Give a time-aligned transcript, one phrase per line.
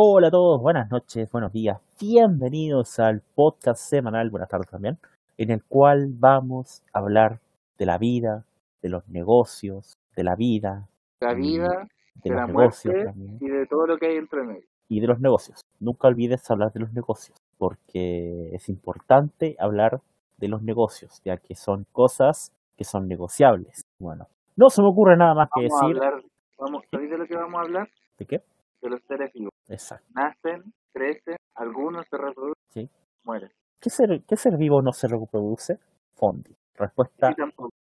[0.00, 4.96] Hola a todos, buenas noches, buenos días, bienvenidos al podcast semanal, buenas tardes también,
[5.36, 7.40] en el cual vamos a hablar
[7.78, 8.44] de la vida,
[8.80, 10.86] de los negocios, de la vida,
[11.18, 14.16] La vida, de de los la negocios muerte también, y de todo lo que hay
[14.18, 14.62] entre medio.
[14.88, 15.62] y de los negocios.
[15.80, 20.00] Nunca olvides hablar de los negocios, porque es importante hablar
[20.36, 23.82] de los negocios, ya que son cosas que son negociables.
[23.98, 26.02] Bueno, no se me ocurre nada más que Vamos a decir.
[26.04, 26.22] hablar,
[26.56, 27.88] vamos, ¿sabéis de lo que vamos a hablar?
[28.16, 28.42] ¿De qué?
[28.80, 29.57] De los seres vivos.
[29.68, 30.06] Exacto.
[30.14, 32.90] Nacen, crecen, algunos se reproducen, Sí.
[33.24, 33.50] mueren.
[33.80, 35.78] ¿Qué ser, qué ser vivo no se reproduce?
[36.14, 36.54] Fondi.
[36.76, 37.34] Respuesta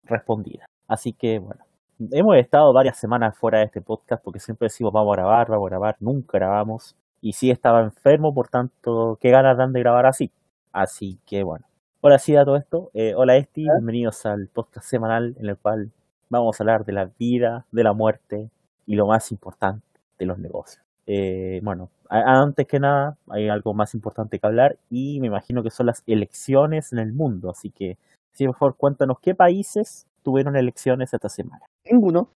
[0.05, 0.66] respondida.
[0.89, 1.65] Así que bueno,
[2.11, 5.66] hemos estado varias semanas fuera de este podcast porque siempre decimos vamos a grabar, vamos
[5.66, 6.97] a grabar, nunca grabamos.
[7.20, 10.30] Y sí estaba enfermo, por tanto, qué ganas dan de grabar así.
[10.73, 11.64] Así que bueno.
[12.03, 12.91] Ahora sí a todo esto.
[12.92, 15.91] eh, hola Esti, bienvenidos al podcast semanal en el cual
[16.28, 18.50] vamos a hablar de la vida, de la muerte
[18.84, 19.87] y lo más importante
[20.19, 20.84] de los negocios.
[21.06, 25.70] Eh, bueno, antes que nada hay algo más importante que hablar y me imagino que
[25.70, 27.50] son las elecciones en el mundo.
[27.50, 27.98] Así que
[28.34, 31.64] Sí, por favor, cuéntanos qué países tuvieron elecciones esta semana.
[31.88, 32.28] Ninguno.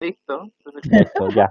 [0.00, 0.48] Listo.
[0.90, 1.50] Listo, ya.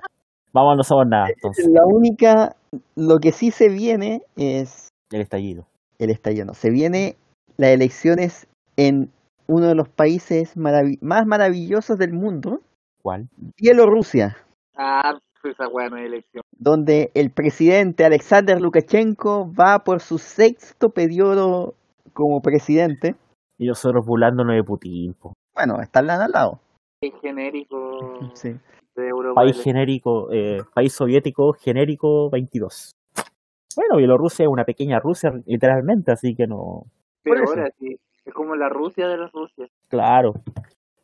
[0.52, 2.55] Vamos, no somos nada, entonces, La única,
[2.95, 5.65] lo que sí se viene es el estallido.
[5.97, 6.45] el estallido.
[6.45, 7.15] no, Se viene
[7.55, 9.11] las elecciones en
[9.47, 12.59] uno de los países más maravillosos del mundo,
[13.02, 13.29] ¿Cuál?
[13.57, 14.37] Bielorrusia,
[14.75, 15.17] ah,
[15.50, 16.44] esa weá no es elección.
[16.58, 21.73] donde el presidente Alexander Lukashenko va por su sexto periodo
[22.14, 23.16] como presidente.
[23.58, 25.14] Y nosotros burlándonos de Putin.
[25.14, 25.33] po.
[25.53, 26.59] Bueno, están al lado.
[27.02, 28.56] Es genérico Sí.
[28.95, 29.42] de Europa.
[29.42, 32.92] País del- genérico, eh, país soviético genérico 22.
[33.76, 36.83] Bueno, Bielorrusia es una pequeña Rusia, literalmente, así que no.
[37.23, 39.70] Pero ahora sí, es como la Rusia de las Rusias.
[39.88, 40.33] Claro.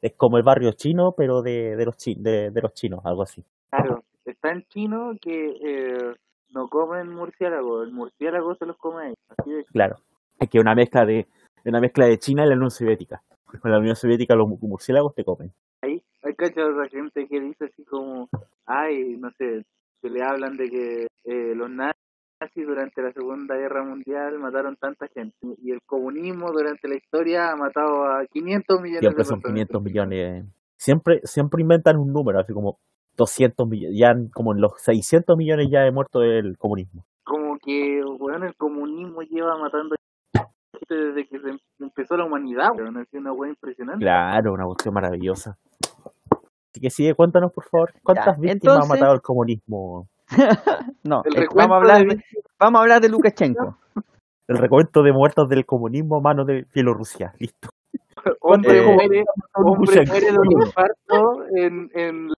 [0.02, 3.24] Es como el barrio chino, pero de, de, los, chi- de, de los chinos, algo
[3.24, 3.44] así.
[3.72, 3.97] Claro,
[4.32, 6.14] está en chino que eh,
[6.52, 9.14] no comen murciélago, el murciélago se los come
[9.46, 9.96] de Claro.
[10.40, 11.28] Es que una mezcla de
[11.66, 13.22] una mezcla de China y la Unión Soviética.
[13.62, 15.52] Con la Unión Soviética los mu- murciélagos te comen.
[15.82, 18.30] ahí hay cachado la gente que dice así como,
[18.66, 19.64] ay, no sé,
[20.02, 21.96] que le hablan de que eh, los nazis
[22.68, 27.56] durante la Segunda Guerra Mundial mataron tanta gente y el comunismo durante la historia ha
[27.56, 29.68] matado a 500 millones Siempre de son personas.
[29.68, 30.46] 500 millones.
[30.78, 32.80] Siempre, siempre inventan un número, así como
[33.18, 33.98] 200 millones.
[34.00, 37.04] Ya como en los 600 millones ya de muertos del comunismo.
[37.24, 39.96] Como que, bueno, el comunismo lleva matando
[40.72, 44.04] gente desde que se em- empezó la humanidad, pero no es una wea impresionante.
[44.06, 45.58] Claro, una cuestión maravillosa.
[46.72, 50.08] Así que sigue, cuéntanos por favor, ¿cuántas Ya, víctimas ha entonces- matado el comunismo?
[51.04, 52.24] No, El eh, vamos a hablar de de,
[52.60, 53.78] vamos a hablar de Lukashenko.
[54.48, 57.34] El recuento de muertos del comunismo a mano de Bielorrusia.
[57.40, 57.70] Listo.
[58.42, 59.24] Hombre Eh, muere,
[59.54, 62.34] hombre muere de un infarto en, en la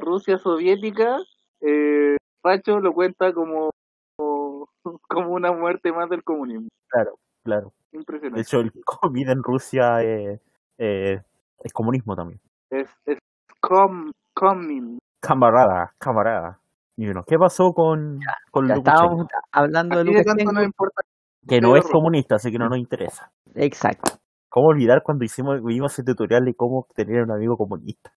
[0.00, 1.18] Rusia soviética.
[1.60, 3.70] Eh, Pacho lo cuenta como,
[5.08, 6.68] como una muerte más del comunismo.
[6.88, 7.12] Claro,
[7.44, 7.72] claro.
[7.92, 8.40] De Impresionante.
[8.40, 10.40] hecho, el COVID en Rusia eh,
[10.78, 11.20] eh,
[11.60, 12.40] es comunismo también.
[12.70, 13.18] Es, es
[13.60, 14.98] com, comin.
[15.20, 16.58] Camarada, camarada.
[16.96, 18.18] Y bueno, ¿qué pasó con,
[18.50, 20.52] con Ya estábamos hablando de de Lukashenko.
[20.52, 21.02] no importa.
[21.48, 23.32] Que no Pero es comunista, así que no nos interesa.
[23.54, 24.12] Exacto.
[24.48, 28.12] ¿Cómo olvidar cuando hicimos, vimos el tutorial de cómo tener un amigo comunista?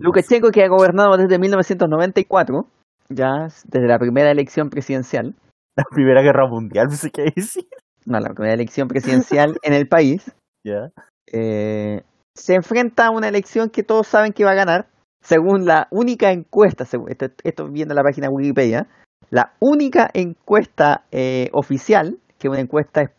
[0.00, 2.66] Lukashenko que ha gobernado desde 1994,
[3.08, 5.34] ya desde la primera elección presidencial,
[5.76, 7.64] La Primera Guerra Mundial, no sé qué decir.
[8.04, 10.30] no, la primera elección presidencial en el país,
[10.64, 10.90] ¿Ya?
[11.32, 12.02] eh,
[12.36, 14.86] se enfrenta a una elección que todos saben que va a ganar,
[15.22, 18.86] según la única encuesta, según- esto, esto viendo la página Wikipedia,
[19.30, 23.10] la única encuesta eh, oficial, que es una encuesta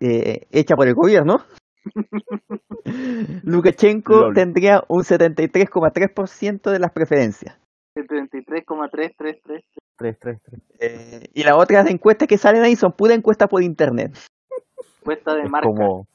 [0.00, 1.44] eh, hecha por el gobierno,
[3.44, 4.34] Lukashenko Lol.
[4.34, 7.58] tendría un 73,3% de las preferencias.
[7.94, 9.64] 73,333.
[9.96, 10.60] 3, 3, 3.
[10.80, 14.16] Eh, y las otras encuestas que salen ahí son pura encuesta por internet.
[15.02, 15.66] Cuesta de Es marca.
[15.66, 16.06] como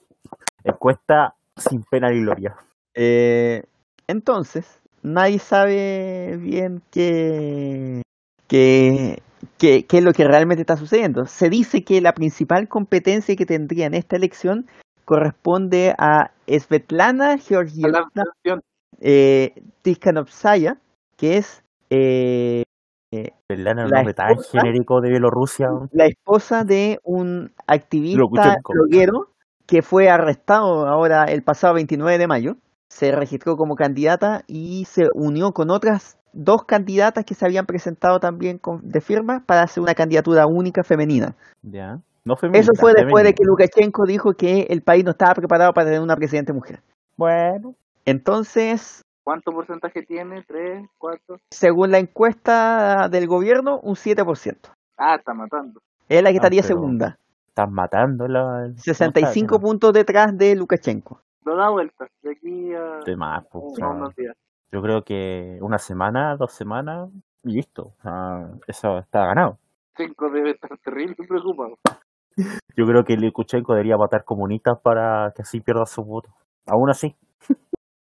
[0.63, 2.55] encuesta sin pena ni gloria.
[2.95, 3.63] Eh,
[4.07, 8.01] entonces, nadie sabe bien qué,
[8.47, 9.21] qué,
[9.57, 11.25] qué, qué es lo que realmente está sucediendo.
[11.25, 14.65] Se dice que la principal competencia que tendría en esta elección
[15.05, 18.09] corresponde a Svetlana Georgievna
[18.99, 20.77] eh, Tikhanovskaya,
[21.17, 22.63] que es eh,
[23.47, 23.75] ¿Verdad?
[23.75, 25.69] No, La nombre tan esposa- genérico de Bielorrusia.
[25.91, 29.29] la esposa de un activista bloguero
[29.67, 32.55] que fue arrestado ahora el pasado 29 de mayo.
[32.89, 38.19] Se registró como candidata y se unió con otras dos candidatas que se habían presentado
[38.19, 41.35] también con, de firma para hacer una candidatura única femenina.
[41.61, 41.99] Ya.
[42.25, 43.43] No fue Eso fue después de que.
[43.43, 46.81] Lukashenko dijo que el país no estaba preparado para tener una presidente mujer.
[47.17, 47.75] Bueno.
[48.05, 50.43] Entonces, ¿Cuánto porcentaje tiene?
[50.43, 50.85] ¿Tres?
[50.97, 51.37] ¿Cuatro?
[51.49, 54.69] Según la encuesta del gobierno, un 7%.
[54.97, 55.79] Ah, está matando.
[56.09, 57.17] Es la que Ah, estaría pero- segunda.
[57.47, 58.69] Están matando la.
[58.75, 61.21] 65 no, puntos detrás de Lukashenko.
[61.45, 62.07] Lo da vuelta.
[62.21, 64.35] De aquí a, De más, po, o a sea, unos días.
[64.71, 67.09] yo creo que una semana, dos semanas,
[67.43, 67.93] y listo.
[68.67, 69.57] Eso está ganado.
[69.95, 71.77] Cinco debe estar terrible preocupado.
[72.75, 76.29] Yo creo que Lukashenko debería votar comunistas para que así pierda su voto.
[76.67, 77.15] Aún así,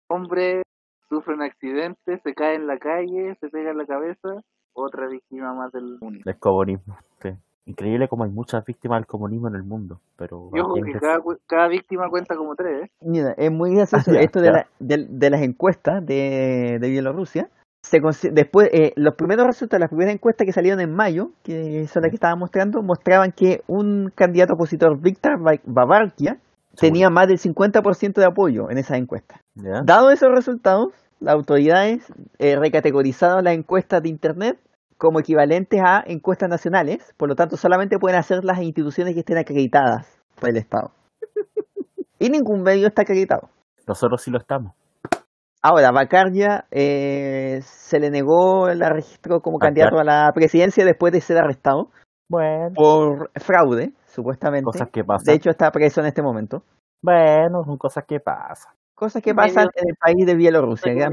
[0.08, 0.64] Hombre
[1.08, 4.30] sufre un accidente, se cae en la calle, se pega en la cabeza.
[4.74, 6.20] Otra víctima más del mundo.
[6.26, 6.98] del comunismo.
[7.22, 7.30] sí.
[7.66, 10.00] Increíble como hay muchas víctimas del comunismo en el mundo.
[10.16, 12.92] Pero Y ojo aquí que cada, cada víctima cuenta como tres, ¿eh?
[13.02, 16.90] Mira, es muy gracioso Ah, ya, esto de, la- de, de las encuestas de, de
[16.90, 17.48] Bielorrusia.
[17.82, 18.00] Se
[18.32, 22.10] después, eh, los primeros resultados, las primeras encuestas que salieron en mayo, que son las
[22.12, 26.38] que estaba mostrando, mostraban que un candidato opositor, Viktor Ba- Babarkia,
[26.78, 29.40] tenía más del 50% de apoyo en esas encuestas.
[29.86, 32.06] Dado esos resultados, las autoridades
[32.38, 34.60] eh, recategorizaron las encuestas de Internet
[34.98, 39.38] como equivalentes a encuestas nacionales, por lo tanto solamente pueden hacer las instituciones que estén
[39.38, 40.06] acreditadas
[40.40, 40.92] por el Estado.
[42.20, 43.50] Y ningún medio está acreditado.
[43.88, 44.74] Nosotros sí lo estamos.
[45.62, 51.12] Ahora, Bacardia eh, se le negó el registro como Bacar- candidato a la presidencia después
[51.12, 51.90] de ser arrestado
[52.30, 54.64] Bueno, por fraude, supuestamente.
[54.66, 55.26] cosas que pasan.
[55.26, 56.64] De hecho, está preso en este momento.
[57.02, 58.74] bueno, son cosas que pasan.
[58.96, 60.92] Cosas que pasan en el país de Bielorrusia.
[60.92, 61.12] En en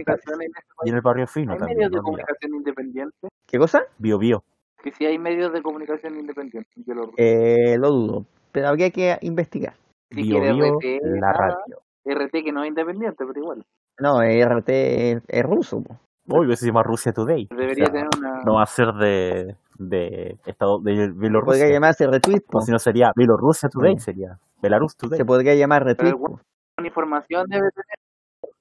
[0.85, 1.79] Y en el barrio fino Hay también.
[1.79, 3.31] medios de comunicación independientes.
[3.47, 3.83] ¿Qué cosa?
[3.99, 4.43] Bio Bio.
[4.83, 6.73] Que si hay medios de comunicación independientes.
[6.85, 8.27] Yo lo Eh, lo dudo.
[8.53, 9.75] Pero habría que investigar.
[10.11, 11.79] Si Bio Bio, RT, la radio.
[12.05, 13.65] RT que no es independiente, pero igual.
[13.99, 14.69] No, RT
[15.13, 15.83] es, es ruso.
[16.29, 17.47] Uy, se llama Rusia Today.
[17.51, 18.43] Debería O sea, tener una.
[18.45, 21.69] No va a ser de, de Estado de Podría Bielorrusia.
[21.71, 22.43] llamarse retweet.
[22.53, 23.99] O si no sería Bielorrusia Today, Mm.
[24.01, 25.19] sería Belarus Today.
[25.19, 26.15] Se podría llamar retweet.
[26.85, 28.53] Información debe tener.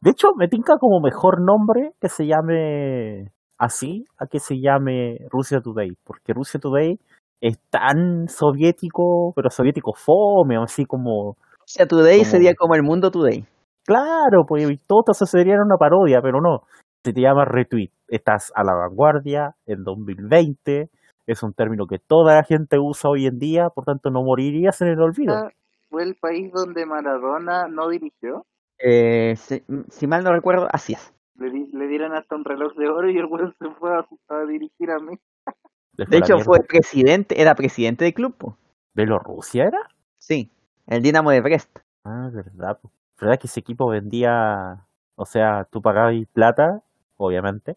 [0.00, 5.18] De hecho, me tinca como mejor nombre que se llame así a que se llame
[5.30, 7.00] Rusia Today, porque Rusia Today
[7.40, 13.10] es tan soviético, pero soviético fome, así como, Rusia Today como- sería como el mundo
[13.10, 13.44] today.
[13.88, 16.62] Claro, pues y todo eso sería una parodia, pero no,
[17.02, 20.90] se te llama retweet, estás a la vanguardia en 2020,
[21.26, 24.80] es un término que toda la gente usa hoy en día, por tanto no morirías
[24.82, 25.48] en el olvido.
[25.90, 28.44] Fue el país donde Maradona no dirigió.
[28.78, 31.14] Eh, si, si mal no recuerdo, así es.
[31.36, 34.06] Le, di- le dieron hasta un reloj de oro y el güey se fue a,
[34.28, 35.16] a dirigir a mí.
[35.96, 36.44] Les De hecho, mierda.
[36.44, 38.36] fue presidente, era presidente del club.
[38.36, 38.56] po.
[38.94, 39.78] ¿Bielorrusia era?
[40.18, 40.50] Sí,
[40.86, 41.78] el Dinamo de Brest.
[42.04, 42.78] Ah, verdad.
[42.82, 42.90] po.
[43.20, 44.86] ¿Verdad que ese equipo vendía,
[45.16, 46.82] o sea, tú pagabas plata,
[47.16, 47.76] obviamente,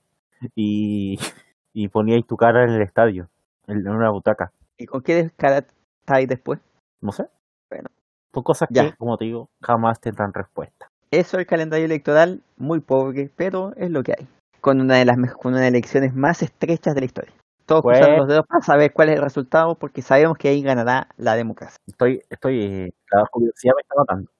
[0.55, 1.17] y,
[1.73, 3.27] y poníais tu cara en el estadio,
[3.67, 4.51] en, una butaca?
[4.77, 5.65] ¿Y con qué cara
[6.01, 6.59] estáis después?
[7.01, 7.25] No sé.
[7.69, 7.89] Bueno.
[8.33, 8.91] Son cosas Ya.
[8.91, 10.89] que, como te digo, jamás tendrán respuesta.
[11.09, 14.27] Eso el calendario electoral, muy pobre, pero es lo que hay.
[14.61, 17.33] Con una de las con una de las elecciones más estrechas de la historia.
[17.65, 17.97] Todos Bueno.
[17.99, 21.35] cruzando los dedos para saber cuál es el resultado, porque sabemos que ahí ganará la
[21.35, 21.77] democracia.
[21.87, 24.31] Estoy, estoy, eh, la curiosidad me está matando.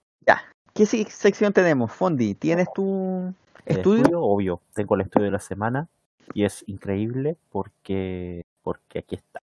[0.73, 1.91] ¿Qué se- sección tenemos?
[1.91, 3.33] Fondi, ¿tienes tu
[3.65, 4.21] estudio?
[4.21, 4.61] obvio.
[4.73, 5.87] Tengo el estudio de la semana
[6.33, 9.41] y es increíble porque, porque aquí está.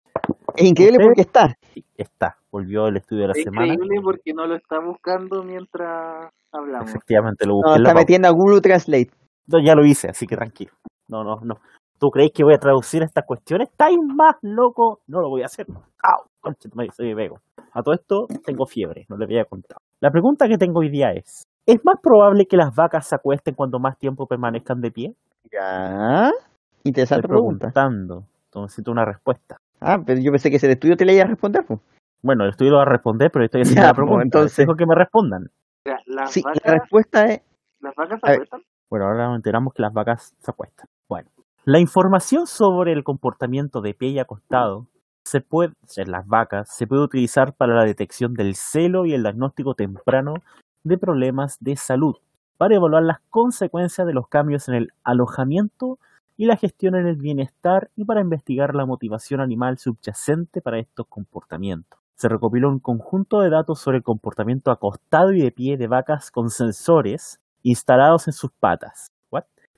[0.55, 1.05] Es increíble ¿Usted?
[1.07, 1.57] porque está.
[1.73, 2.37] Sí, está.
[2.51, 3.73] Volvió el estudio de la Es semana.
[3.73, 6.89] increíble porque no lo está buscando mientras hablamos.
[6.89, 9.11] Efectivamente, lo busqué No, está metiendo a Google Translate.
[9.47, 10.71] No, ya lo hice, así que tranquilo.
[11.07, 11.59] No, no, no.
[11.97, 13.69] ¿Tú creéis que voy a traducir estas cuestiones?
[13.69, 14.99] ¿Estáis más loco?
[15.07, 15.65] No lo voy a hacer.
[16.03, 16.25] ¡Au!
[16.44, 16.69] Concha,
[17.16, 17.40] vego.
[17.73, 19.80] A todo esto tengo fiebre, no le había contado.
[20.02, 23.56] La pregunta que tengo hoy día es: ¿es más probable que las vacas se acuesten
[23.56, 25.14] cuando más tiempo permanezcan de pie?
[25.52, 26.30] Ya.
[26.83, 27.71] Interesante Estoy pregunta.
[27.71, 28.16] preguntando.
[28.45, 29.57] Entonces necesito una respuesta.
[29.80, 31.64] Ah, pero yo pensé que ese estudio te le iba a responder.
[31.66, 31.80] pues.
[32.21, 34.23] Bueno, el estudio lo va a responder, pero estoy haciendo Ya, la pues, pregunta.
[34.23, 35.44] entonces- Dejo que me respondan.
[36.06, 37.42] Las, Sí, la respuesta es
[37.81, 38.62] las vacas se acuestan.
[38.90, 40.88] Bueno, ahora nos enteramos que las vacas se acuestan.
[41.09, 41.30] Bueno,
[41.66, 44.88] la información sobre el comportamiento de pie y acostado
[45.23, 49.23] se puede, en las vacas se puede utilizar para la detección del celo y el
[49.23, 50.35] diagnóstico temprano
[50.83, 52.15] de problemas de salud,
[52.57, 55.97] para evaluar las consecuencias de los cambios en el alojamiento
[56.35, 61.07] y la gestión en el bienestar y para investigar la motivación animal subyacente para estos
[61.07, 61.99] comportamientos.
[62.15, 66.31] Se recopiló un conjunto de datos sobre el comportamiento acostado y de pie de vacas
[66.31, 69.09] con sensores instalados en sus patas.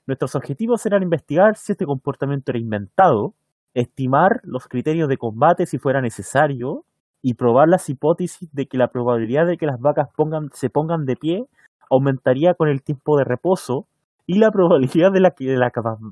[0.06, 3.34] Nuestros objetivos eran investigar si este comportamiento era inventado,
[3.76, 6.84] estimar los criterios de combate si fuera necesario
[7.20, 11.04] y probar las hipótesis de que la probabilidad de que las vacas pongan, se pongan
[11.04, 11.44] de pie
[11.90, 13.86] aumentaría con el tiempo de reposo
[14.24, 15.70] y la probabilidad de la que de la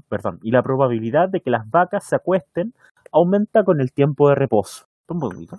[0.08, 2.74] perdón, y la probabilidad de que las vacas se acuesten
[3.10, 4.86] aumenta con el tiempo de reposo.
[5.08, 5.56] Un poquito.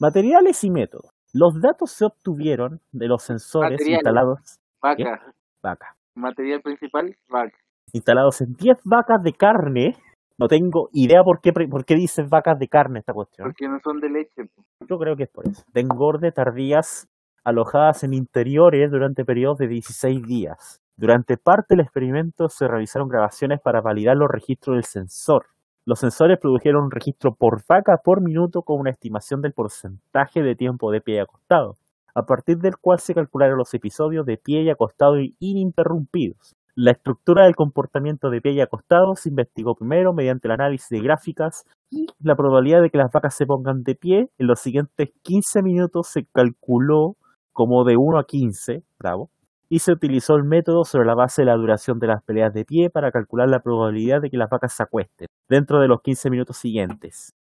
[0.00, 1.10] Materiales y métodos.
[1.34, 3.98] Los datos se obtuvieron de los sensores Materiales.
[3.98, 5.34] instalados Vaca.
[5.62, 5.96] vaca.
[6.14, 7.56] Material principal, vaca.
[7.92, 9.96] Instalados en 10 vacas de carne.
[10.38, 13.48] No tengo idea por qué, por qué dicen vacas de carne esta cuestión.
[13.48, 14.48] Porque no son de leche.
[14.88, 15.64] Yo creo que es por eso.
[15.72, 17.08] De engorde tardías
[17.42, 20.80] alojadas en interiores durante periodos de 16 días.
[20.96, 25.46] Durante parte del experimento se realizaron grabaciones para validar los registros del sensor.
[25.84, 30.54] Los sensores produjeron un registro por vaca por minuto con una estimación del porcentaje de
[30.54, 31.76] tiempo de pie y acostado,
[32.14, 36.57] a partir del cual se calcularon los episodios de pie y acostado ininterrumpidos.
[36.80, 41.00] La estructura del comportamiento de pie y acostado se investigó primero mediante el análisis de
[41.00, 45.10] gráficas y la probabilidad de que las vacas se pongan de pie en los siguientes
[45.22, 47.16] 15 minutos se calculó
[47.52, 49.28] como de 1 a 15, bravo,
[49.68, 52.64] y se utilizó el método sobre la base de la duración de las peleas de
[52.64, 56.30] pie para calcular la probabilidad de que las vacas se acuesten dentro de los 15
[56.30, 57.34] minutos siguientes.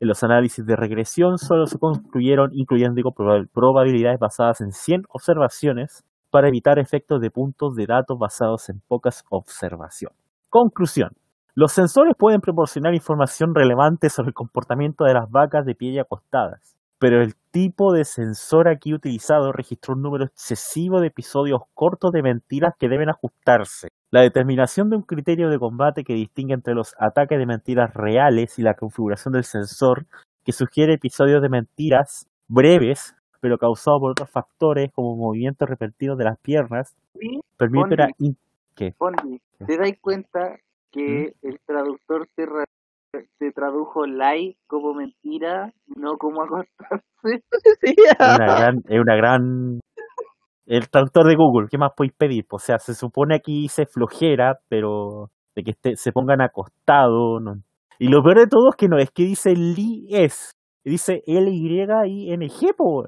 [0.00, 3.00] En los análisis de regresión solo se concluyeron incluyendo
[3.52, 6.02] probabilidades basadas en 100 observaciones
[6.34, 10.18] para evitar efectos de puntos de datos basados en pocas observaciones.
[10.48, 11.10] Conclusión.
[11.54, 16.00] Los sensores pueden proporcionar información relevante sobre el comportamiento de las vacas de pie y
[16.00, 22.10] acostadas, pero el tipo de sensor aquí utilizado registró un número excesivo de episodios cortos
[22.10, 23.86] de mentiras que deben ajustarse.
[24.10, 28.58] La determinación de un criterio de combate que distingue entre los ataques de mentiras reales
[28.58, 30.06] y la configuración del sensor
[30.44, 33.14] que sugiere episodios de mentiras breves,
[33.44, 38.38] pero causados por otros factores como movimientos repentinos de las piernas, Y, permite in-
[38.96, 40.56] Fondi, ¿te das cuenta
[40.90, 42.64] que el traductor te, ra-
[43.38, 47.04] te tradujo lie como mentira, no como acostarse?
[47.82, 47.94] Sí.
[47.98, 49.80] Es una gran, es una gran
[50.64, 52.46] el traductor de Google, ¿qué más podéis pedir?
[52.50, 57.42] O sea, se supone aquí dice flojera, pero de que esté, se pongan acostados.
[57.42, 57.56] No.
[57.98, 62.74] Y lo peor de todo es que no es que dice li es, dice L-Y-I-N-G,
[62.76, 63.04] po.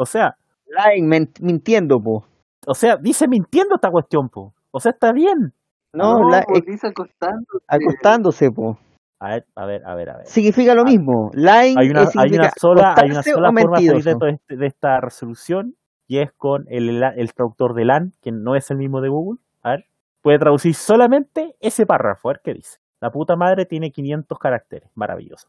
[0.00, 0.36] O sea,
[0.66, 1.08] Lying,
[1.40, 2.24] mintiendo, po.
[2.66, 4.54] o sea, dice mintiendo esta cuestión, po.
[4.70, 5.52] O sea, está bien.
[5.92, 7.64] No, la- pues dice acostándose.
[7.66, 8.78] acostándose, po.
[9.20, 10.26] A ver, a ver, a ver, a ver.
[10.26, 11.30] Significa lo mismo.
[11.34, 15.00] Lying Hay una, hay una sola, hay una sola forma de salir este- de esta
[15.00, 15.74] resolución
[16.06, 19.40] y es con el, el traductor de LAN, que no es el mismo de Google.
[19.62, 19.86] A ver,
[20.22, 22.78] puede traducir solamente ese párrafo, a ver qué dice.
[23.00, 25.48] La puta madre tiene 500 caracteres, maravilloso.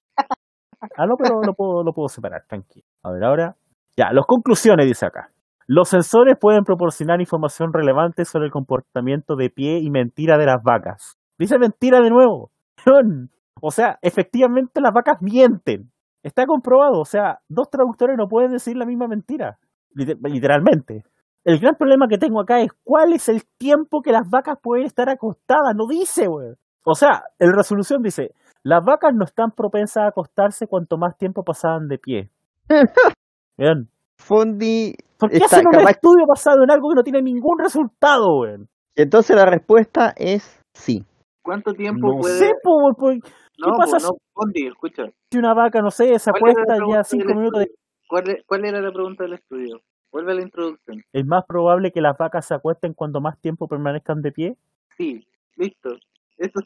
[0.95, 2.85] Ah, no, pero lo puedo, lo puedo separar, tranquilo.
[3.03, 3.55] A ver, ahora.
[3.99, 5.29] Ya, las conclusiones, dice acá.
[5.67, 10.63] Los sensores pueden proporcionar información relevante sobre el comportamiento de pie y mentira de las
[10.63, 11.17] vacas.
[11.37, 12.49] Dice mentira de nuevo.
[13.61, 15.91] O sea, efectivamente las vacas mienten.
[16.23, 17.01] Está comprobado.
[17.01, 19.57] O sea, dos traductores no pueden decir la misma mentira.
[19.93, 21.03] Liter- Literalmente.
[21.43, 24.85] El gran problema que tengo acá es cuál es el tiempo que las vacas pueden
[24.85, 25.75] estar acostadas.
[25.75, 26.55] No dice, weón.
[26.85, 28.31] O sea, en resolución dice,
[28.63, 32.29] las vacas no están propensas a acostarse cuanto más tiempo pasaban de pie.
[33.59, 33.87] Vean,
[34.17, 34.93] Fondi.
[35.17, 38.25] ¿por qué Está hacen un capaz- estudio basado en algo que no tiene ningún resultado,
[38.39, 38.67] weón?
[38.95, 41.03] Entonces la respuesta es sí.
[41.43, 42.35] ¿Cuánto tiempo No puede...?
[42.39, 43.19] sé, po, por- ¿qué
[43.59, 45.03] no, pasa po, no, Fondi, escucha.
[45.31, 47.67] si una vaca, no sé, se ¿Cuál era la acuesta pregunta ya cinco minutos de...
[48.07, 49.79] ¿Cuál, e- ¿Cuál era la pregunta del estudio?
[50.11, 51.01] Vuelve a la introducción.
[51.13, 54.53] ¿Es más probable que las vacas se acuesten cuando más tiempo permanezcan de pie?
[54.97, 55.23] Sí,
[55.57, 55.89] listo.
[56.37, 56.59] Eso,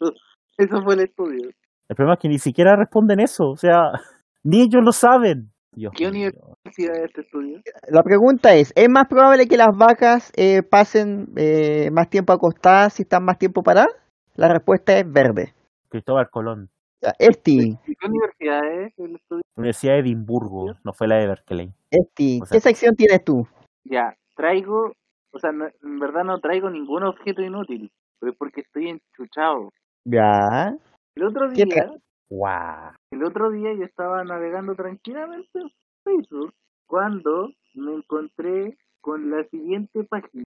[0.57, 1.49] eso fue el estudio.
[1.89, 3.91] El problema es que ni siquiera responden eso, o sea,
[4.43, 5.49] ni ellos lo saben.
[5.75, 6.29] Dios ¿Qué mío.
[6.31, 7.61] universidad es este estudio?
[7.89, 12.93] La pregunta es, ¿es más probable que las vacas eh, pasen eh, más tiempo acostadas
[12.93, 13.93] si están más tiempo paradas?
[14.35, 15.53] La respuesta es verde.
[15.89, 16.69] Cristóbal Colón,
[17.01, 19.41] Ya, Esti, ¿Y ¿Qué universidad es el estudio?
[19.55, 21.71] Universidad de Edimburgo, no fue la de Berkeley.
[21.91, 23.47] Esti, O sea- ¿qué sección tienes tú?
[23.83, 24.93] Ya, traigo,
[25.31, 29.69] o sea, no- en verdad no traigo ningún objeto inútil, pero es porque estoy enchuchado.
[30.05, 30.75] Ya.
[31.15, 31.91] El otro ¿Qué día,
[33.11, 35.69] El otro día yo estaba navegando tranquilamente en
[36.03, 36.53] Facebook
[36.87, 40.43] cuando me encontré con la siguiente página.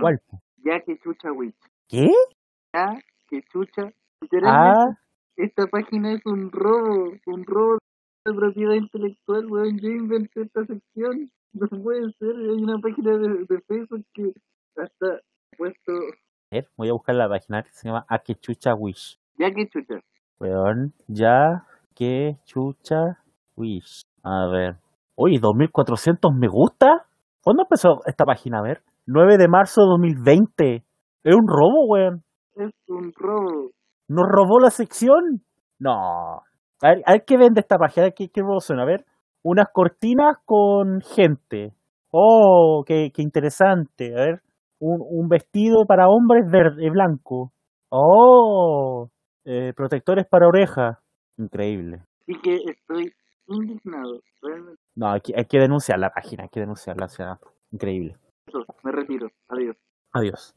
[0.00, 0.20] ¿Cuál?
[0.64, 1.56] Ya que chucha witch.
[1.88, 2.10] ¿Qué?
[2.74, 2.98] Ya
[3.28, 3.92] que chucha.
[4.20, 4.98] Literalmente, Ah,
[5.36, 7.78] esta página es un robo, un robo
[8.24, 9.78] de propiedad intelectual, weón.
[9.78, 11.30] Yo inventé esta sección.
[11.52, 14.32] No puede ser, hay una página de, de Facebook que
[14.76, 15.92] hasta ha puesto
[16.50, 19.18] a ver, voy a buscar la página que se llama A que chucha wish.
[19.38, 20.00] ya que chucha.
[20.40, 21.64] Weón, ya
[21.94, 23.18] que chucha
[23.56, 24.04] wish.
[24.22, 24.76] A ver.
[25.16, 27.06] Oye, 2400 me gusta.
[27.42, 28.58] ¿Cuándo empezó esta página?
[28.58, 28.82] A ver.
[29.06, 30.84] 9 de marzo de 2020.
[31.24, 32.22] Es un robo, weón.
[32.54, 33.70] Es un robo.
[34.08, 35.42] ¿Nos robó la sección?
[35.80, 36.42] No.
[36.82, 38.82] A ver, a ver qué vende esta página, a ver qué, qué robo suena.
[38.82, 39.04] A ver.
[39.42, 41.72] Unas cortinas con gente.
[42.12, 44.14] Oh, qué, qué interesante.
[44.14, 44.42] A ver.
[44.78, 47.50] Un, un vestido para hombres verde, blanco.
[47.90, 49.08] Oh
[49.50, 51.00] eh, protectores para oreja.
[51.38, 52.02] Increíble.
[52.20, 53.14] Así que estoy
[53.46, 54.20] indignado.
[54.42, 54.82] Realmente.
[54.94, 57.06] No, hay que, hay que denunciar la página, hay que denunciarla.
[57.06, 57.40] O sea,
[57.70, 58.18] increíble.
[58.46, 59.30] Eso, me retiro.
[59.48, 59.76] Adiós.
[60.12, 60.54] Adiós.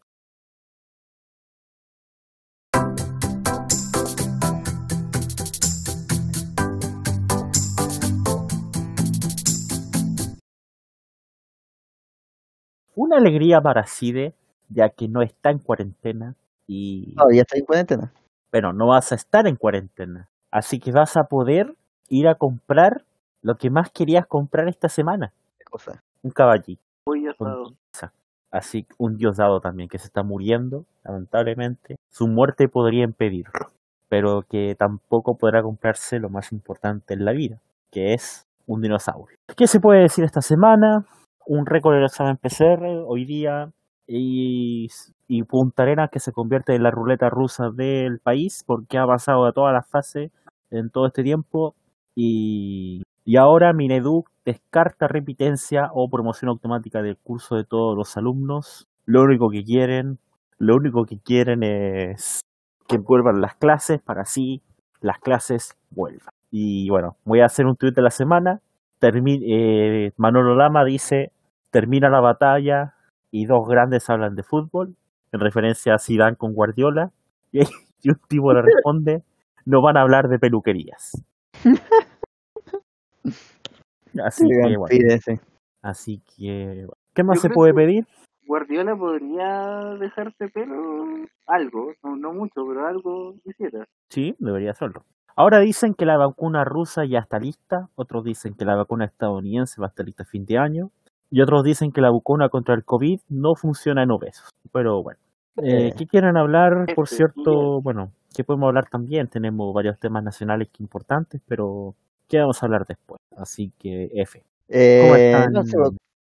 [12.94, 14.36] Una alegría para Cide,
[14.68, 16.36] ya que no está en cuarentena
[16.68, 17.16] y...
[17.34, 18.14] ya está en cuarentena
[18.51, 20.27] bueno, no vas a estar en cuarentena.
[20.51, 21.75] Así que vas a poder
[22.10, 23.03] ir a comprar
[23.41, 26.03] lo que más querías comprar esta semana, Qué cosa.
[26.22, 26.81] un caballito.
[27.31, 27.63] Asado.
[27.91, 28.13] pizza.
[28.51, 31.96] Así un Diosdado también que se está muriendo, lamentablemente.
[32.10, 33.72] Su muerte podría impedirlo,
[34.10, 37.60] pero que tampoco podrá comprarse lo más importante en la vida,
[37.91, 39.38] que es un dinosaurio.
[39.55, 41.05] ¿Qué se puede decir esta semana?
[41.48, 43.72] Un récord del examen PCR hoy día
[44.18, 44.88] y,
[45.27, 49.46] y Punta Arenas que se convierte en la ruleta rusa del país porque ha pasado
[49.46, 50.32] a todas las fases
[50.70, 51.75] en todo este tiempo
[52.15, 58.88] y, y ahora Mineduc descarta repitencia o promoción automática del curso de todos los alumnos.
[59.06, 60.20] Lo único que quieren,
[60.58, 62.41] lo único que quieren es
[62.88, 64.62] que vuelvan las clases para así
[65.00, 66.30] las clases vuelvan.
[66.51, 68.62] Y bueno, voy a hacer un tweet de la semana.
[69.00, 71.32] Termi- eh, Manolo Lama dice,
[71.72, 72.94] termina la batalla
[73.32, 74.96] y dos grandes hablan de fútbol,
[75.32, 77.12] en referencia a Zidane con Guardiola.
[77.52, 79.24] Y, y un tipo le responde,
[79.66, 81.24] no van a hablar de peluquerías.
[84.24, 84.86] Así que bueno,
[85.82, 86.94] así que bueno.
[87.14, 88.06] ¿qué más Yo se puede pedir?
[88.46, 93.88] Guardiola podría dejarse pelo algo, no, no mucho, pero algo quisiera.
[94.10, 95.06] Sí, debería hacerlo.
[95.36, 99.80] Ahora dicen que la vacuna rusa ya está lista, otros dicen que la vacuna estadounidense
[99.80, 100.92] va a estar lista a fin de año,
[101.32, 104.50] y otros dicen que la vacuna contra el COVID no funciona en obesos.
[104.72, 105.20] Pero bueno,
[105.58, 105.94] eh, Eh.
[105.98, 106.86] ¿qué quieren hablar?
[106.96, 109.28] Por Este, cierto, bueno, ¿qué podemos hablar también?
[109.28, 111.96] Tenemos varios temas nacionales que importantes, pero
[112.28, 113.20] ¿qué vamos a hablar después?
[113.38, 114.40] Así que F.
[114.40, 115.52] ¿Cómo Eh, están?
[115.54, 115.78] no sé,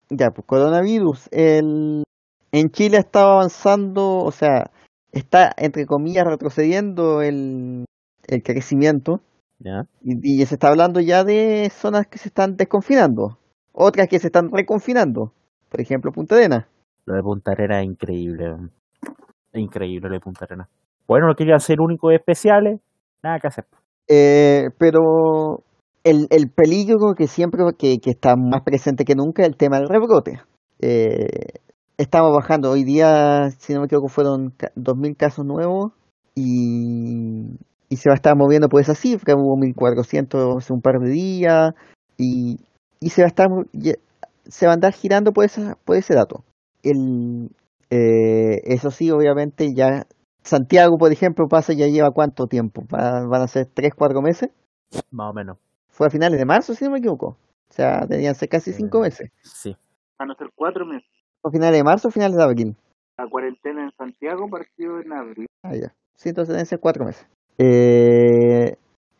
[0.10, 1.27] ya, pues coronavirus.
[1.31, 2.03] El,
[2.51, 4.69] en Chile estaba avanzando, o sea,
[5.12, 7.86] está entre comillas retrocediendo el,
[8.27, 9.21] el crecimiento
[9.60, 9.86] ¿Ya?
[10.01, 13.38] y, y se está hablando ya de zonas que se están desconfinando,
[13.73, 15.33] otras que se están reconfinando,
[15.69, 16.65] por ejemplo Punta Arenas.
[17.05, 18.55] Lo de Punta Arenas es increíble.
[19.53, 20.67] Increíble lo de Punta Arenas.
[21.07, 22.79] Bueno, no quería ser únicos especiales,
[23.21, 23.65] nada que hacer.
[24.07, 25.63] Eh, pero
[26.03, 29.77] el, el peligro que siempre que, que está más presente que nunca es el tema
[29.79, 30.41] del rebrote.
[30.79, 31.59] Eh,
[31.97, 35.91] estamos bajando, hoy día, si no me equivoco, fueron ca- 2.000 casos nuevos
[36.36, 37.57] y,
[37.89, 41.09] y se va a estar moviendo por esa cifra, hubo 1.400 hace un par de
[41.12, 41.73] días
[42.17, 42.57] y,
[43.05, 43.99] y se va a estar ye-
[44.47, 46.43] se va a andar girando por, esa, por ese dato.
[46.83, 47.49] El,
[47.89, 50.05] eh, eso sí, obviamente ya
[50.43, 54.49] Santiago, por ejemplo, pasa ya lleva cuánto tiempo, Va- van a ser 3, 4 meses.
[55.11, 55.57] Más o menos.
[55.89, 57.37] Fue a finales de marzo, si no me equivoco.
[57.69, 59.31] O sea, tenían ser casi 5 Eh, meses.
[59.41, 59.75] Sí.
[60.19, 61.07] Van a ser cuatro meses.
[61.41, 62.75] ¿Fue a finales de marzo o finales de abril?
[63.17, 65.47] La cuarentena en Santiago partió en abril.
[65.63, 65.93] Ah, ya.
[66.15, 67.25] Sí, entonces deben ser 4 meses.
[67.57, 68.75] Eh,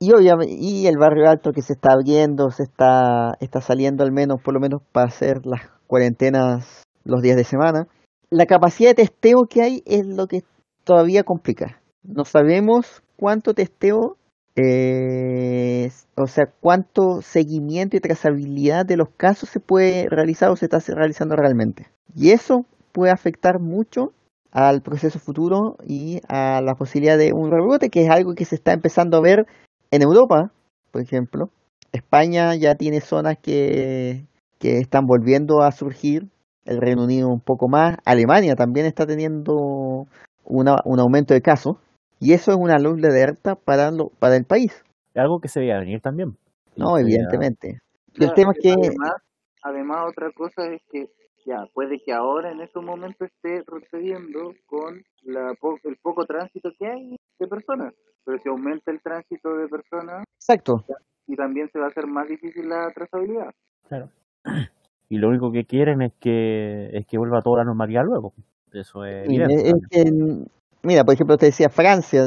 [0.10, 4.42] y y el barrio alto que se está abriendo, se está, está saliendo al menos,
[4.42, 7.88] por lo menos para hacer las cuarentenas los días de semana.
[8.30, 10.44] La capacidad de testeo que hay es lo que
[10.84, 11.82] todavía complica.
[12.04, 14.18] No sabemos cuánto testeo,
[14.56, 20.66] eh, o sea, cuánto seguimiento y trazabilidad de los casos se puede realizar o se
[20.66, 21.88] está realizando realmente.
[22.16, 24.14] Y eso puede afectar mucho
[24.52, 28.56] al proceso futuro y a la posibilidad de un rebrote, que es algo que se
[28.56, 29.48] está empezando a ver
[29.94, 30.52] en Europa,
[30.92, 31.50] por ejemplo.
[31.92, 34.26] España ya tiene zonas que,
[34.58, 36.30] que están volviendo a surgir,
[36.66, 40.08] el Reino Unido un poco más, Alemania también está teniendo
[40.46, 41.78] una- un aumento de casos,
[42.20, 45.60] y eso es una luz de alerta para, lo- para el país, algo que se
[45.60, 46.36] veía venir también.
[46.76, 46.98] ¿no?
[46.98, 47.80] Evidentemente.
[48.08, 48.72] el Claro, tema es que...
[48.72, 49.14] Además,
[49.62, 51.08] además, otra cosa es que
[51.46, 56.72] ya puede que ahora en estos momentos esté retrocediendo con la po- el poco tránsito
[56.80, 57.94] que hay de personas.
[58.26, 60.86] Pero si aumenta el tránsito de personas Exacto.
[61.28, 63.52] y también se va a hacer más difícil la trazabilidad.
[63.88, 64.10] Claro.
[65.10, 68.34] Y lo único que quieren es que es que vuelva toda la normalidad luego.
[68.72, 69.54] Eso es Sí, evidente.
[69.54, 69.88] es también.
[69.92, 70.48] que en-
[70.82, 72.24] mira, por ejemplo, te decía Francia,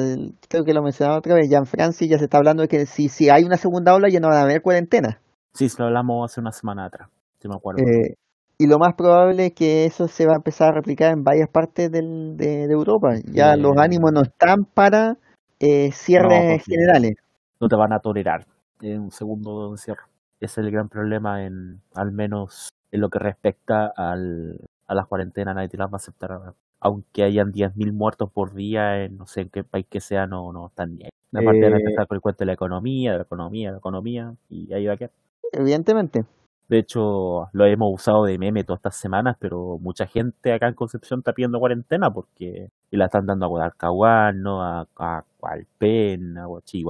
[0.48, 2.86] creo que lo mencionaba otra vez, ya en Francia ya se está hablando de que
[2.86, 5.20] si, si hay una segunda ola ya no van a haber cuarentena.
[5.52, 7.08] Sí, se lo hablamos hace una semana atrás,
[7.40, 7.82] si me acuerdo.
[7.82, 8.14] Eh,
[8.58, 11.48] y lo más probable es que eso se va a empezar a replicar en varias
[11.48, 13.14] partes del- de, de Europa.
[13.26, 15.16] Ya Eh, los ánimos no están para
[15.60, 17.16] eh, cierres generales.
[17.60, 18.46] no te van a tolerar
[18.80, 20.02] en un segundo de encierro.
[20.40, 25.06] Ese es el gran problema en, al menos en lo que respecta al, a las
[25.06, 26.30] cuarentenas, nadie te las va a aceptar.
[26.80, 30.52] Aunque hayan 10.000 muertos por día en no sé en qué país que sea, no,
[30.52, 31.10] no están ni ahí.
[31.34, 33.72] Aparte van a Eh, empezar con el cuento de la economía, de la economía, de
[33.72, 35.10] la economía, y ahí va a quedar.
[35.52, 36.24] Evidentemente.
[36.68, 40.74] De hecho, lo hemos usado de meme todas estas semanas, pero mucha gente acá en
[40.74, 46.46] Concepción está pidiendo cuarentena porque y la están dando a Guadalcahuano, a, a Hualpén, a
[46.64, 46.84] si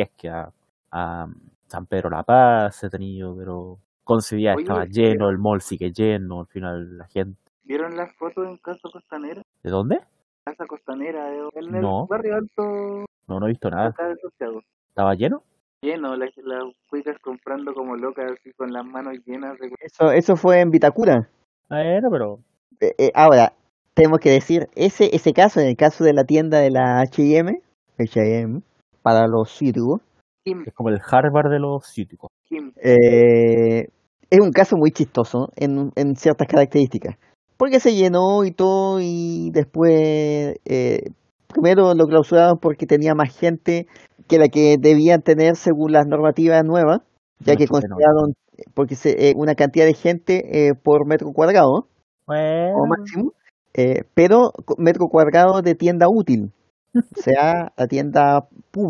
[0.00, 0.50] es que a,
[0.90, 1.26] a
[1.66, 5.60] San Pedro La Paz he tenido, pero con ese día Oye, estaba lleno, el mall
[5.60, 9.42] sigue lleno, al final la gente ¿Vieron las fotos en Casa Costanera?
[9.62, 10.00] ¿De dónde?
[10.44, 12.06] Casa Costanera, en el No.
[12.06, 13.88] barrio alto No, no he visto nada.
[13.88, 14.60] acá de Santiago.
[14.88, 15.42] ¿Estaba lleno?
[15.82, 19.68] Lleno, las, las cuicas comprando como locas, así con las manos llenas de...
[19.80, 21.28] Eso, eso fue en Vitacura.
[21.68, 22.38] Bueno, pero
[22.80, 23.52] Eh, eh, ahora,
[23.94, 27.60] tenemos que decir, ese, ese caso, en el caso de la tienda de la H&M,
[27.98, 28.62] H&M,
[29.02, 32.30] para los Kim, es como el Harvard de los cíticos.
[32.48, 33.88] Kim, eh,
[34.30, 37.16] es un caso muy chistoso en, en ciertas características.
[37.56, 41.10] Porque se llenó y todo, y después, eh,
[41.48, 43.86] primero lo clausuraron porque tenía más gente
[44.32, 47.00] que la que debían tener según las normativas nuevas,
[47.40, 48.32] ya que consideraron
[48.74, 51.88] porque se, eh, una cantidad de gente eh, por metro cuadrado,
[52.26, 53.32] Bueno, o máximo,
[53.74, 56.52] eh, pero metro cuadrado de tienda útil,
[56.94, 58.46] o sea, la tienda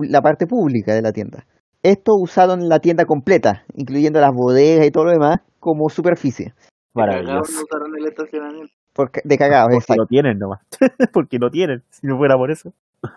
[0.08, 1.44] la parte pública de la tienda.
[1.82, 6.52] Esto usaron la tienda completa, incluyendo las bodegas y todo lo demás, como superficie,
[6.94, 7.52] cagados maravilloso.
[7.52, 8.72] no usaron el estacionamiento.
[8.92, 10.02] por ca- de cagados, Porque exacto.
[10.02, 10.60] lo tienen nomás.
[11.12, 11.82] Porque lo tienen.
[11.90, 12.72] Si no fuera por eso.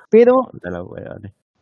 [0.10, 0.34] Pero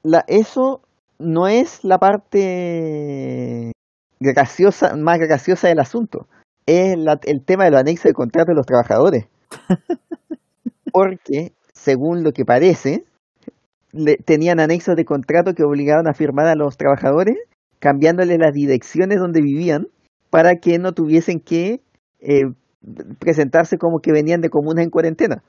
[0.03, 0.81] la eso
[1.19, 3.71] no es la parte
[4.19, 6.27] graciosa, más graciosa del asunto.
[6.65, 9.27] Es la- el tema de los anexos de contrato de los trabajadores.
[10.91, 13.03] Porque, según lo que parece,
[13.91, 17.37] le- tenían anexos de contrato que obligaban a firmar a los trabajadores,
[17.79, 19.87] cambiándole las direcciones donde vivían
[20.29, 21.81] para que no tuviesen que
[22.21, 22.43] eh,
[23.19, 25.43] presentarse como que venían de comunas en cuarentena.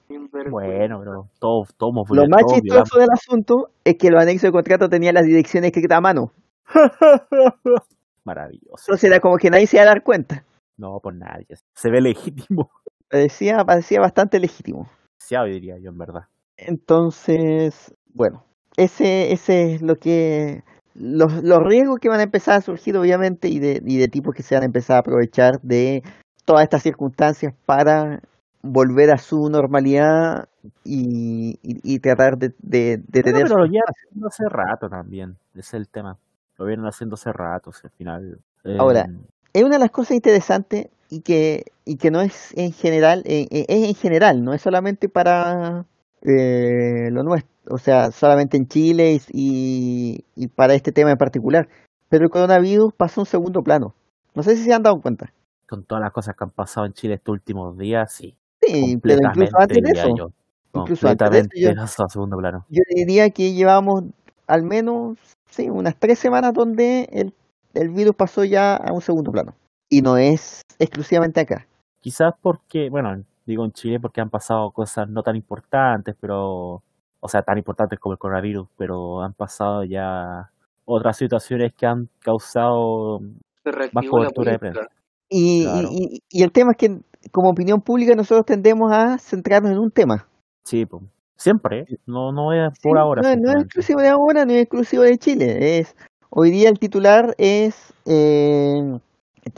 [0.50, 4.88] Bueno, pero todos, todos Lo más chistoso del asunto es que los anexos de contrato
[4.88, 6.32] tenían las direcciones escritas a mano.
[8.24, 8.84] Maravilloso.
[8.86, 10.44] Entonces era como que nadie se iba a dar cuenta.
[10.76, 11.46] No, por nadie.
[11.74, 12.70] Se ve legítimo.
[13.10, 14.88] Parecía, parecía bastante legítimo.
[15.20, 16.22] Demasiado, diría yo, en verdad.
[16.56, 18.44] Entonces, bueno,
[18.76, 20.64] ese, ese es lo que.
[20.94, 24.34] Los, los riesgos que van a empezar a surgir, obviamente, y de, y de tipos
[24.34, 26.02] que se van a empezar a aprovechar de
[26.44, 28.20] todas estas circunstancias para
[28.62, 30.48] volver a su normalidad
[30.84, 33.44] y, y- y tratar de, de, tener.
[33.44, 35.36] pero lo su- llevan haciendo hace rato también.
[35.52, 36.16] Ese es el tema.
[36.58, 38.38] Lo vienen haciendo hace rato, o sea, al final.
[38.64, 39.06] eh, Ahora,
[39.52, 43.46] es una de las cosas interesantes y que, y que no es en general, eh,
[43.50, 45.84] eh, es en general, no es solamente para
[46.22, 51.18] eh, lo nuestro, o sea, solamente en Chile y, y, y para este tema en
[51.18, 51.68] particular.
[52.08, 53.94] Pero el coronavirus pasa a un segundo plano.
[54.34, 55.32] No sé si se han dado cuenta.
[55.74, 58.36] Con todas las cosas que han pasado en Chile estos últimos días, sí.
[58.62, 60.30] Sí, pero incluso antes de eso, yo.
[60.72, 62.64] incluso antes de eso, Completamente yo- a segundo plano.
[62.68, 64.04] yo diría que llevamos
[64.46, 65.18] al menos,
[65.50, 67.34] sí, unas tres semanas donde el,
[67.74, 69.54] el virus pasó ya a un segundo plano.
[69.88, 71.66] Y no es exclusivamente acá.
[72.00, 76.82] Quizás porque, bueno, digo en Chile porque han pasado cosas no tan importantes, pero,
[77.20, 80.50] o sea, tan importantes como el coronavirus, pero han pasado ya
[80.84, 83.20] otras situaciones que han causado
[83.64, 84.88] la cobertura de política.
[85.28, 85.88] Y, y- Claro.
[85.90, 86.98] y- y el tema es que
[87.32, 90.28] como opinión pública nosotros tendemos a centrarnos en un tema.
[90.64, 91.02] Sí, pues,
[91.36, 91.86] siempre, ¿eh?
[92.06, 93.22] no, no es Sí, por ahora.
[93.22, 95.78] No, no es exclusivo de ahora, no es exclusivo de Chile.
[95.80, 95.96] Es
[96.36, 98.74] Hoy día el titular es, eh,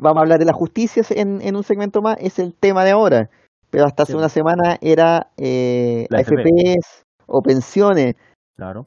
[0.03, 2.91] vamos a hablar de la justicia en, en un segmento más, es el tema de
[2.91, 3.31] ahora.
[3.71, 4.19] Pero hasta hace Sí.
[4.19, 6.43] una semana era eh, La FP.
[6.43, 8.15] AFPs o pensiones.
[8.57, 8.87] Claro.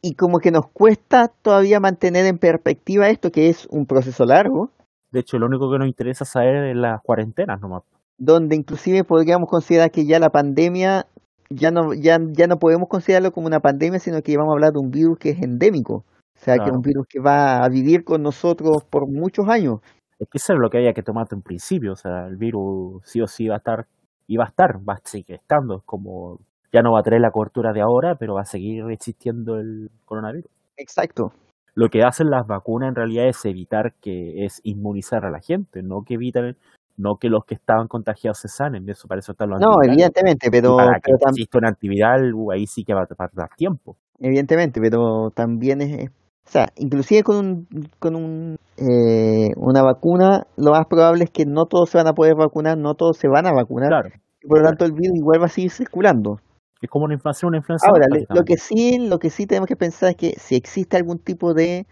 [0.00, 4.70] Y como que nos cuesta todavía mantener en perspectiva esto, que es un proceso largo,
[5.10, 7.82] De hecho, lo único que nos interesa saber es las cuarentenas nomás.
[8.18, 11.06] donde inclusive podríamos considerar que ya la pandemia,
[11.48, 14.72] ya no, ya, ya no podemos considerarlo como una pandemia, sino que vamos a hablar
[14.72, 16.04] de un virus que es endémico.
[16.36, 19.80] O sea, que es un virus que va a vivir con nosotros por muchos años.
[20.18, 21.92] Es que eso es lo que había que tomar en principio.
[21.92, 23.86] O sea, el virus sí o sí va a estar,
[24.26, 25.78] y va a estar, va a seguir estando.
[25.78, 26.38] Es como,
[26.72, 29.90] ya no va a tener la cobertura de ahora, pero va a seguir existiendo el
[30.04, 30.50] coronavirus.
[30.76, 31.32] Exacto.
[31.74, 35.82] Lo que hacen las vacunas en realidad es evitar que es inmunizar a la gente,
[35.82, 36.56] no que eviten,
[36.96, 38.88] no que los que estaban contagiados se sanen.
[38.88, 41.66] Eso para eso están los No, evidentemente, Y pero, para que pero tam- exista un
[41.66, 43.96] antiviral, uh, ahí sí que va a tardar tiempo.
[44.18, 47.68] evidentemente, pero también es, es- o sea, inclusive con un,
[48.00, 52.12] con un, eh, una vacuna, lo más probable es que no todos se van a
[52.12, 54.08] poder vacunar, no todos se van a vacunar, Claro.
[54.42, 54.76] y por lo claro.
[54.76, 56.40] tanto el virus igual va a seguir circulando.
[56.80, 57.88] Es como una inflación, una influencia.
[57.90, 61.18] Ahora, lo que sí, lo que sí tenemos que pensar es que si existe algún
[61.18, 61.86] tipo de,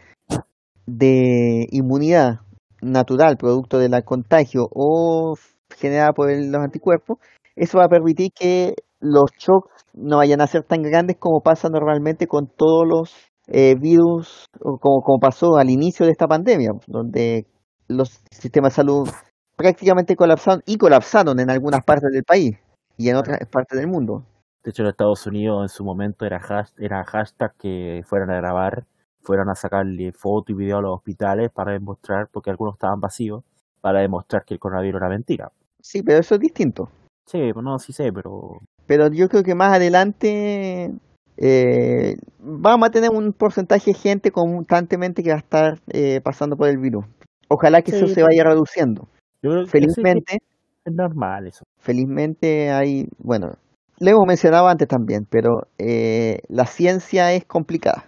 [0.86, 2.40] de inmunidad
[2.80, 5.34] natural producto del contagio o
[5.76, 7.18] generada por los anticuerpos,
[7.54, 11.68] eso va a permitir que los shocks no vayan a ser tan grandes como pasa
[11.68, 13.14] normalmente con todos los
[13.48, 17.46] eh, virus, como, como pasó al inicio de esta pandemia, donde
[17.88, 19.08] los sistemas de salud
[19.56, 22.56] prácticamente colapsaron y colapsaron en algunas partes del país
[22.96, 24.24] y en otras partes del mundo.
[24.64, 28.36] De hecho, en Estados Unidos en su momento era, hash- era hashtag que fueran a
[28.36, 28.84] grabar,
[29.22, 33.44] fueran a sacarle foto y video a los hospitales para demostrar, porque algunos estaban vacíos,
[33.80, 35.52] para demostrar que el coronavirus era mentira.
[35.80, 36.90] Sí, pero eso es distinto.
[37.26, 40.92] Sí, pues no, sí sé, pero Pero yo creo que más adelante
[41.36, 46.56] eh, vamos a tener un porcentaje de gente constantemente que va a estar eh, pasando
[46.56, 47.04] por el virus.
[47.48, 49.08] Ojalá que eso Sí, se vaya reduciendo.
[49.42, 50.38] yo creo que sí, Felizmente,
[50.84, 51.64] es normal eso.
[51.78, 53.52] felizmente hay, bueno,
[54.00, 58.04] lo hemos mencionado antes también, pero eh, la ciencia es complicada.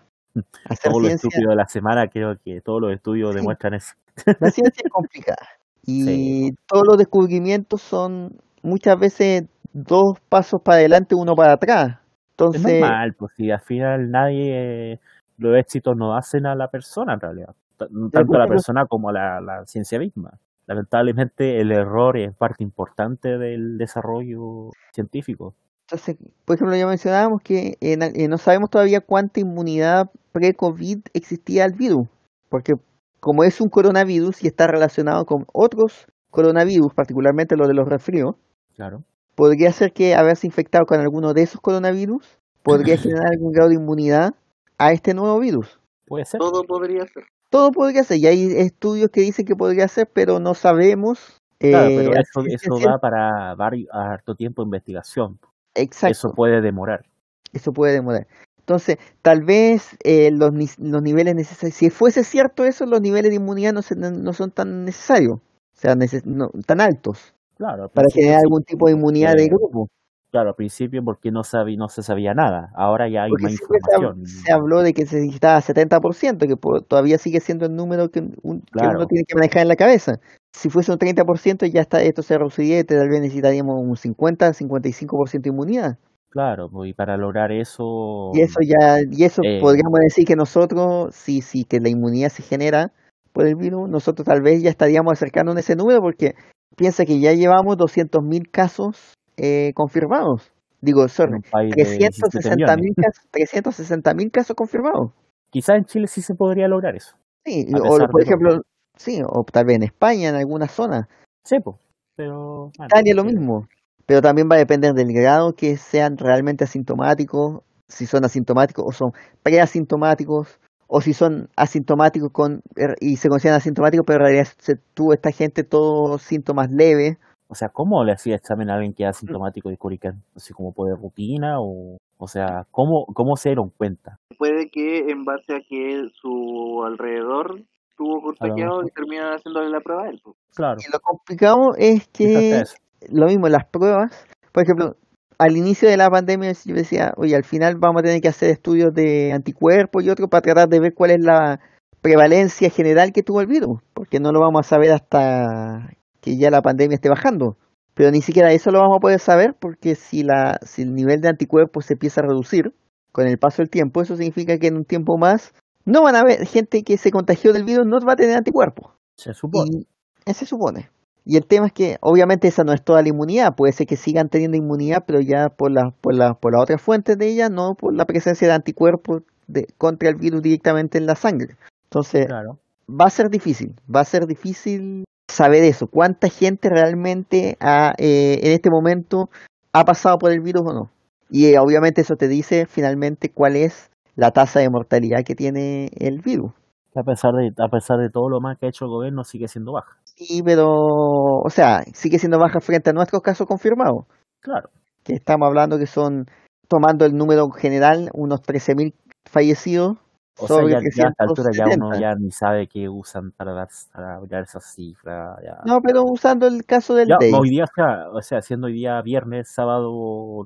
[0.68, 3.36] Hacer Todo lo ciencia, estúpido de la semana, creo que todos los estudios Sí.
[3.36, 3.94] demuestran eso.
[4.38, 5.38] la ciencia es complicada.
[5.86, 6.54] Y Sí.
[6.68, 11.88] todos los descubrimientos son muchas veces dos pasos para adelante, uno para atrás.
[11.92, 11.98] Es
[12.32, 15.00] Entonces, normal, pues si al final nadie,
[15.38, 19.12] los éxitos no hacen a la persona en realidad, tanto a la persona como a
[19.12, 20.38] la, la ciencia misma.
[20.66, 25.54] Lamentablemente el error es parte importante del desarrollo científico.
[25.90, 31.64] Entonces, por ejemplo, ya mencionábamos que en- eh, no sabemos todavía cuánta inmunidad pre-COVID existía
[31.64, 32.06] al virus,
[32.48, 32.74] porque
[33.18, 38.36] como es un coronavirus y está relacionado con otros coronavirus, particularmente los de los resfríos,
[38.76, 39.02] Claro.
[39.34, 43.74] podría ser que haberse infectado con alguno de esos coronavirus podría generar algún grado de
[43.74, 44.34] inmunidad
[44.78, 45.80] a este nuevo virus.
[46.06, 46.38] Puede ser.
[46.38, 47.24] Todo podría ser.
[47.50, 51.40] Todo podría ser, y hay estudios que dicen que podría ser, pero no sabemos.
[51.58, 55.38] Claro, eh, pero a eso, eso da para varios, harto tiempo de investigación.
[55.74, 56.12] Exacto.
[56.12, 57.04] Eso puede demorar.
[57.52, 58.26] Eso puede demorar.
[58.58, 63.36] Entonces, tal vez eh, los, los niveles necesarios, si fuese cierto eso, los niveles de
[63.36, 65.40] inmunidad no, se- no son tan necesarios, o
[65.74, 69.88] sea, neces- no, tan altos, Claro, para generar algún tipo de inmunidad de grupo.
[70.30, 72.70] Claro, al principio porque no sabía, no se sabía nada.
[72.76, 74.24] Ahora ya hay Porque más información.
[74.26, 76.54] se habló de que se necesitaba 70%, que
[76.86, 78.98] todavía sigue siendo el número que, un- que Claro.
[78.98, 80.20] uno tiene que manejar en la cabeza.
[80.52, 85.42] Si fuese un 30%, ya está, esto se reduciría y tal vez necesitaríamos un 50-55%
[85.42, 85.98] de inmunidad.
[86.30, 89.58] Claro, pues, y para lograr eso, Y eso ya, y eso Eh.
[89.60, 92.92] podríamos decir que nosotros, si, si que la inmunidad se genera
[93.32, 96.34] por el virus, nosotros tal vez ya estaríamos acercándonos a ese número porque
[96.76, 100.52] piensa que ya llevamos 200.000 casos eh, confirmados.
[100.80, 102.94] Digo, sorry, un país de 17 360.000 millones.
[102.96, 105.12] casos, 360.000 casos confirmados.
[105.50, 107.16] Quizás en Chile sí se podría lograr eso.
[107.44, 108.62] Sí, o por ejemplo,
[109.00, 111.08] sí, o tal vez en España, en alguna zona.
[111.44, 111.76] Sí, pues.
[112.16, 112.70] Pero.
[112.84, 113.66] Italia lo mismo.
[114.06, 118.92] Pero también va a depender del grado que sean realmente asintomáticos, si son asintomáticos o
[118.92, 124.48] son preasintomáticos, o si son asintomáticos con er, y se consideran asintomáticos, pero en realidad
[124.58, 127.18] se tuvo esta gente todos síntomas leves.
[127.48, 130.22] O sea, ¿cómo le hacía examen a alguien que es asintomático de Corican?
[130.36, 131.96] Así como por rutina o.
[132.22, 134.18] O sea, ¿cómo, cómo se dieron cuenta?
[134.36, 137.64] Puede que en base a que su alrededor
[138.00, 138.86] estuvo mejor.
[138.86, 140.20] y terminan haciéndole la prueba a él.
[140.22, 140.36] pues.
[140.54, 140.80] Claro.
[140.86, 142.62] Y lo complicado es que
[143.10, 144.96] lo mismo, las pruebas, por ejemplo,
[145.38, 148.50] al inicio de la pandemia yo decía, oye, al final vamos a tener que hacer
[148.50, 151.60] estudios de anticuerpos y otros para tratar de ver cuál es la
[152.02, 156.50] prevalencia general que tuvo el virus, porque no lo vamos a saber hasta que ya
[156.50, 157.56] la pandemia esté bajando.
[157.94, 161.20] Pero ni siquiera eso lo vamos a poder saber porque si, la, si el nivel
[161.20, 162.74] de anticuerpos se empieza a reducir
[163.12, 165.52] con el paso del tiempo, eso significa que en un tiempo más
[165.84, 168.92] no van a haber gente que se contagió del virus, no va a tener anticuerpos.
[169.16, 169.86] Se supone.
[170.26, 170.90] Y se supone.
[171.24, 173.96] Y el tema es que obviamente esa no es toda la inmunidad, puede ser que
[173.96, 177.48] sigan teniendo inmunidad, pero ya por la, por la, por las otras fuentes de ella,
[177.48, 181.56] no por la presencia de anticuerpos de, contra el virus directamente en la sangre.
[181.84, 182.58] Entonces, Claro.
[182.88, 188.40] va a ser difícil, va a ser difícil saber eso, cuánta gente realmente ha, eh,
[188.42, 189.28] en este momento
[189.72, 190.90] ha pasado por el virus o no.
[191.30, 193.90] Y eh, obviamente eso te dice finalmente cuál es
[194.20, 196.52] la tasa de mortalidad que tiene el virus.
[196.94, 199.48] A pesar de, a pesar de todo lo más que ha hecho el gobierno, sigue
[199.48, 199.96] siendo baja.
[200.04, 204.04] Sí, pero, o sea, sigue siendo baja frente a nuestros casos confirmados,
[204.40, 204.68] Claro.
[205.04, 206.26] que estamos hablando que son,
[206.68, 208.92] tomando el número general, unos 13.000
[209.24, 209.96] fallecidos
[210.38, 212.00] O sea, ya, ya a esta altura ya uno 370.
[212.00, 215.38] ya ni sabe qué usan para dar, para esas cifras.
[215.44, 215.58] Ya.
[215.66, 217.32] No, pero usando el caso del Ya, DAY.
[217.34, 217.64] hoy día,
[218.12, 219.90] o sea, siendo hoy día viernes, sábado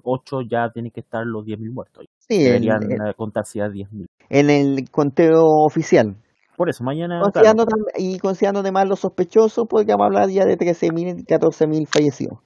[0.02, 2.06] 8, ya tienen que estar los 10.000 muertos.
[2.28, 2.80] Sí, Deberían
[3.16, 4.06] contarse ya 10.000.
[4.30, 6.16] en el conteo oficial.
[6.56, 10.56] Por eso, mañana, claro, Considerando tam- y considerando además los sospechosos, podríamos hablar ya de
[10.56, 12.38] 13.000, 14.000 fallecidos.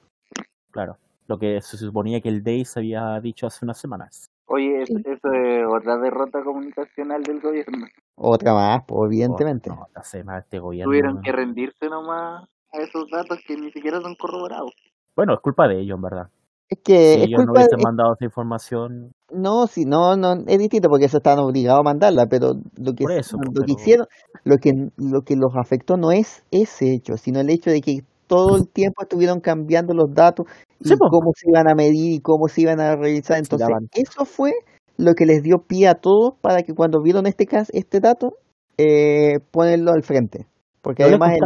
[0.70, 0.96] claro,
[1.27, 4.31] lo que se suponía que el DAIS había dicho hace unas semanas.
[4.49, 4.95] Oye, es- Sí.
[5.05, 7.87] eso es otra derrota comunicacional del gobierno.
[8.17, 9.71] Otra más, pues, evidentemente.
[9.71, 10.91] Oh, no, hace más este gobierno.
[10.91, 14.73] Tuvieron que rendirse nomás a esos datos que ni siquiera son corroborados.
[15.15, 16.29] Bueno, es culpa de ellos, en verdad.
[16.71, 20.35] Es que Si es ellos no hubiesen es- mandado esa información, no, si no, no,
[20.47, 23.73] es distinto porque eso están obligados a mandarla, pero lo que, eso, lo pues, que
[23.73, 24.07] hicieron,
[24.45, 28.01] lo que, lo que los afectó no es ese hecho, sino el hecho de que
[28.27, 30.47] todo el tiempo estuvieron cambiando los datos
[30.81, 33.38] y Sí, cómo se iban a medir y cómo se iban a revisar.
[33.38, 34.53] Entonces, eso fue
[34.97, 38.35] lo que les dio pie a todos para que cuando vieron este caso, este dato,
[38.77, 40.47] eh, ponerlo al frente.
[40.83, 41.41] Porque no además el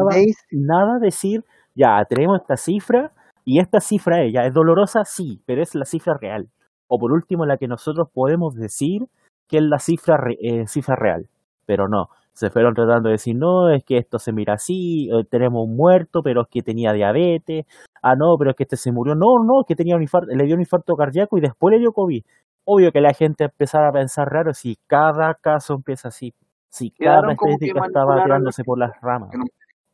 [0.52, 3.12] nada decir, ya, tenemos esta cifra,
[3.44, 6.48] Y esta cifra ella es dolorosa, sí, pero es la cifra real.
[6.86, 9.06] O por último, la que nosotros podemos decir
[9.48, 11.26] que es la cifra, re- eh, cifra real.
[11.66, 15.24] Pero no, se fueron tratando de decir, no, es que esto se mira así, eh,
[15.30, 17.66] tenemos un muerto, pero es que tenía diabetes,
[18.02, 20.28] ah, no, pero es que este se murió, no, no, es que tenía un infarto,
[20.34, 22.22] le dio un infarto cardíaco y después le dio COVID.
[22.64, 26.32] Obvio que la gente empezara a pensar raro si cada caso empieza así,
[26.70, 29.30] si cada estadística estaba tirándose por las ramas.
[29.36, 29.44] no-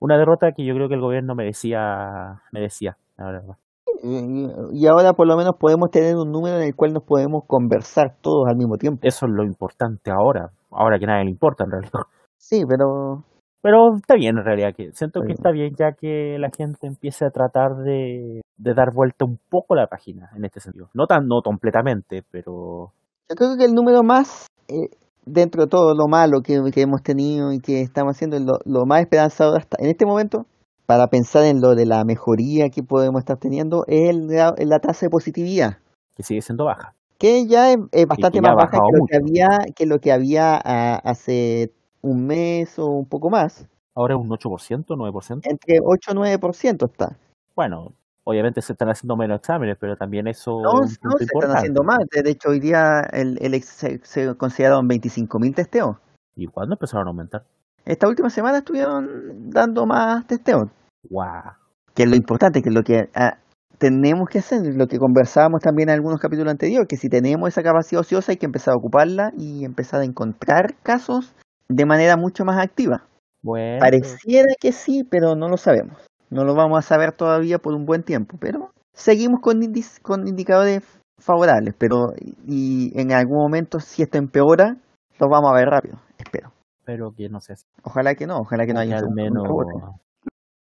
[0.01, 3.57] Una derrota que yo creo que el gobierno merecía, merecía, la verdad.
[4.05, 7.43] Y, y ahora por lo menos podemos tener un número en el cual nos podemos
[7.47, 9.01] conversar todos al mismo tiempo.
[9.03, 11.91] Eso es lo importante ahora, ahora que nadie le importa en realidad.
[12.39, 13.25] Sí, pero
[13.61, 17.25] Pero está bien en realidad, que siento que Está bien ya que la gente empiece
[17.25, 20.89] a tratar de, de dar vuelta un poco la página en este sentido.
[20.95, 22.93] No tan, no completamente, pero
[23.29, 24.89] yo creo que el número más, eh,
[25.27, 28.87] dentro de todo lo malo que, que hemos tenido y que estamos haciendo, lo, lo
[28.87, 30.47] más esperanzador hasta en este momento,
[30.87, 34.79] para pensar en lo de la mejoría que podemos estar teniendo, es el gra- la
[34.79, 35.79] tasa de positividad.
[36.17, 36.95] que sigue siendo baja.
[37.19, 40.13] que ya es, bastante que ya más baja que lo que había que lo que
[40.13, 43.67] había ah, hace un mes o un poco más.
[43.95, 45.41] Ahora es un 8%, 9%.
[45.45, 47.17] Entre 8 y 9% está.
[47.57, 47.93] Bueno,
[48.25, 51.59] obviamente se están haciendo menos exámenes, pero también eso No, es no se están importante.
[51.59, 51.99] haciendo más.
[52.11, 55.97] De hecho, hoy día el, el se, se consideraron 25.000 testeos.
[56.37, 57.43] ¿Y cuándo empezaron a aumentar?
[57.85, 60.69] Esta última semana estuvieron dando más testeos.
[61.09, 61.53] ¡Guau!
[61.95, 63.39] Que es lo importante, que es lo que ah,
[63.79, 67.63] tenemos que hacer, lo que conversábamos también en algunos capítulos anteriores, que si tenemos esa
[67.63, 71.35] capacidad ociosa hay que empezar a ocuparla y empezar a encontrar casos
[71.69, 73.05] de manera mucho más activa.
[73.43, 75.99] Bueno, Pareciera que sí, pero no lo sabemos.
[76.31, 79.61] No lo vamos a saber todavía por un buen tiempo, pero seguimos con,
[80.03, 80.83] con indicadores
[81.19, 82.13] favorables, pero
[82.47, 84.77] y en algún momento si esto empeora,
[85.19, 86.53] lo vamos a ver rápido, espero.
[86.79, 87.65] espero que no sea así.
[87.83, 89.45] Ojalá que no, ojalá que no haya al menos,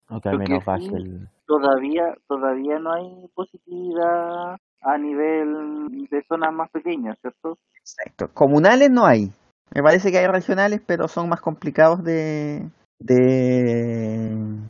[0.09, 1.29] o que al menos baje sí- el...
[1.47, 7.59] todavía todavía no hay positividad a nivel de zonas más pequeñas, ¿cierto?
[7.81, 8.29] Exacto.
[8.35, 9.33] Comunales no hay.
[9.73, 14.69] Me parece que hay regionales, pero son más complicados de, de,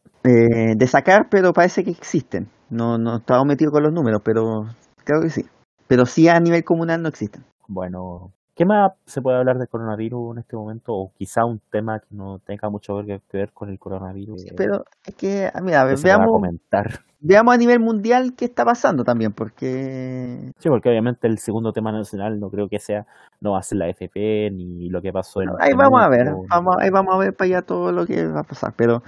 [0.86, 2.48] sacar, pero parece que existen.
[2.70, 4.66] No, no estaba metido con los números, pero
[5.04, 5.44] creo que sí.
[5.86, 7.44] Pero sí a nivel comunal no existen.
[7.68, 10.92] Bueno, ¿qué más se puede hablar del coronavirus en este momento?
[10.94, 14.46] O quizá un tema que no tenga mucho que que ver con el coronavirus.
[14.56, 17.00] Pero es que, ah, mira, que veamos, comentar.
[17.20, 21.90] veamos a nivel mundial qué está pasando también, porque Sí, porque obviamente el segundo tema
[21.92, 23.06] nacional no creo que sea,
[23.40, 26.32] no va a ser la FP ni lo que pasó en ahí vamos a ver,
[26.48, 28.72] vamos, ahí vamos a ver para allá todo lo que va a pasar.
[28.76, 29.02] Pero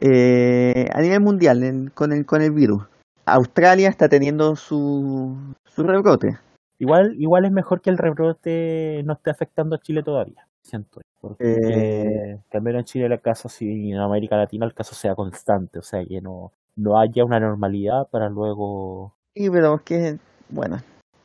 [0.00, 2.82] eh, a nivel mundial, en- con, el, con el virus,
[3.24, 6.38] Australia está teniendo su, su rebrote.
[6.78, 11.00] Igual, igual es mejor que el rebrote no esté afectando a Chile todavía, siento.
[11.20, 12.38] Porque Eh.
[12.50, 15.78] que al menos en Chile el caso, si en América Latina el caso sea constante,
[15.78, 19.14] o sea, que no, no haya una normalidad para luego...
[19.34, 20.18] Sí, pero es que,
[20.50, 20.76] bueno,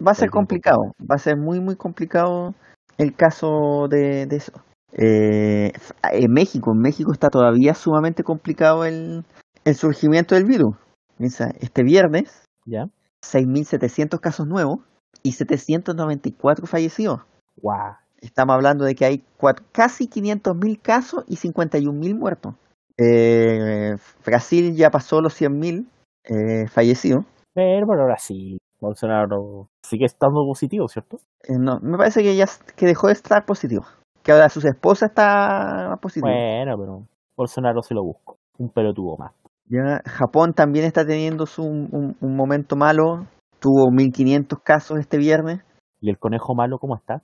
[0.05, 2.53] va a ser complicado, va a ser muy, muy complicado
[2.97, 4.53] el caso de, de eso.
[4.93, 5.71] Eh,
[6.11, 9.23] en México, en México está todavía sumamente complicado el,
[9.65, 10.75] el surgimiento del virus.
[11.19, 12.87] Este viernes, ¿Ya?
[13.23, 14.79] 6.700 casos nuevos
[15.23, 17.21] y 794 fallecidos.
[17.57, 17.95] ¡Guau!
[18.21, 19.23] Estamos hablando de que hay
[19.71, 22.53] casi 500.000 casos y 51.000 muertos.
[22.97, 25.87] Eh, Brasil ya pasó los 100.000
[26.25, 27.25] eh, fallecidos.
[27.53, 31.17] Pero, pero ahora sí, Bolsonaro sigue estando positivo, ¿cierto?
[31.43, 32.45] Eh, no, me parece que ya
[32.75, 33.85] que dejó de estar positivo.
[34.21, 36.31] Que ahora su esposa está positiva.
[36.31, 38.37] Bueno, pero Bolsonaro se lo busco.
[38.59, 39.31] Un pelotudo más.
[39.65, 43.25] Ya Japón también está teniendo su, un, un momento malo.
[43.61, 45.61] Tuvo 1500 casos este viernes.
[46.01, 47.21] ¿Y el conejo malo cómo está?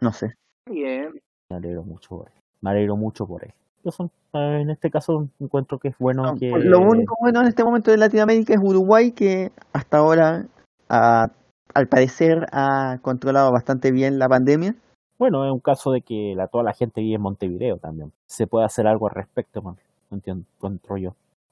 [0.00, 0.34] No sé.
[0.70, 1.10] Bien,
[1.50, 2.34] Me alegro mucho por él.
[2.60, 3.52] Me alegro mucho por él.
[3.84, 6.48] Yo son- eh, en este caso encuentro que es bueno No, que...
[6.50, 10.46] pues Lo único bueno en este momento de Latinoamérica es Uruguay, que hasta ahora,
[10.88, 11.26] ah,
[11.74, 14.76] al parecer, ha controlado bastante bien la pandemia.
[15.18, 18.12] Bueno, es un caso de que la, toda la gente vive en Montevideo también.
[18.26, 19.76] Se puede hacer algo al respecto, man.
[20.12, 21.10] entiendo, encuentro yo.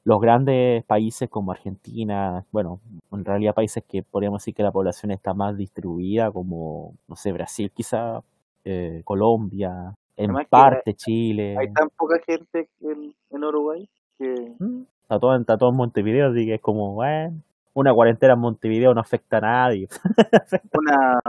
[0.09, 2.81] Los grandes países como Argentina, bueno,
[3.13, 7.31] en realidad países que podríamos decir que la población está más distribuida, como, no sé,
[7.31, 8.23] Brasil quizá,
[8.65, 11.59] eh, Colombia, en Además parte Chile.
[11.59, 13.87] hay tan poca gente en, en Uruguay
[14.17, 17.43] que Mm, Está todo, está todo en Montevideo, así que es como, bueno,
[17.75, 19.89] una cuarentena en Montevideo no afecta a nadie.
[20.73, 21.21] una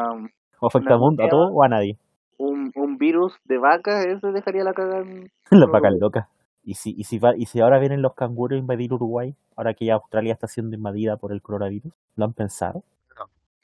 [0.57, 1.97] o afecta al mundo, a todo o a nadie.
[2.37, 6.29] un, un virus de vaca, eso dejaría la cagada en Las vacas locas.
[6.69, 9.73] Y si, y, si va- y si ahora vienen los canguros a invadir Uruguay, ahora
[9.73, 12.83] que ya Australia está siendo invadida por el coronavirus, ¿lo han pensado?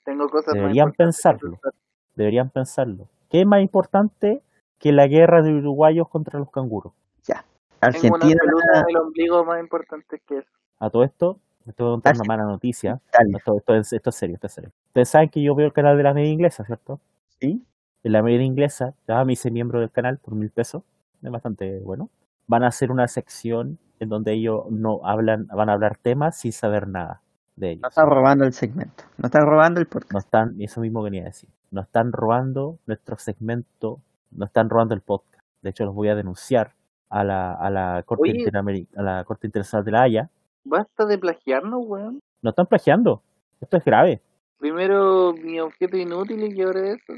[0.03, 1.51] Tengo cosas Deberían pensarlo.
[1.51, 1.73] pensar.
[2.15, 3.07] Deberían pensarlo.
[3.29, 4.41] ¿Qué es más importante
[4.79, 6.93] que la guerra de uruguayos contra los canguros?
[7.27, 7.45] Ya.
[7.79, 8.41] Tengo una Argentina,
[8.87, 10.49] del ombligo más importante que eso.
[10.79, 11.37] A todo esto,
[11.67, 12.27] Esto es una sí.
[12.27, 12.99] mala noticia.
[13.35, 14.71] Esto, esto es, esto es serio, esto es serio.
[14.87, 16.99] Ustedes saben que yo veo el canal de la media inglesa, ¿cierto?
[17.39, 17.63] Sí.
[18.03, 20.81] En la media inglesa, ya me hice miembro del canal por mil pesos.
[21.21, 22.09] Es bastante bueno.
[22.47, 26.51] Van a hacer una sección en donde ellos no hablan, van a hablar temas sin
[26.51, 27.21] saber nada
[27.55, 27.89] de No ellos.
[27.89, 29.03] están robando el segmento.
[29.17, 30.25] No están robando el No podcast.
[30.25, 31.49] están, eso mismo venía a decir.
[31.71, 33.99] No están robando nuestro segmento,
[34.31, 35.43] no están robando el podcast.
[35.61, 36.73] De hecho, los voy a denunciar
[37.09, 38.87] a la, a la Corte Oye.
[38.95, 40.29] A la Corte Internacional de la Haya.
[40.63, 42.19] Basta de plagiarnos, weón.
[42.41, 43.21] No están plagiando.
[43.61, 44.21] Esto es grave.
[44.59, 47.13] Primero mi objeto inútil y ahora eso.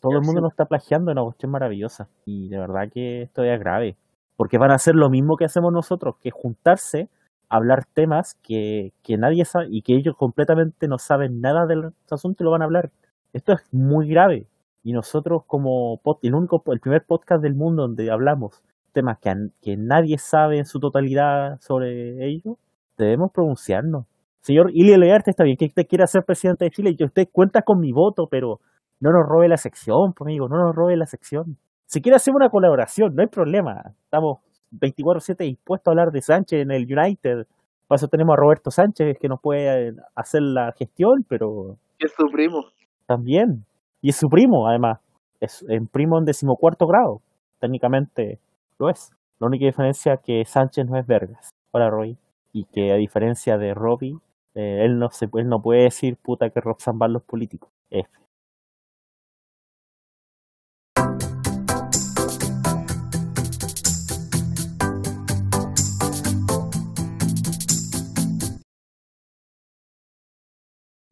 [0.00, 2.08] Todo el mundo nos está plagiando, es una cuestión maravillosa.
[2.24, 3.96] Y de verdad que esto es grave.
[4.40, 7.10] Porque van a hacer lo mismo que hacemos nosotros, que juntarse,
[7.50, 12.42] hablar temas que, que nadie sabe y que ellos completamente no saben nada del asunto
[12.42, 12.90] y lo van a hablar.
[13.34, 14.46] Esto es muy grave.
[14.82, 18.62] Y nosotros como el primer podcast del mundo donde hablamos
[18.94, 19.30] temas que,
[19.60, 22.56] que nadie sabe en su totalidad sobre ellos,
[22.96, 24.06] debemos pronunciarnos.
[24.40, 27.28] Señor Ilia Learte, está bien que usted quiera ser presidente de Chile y que usted
[27.30, 28.58] cuenta con mi voto, pero
[29.00, 31.58] no nos robe la sección, pues, amigo, no nos robe la sección.
[31.90, 33.82] Si quiere hacer una colaboración, no hay problema.
[34.04, 34.38] Estamos
[34.70, 37.48] 24-7 dispuestos a hablar de Sánchez en el United.
[37.88, 42.30] Para eso tenemos a Roberto Sánchez que nos puede hacer la gestión, pero es su
[42.30, 42.64] primo.
[43.06, 43.64] también.
[44.00, 45.00] Y es su primo, además.
[45.40, 47.22] Es un primo en decimocuarto grado.
[47.58, 48.38] Técnicamente
[48.78, 49.10] lo es.
[49.40, 51.50] La única diferencia es que Sánchez no es Vergas.
[51.72, 52.16] Hola, Roy.
[52.52, 54.16] Y que a diferencia de Robbie,
[54.54, 57.68] eh, él, no se, él no puede decir puta que Roxanne van los políticos.
[57.90, 58.08] F.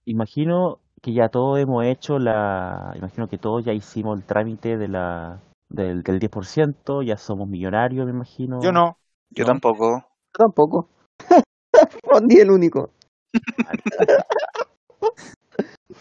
[0.09, 2.92] Imagino que ya todos hemos hecho la.
[2.96, 8.06] Imagino que todos ya hicimos el trámite de la, del, del 10%, ya somos millonarios,
[8.06, 8.62] me imagino.
[8.62, 8.96] Yo no.
[9.30, 9.48] Yo ¿No?
[9.52, 9.98] tampoco.
[10.00, 10.88] Yo tampoco.
[11.72, 12.90] Respondí el único.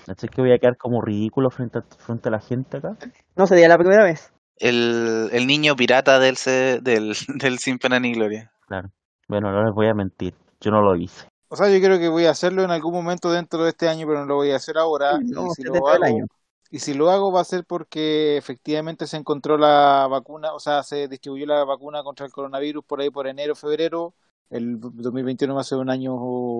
[0.05, 2.95] ¿Cachai que voy a quedar como ridículo frente a, frente a la gente acá?
[3.35, 4.31] No sería la primera vez.
[4.57, 8.51] El, el niño pirata del, se- del, del Sin Pena ni Gloria.
[8.67, 8.89] Claro.
[9.27, 10.33] Bueno, no les voy a mentir.
[10.61, 11.27] Yo no lo hice.
[11.49, 14.05] O sea, yo creo que voy a hacerlo en algún momento dentro de este año,
[14.07, 15.17] pero no lo voy a hacer ahora.
[15.23, 16.25] No, y, si lo dentro del hago, año.
[16.71, 20.83] y si lo hago va a ser porque efectivamente se encontró la vacuna, o sea,
[20.83, 24.13] se distribuyó la vacuna contra el coronavirus por ahí por enero, febrero.
[24.49, 26.15] El 2021 va a ser un año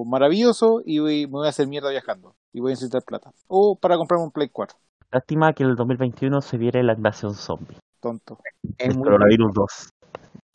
[0.05, 2.35] maravilloso y voy- me voy a hacer mierda viajando.
[2.53, 3.31] Y voy a necesitar plata.
[3.47, 4.77] O para comprarme un Play 4.
[5.11, 7.77] Lástima que en el 2021 se viera la invasión zombie.
[8.01, 8.39] Tonto.
[8.77, 9.89] Es El coronavirus 2.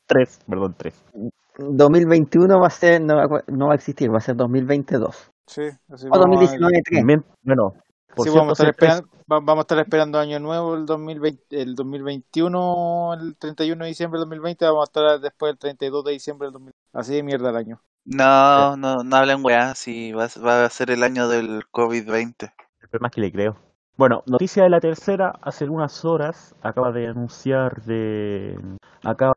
[0.06, 0.94] 3, perdón, 3.
[1.58, 5.30] 2021 va a ser, no va, a- no va a existir, va a ser 2022.
[5.46, 7.04] Sí, así O vamos a- 2019 3.
[7.42, 7.74] Bueno,
[8.14, 10.86] por Sí, cierto, vamos a, estar esperando, va- vamos a estar esperando año nuevo el
[10.86, 16.04] 2020, el 2021, el 31 de diciembre del 2020, vamos a estar después el 32
[16.04, 16.78] de diciembre del 2020.
[16.92, 17.80] Así de mierda el año.
[18.04, 22.52] No, no, no hablen weá, si va, a- va a ser el año del COVID-20.
[22.80, 23.56] El problema es que le creo.
[23.96, 28.58] Bueno, noticia de la tercera, hace unas horas acaba de anunciar de
[29.04, 29.34] acaba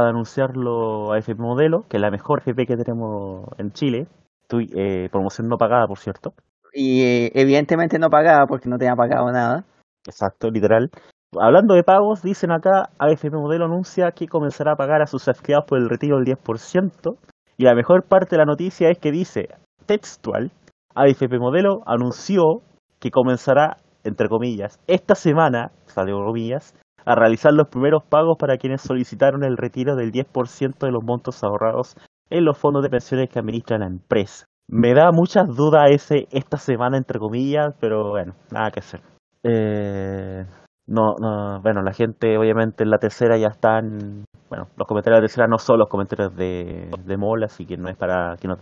[0.00, 4.06] de anunciarlo a FP Modelo, que es la mejor FP que tenemos en Chile.
[4.48, 6.32] Tu- eh, promoción no pagada, por cierto.
[6.72, 9.64] Y eh, evidentemente no pagaba porque no tenía pagado nada.
[10.06, 10.90] Exacto, literal.
[11.38, 15.64] Hablando de pagos, dicen acá, AFP Modelo anuncia que comenzará a pagar a sus afiliados
[15.66, 17.16] por el retiro del 10%.
[17.56, 19.48] Y la mejor parte de la noticia es que dice,
[19.86, 20.50] textual,
[20.94, 22.42] AFP Modelo anunció
[22.98, 26.74] que comenzará, entre comillas, esta semana, salió comillas,
[27.04, 31.42] a realizar los primeros pagos para quienes solicitaron el retiro del 10% de los montos
[31.42, 31.96] ahorrados
[32.30, 34.46] en los fondos de pensiones que administra la empresa.
[34.68, 39.00] Me da muchas dudas ese esta semana, entre comillas, pero bueno, nada que hacer.
[39.42, 40.46] Eh,
[40.86, 45.22] no, no, bueno, la gente obviamente en la tercera ya están, bueno, los comentarios de
[45.22, 48.48] la tercera no son los comentarios de, de Mola, así que no es para que
[48.48, 48.58] nos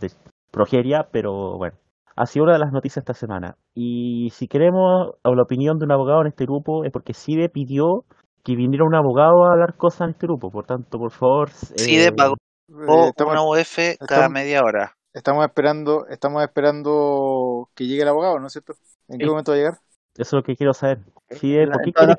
[0.51, 1.77] progeria, pero bueno,
[2.17, 3.57] ha sido una de las noticias esta semana.
[3.75, 8.05] Y si queremos la opinión de un abogado en este grupo es porque CIDE pidió
[8.45, 11.51] que viniera un abogado a hablar cosas en este grupo, por tanto, por favor...
[11.51, 12.35] CIDE eh, pagó
[12.69, 13.93] Eh, estamos, una UF cada
[14.27, 14.93] estamos- media hora.
[15.13, 18.75] estamos esperando, estamos esperando que llegue el abogado, ¿no es cierto?
[19.09, 19.31] ¿En qué Sí.
[19.31, 19.75] momento va a llegar?
[20.17, 20.99] Eso es lo que quiero saber.
[21.31, 22.17] CIDE, La- ¿por qué, quieres.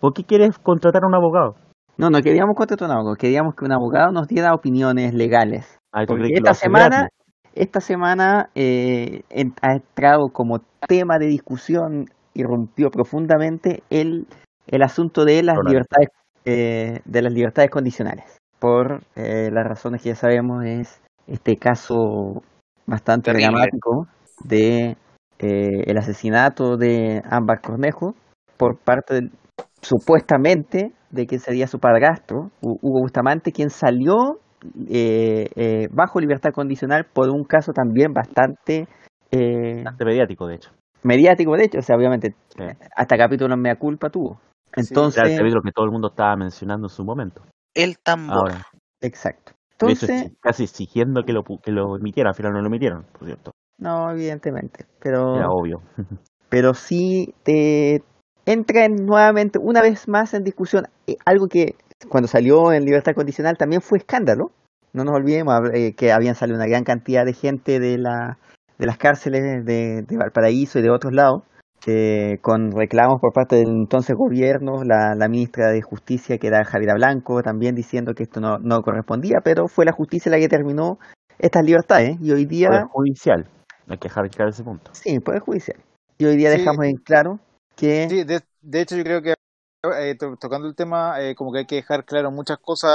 [0.00, 1.54] ¿por qué quieres contratar a un abogado?
[1.96, 5.78] No, no queríamos contratar a un abogado, queríamos que un abogado nos diera opiniones legales.
[5.92, 7.08] Ay, ¿tú Porque esta semana,
[7.54, 9.22] esta semana eh,
[9.62, 14.26] ha entrado como tema de discusión, irrumpió profundamente el,
[14.66, 16.08] el asunto de las libertades
[16.44, 18.24] eh, de las libertades condicionales.
[18.58, 22.42] Por eh, las razones que ya sabemos es este caso
[22.86, 23.50] bastante Terrible.
[23.50, 24.06] dramático
[24.44, 24.96] de
[25.38, 28.14] eh, el asesinato de Ámbar Cornejo
[28.56, 29.30] por parte del-
[29.80, 34.40] supuestamente de que sería su padrastro, Hu- Hugo Bustamante, quien salió
[34.88, 38.86] eh, eh, bajo libertad condicional por un caso también bastante
[39.30, 40.70] eh, Bastante mediático, de hecho.
[41.02, 42.64] mediático, de hecho, o sea, obviamente Sí.
[42.96, 44.40] hasta capítulo mea culpa tuvo.
[44.76, 47.42] Entonces, Era el capítulo que todo el mundo estaba mencionando en su momento.
[47.74, 48.36] El tambor.
[48.50, 48.66] Ahora,
[49.00, 49.52] exacto.
[49.72, 53.50] Entonces, casi exigiendo que lo, que lo emitieran, al final no lo emitieron, por cierto.
[53.78, 55.82] no, evidentemente, pero Era obvio.
[56.48, 58.02] pero sí te
[58.46, 61.74] entra en- nuevamente una vez más en discusión eh, algo que
[62.08, 64.52] cuando salió en libertad condicional también fue escándalo.
[64.92, 68.38] No nos olvidemos eh, que habían salido una gran cantidad de gente de la
[68.78, 71.42] de las cárceles de, de Valparaíso y de otros lados
[71.84, 76.64] que con reclamos por parte del entonces gobierno, la, la ministra de Justicia que era
[76.64, 80.48] Javiera Blanco también diciendo que esto no, no correspondía, pero fue la justicia la que
[80.48, 80.98] terminó
[81.38, 83.46] estas libertades y hoy día Poder judicial.
[83.88, 84.90] Hay que dejar claro ese punto.
[84.94, 85.78] Sí, Poder Judicial.
[86.16, 86.58] Y hoy día Sí.
[86.58, 87.38] dejamos en claro
[87.76, 88.08] que...
[88.08, 89.34] Sí, de, de hecho yo creo que
[90.00, 92.90] eh, to- tocando el tema, eh, como que hay que dejar claro muchas cosas,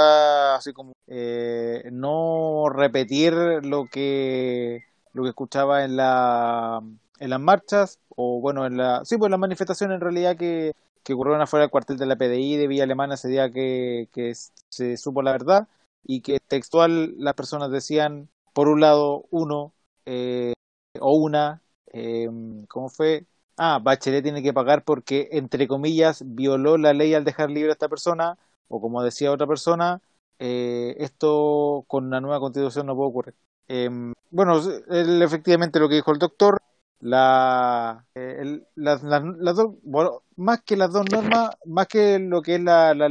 [0.58, 3.32] así como eh, no repetir
[3.62, 4.82] lo que
[5.12, 6.80] lo que escuchaba en la
[7.20, 10.72] en las marchas o bueno en la sí pues en las manifestaciones en realidad que
[11.04, 14.34] que ocurrieron afuera del cuartel de la PDI de Villa Alemana ese día que, que
[14.68, 15.68] se supo la verdad
[16.04, 19.72] y que textual las personas decían por un lado uno
[20.06, 20.54] eh,
[21.00, 21.62] o una
[21.92, 22.28] eh,
[22.68, 23.26] ¿cómo fue?
[23.60, 27.72] ah, Bachelet tiene que pagar porque, entre comillas, violó la ley al dejar libre a
[27.74, 30.00] esta persona, o como decía otra persona,
[30.38, 33.34] eh, esto con la nueva constitución no puede ocurrir.
[33.68, 33.90] Eh,
[34.30, 36.58] bueno, efectivamente lo que dijo el doctor,
[37.00, 42.56] la, eh, las, las- dos, bueno, más que las dos normas, más que lo que
[42.56, 43.08] es la, la,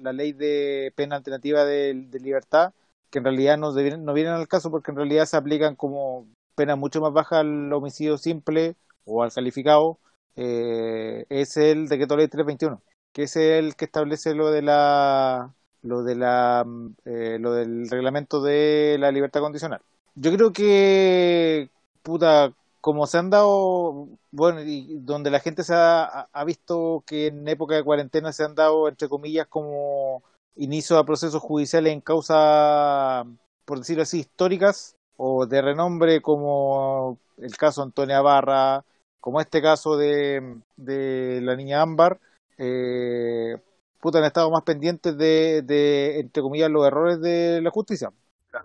[0.00, 2.72] la, ley de pena alternativa de, de libertad,
[3.10, 6.78] que en realidad no, no vienen al caso porque en realidad se aplican como penas
[6.78, 9.98] mucho más bajas al homicidio simple o al calificado,
[10.36, 15.52] eh, es el decreto ley 321, que es el que establece lo de la
[15.82, 16.64] lo de la
[17.04, 19.80] eh, lo del reglamento de la libertad condicional.
[20.14, 21.70] Yo creo que
[22.02, 22.52] puta
[22.86, 27.74] como se han dado bueno y donde la gente se ha, visto que en época
[27.74, 30.22] de cuarentena se han dado entre comillas como
[30.54, 33.24] inicio a procesos judiciales en causa
[33.64, 38.84] por decirlo así históricas o de renombre como el caso Antonia Barra
[39.18, 42.20] como este caso de, de la niña Ámbar,
[42.58, 43.56] eh,
[44.00, 48.12] puta, han estado más pendientes de, de, entre comillas, los errores de la justicia.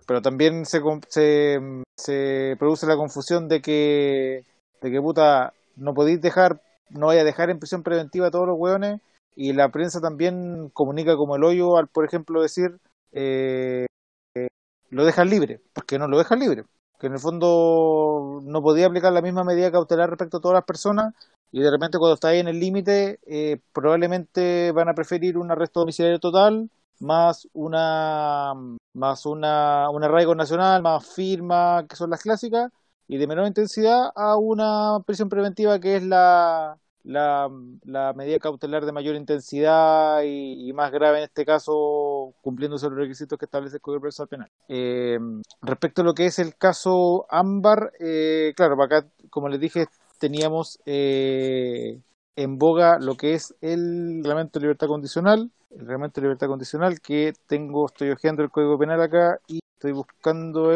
[0.06, 1.60] Pero también se, se,
[1.96, 4.44] se produce la confusión de que,
[4.80, 8.46] de que puta, no podéis dejar, no vaya a dejar en prisión preventiva a todos
[8.46, 9.00] los hueones,
[9.34, 12.78] y la prensa también comunica como el hoyo al, por ejemplo, decir,
[13.12, 13.86] eh,
[14.34, 14.48] eh,
[14.90, 16.64] lo dejan libre, porque no lo dejan libre
[17.02, 20.64] que en el fondo no podía aplicar la misma medida cautelar respecto a todas las
[20.64, 21.12] personas
[21.50, 25.50] y de repente cuando está ahí en el límite eh, probablemente van a preferir un
[25.50, 26.70] arresto domiciliario total
[27.02, 28.54] más una
[28.94, 32.70] más una un arraigo nacional más firma que son las clásicas
[33.08, 38.92] y de menor intensidad a una prisión preventiva que es la la, medida cautelar de
[38.92, 44.02] mayor intensidad y, más grave en este caso, cumpliéndose los requisitos que establece el Código
[44.02, 44.50] Procesal Penal.
[44.68, 45.18] Eh,
[45.62, 49.86] respecto a lo que es el caso Ámbar, eh, claro, acá, como les dije,
[50.18, 52.00] teníamos eh,
[52.36, 57.00] en boga lo que es el reglamento de libertad condicional, el reglamento de libertad condicional
[57.00, 60.72] que tengo, estoy hojeando el Código Penal acá y estoy buscando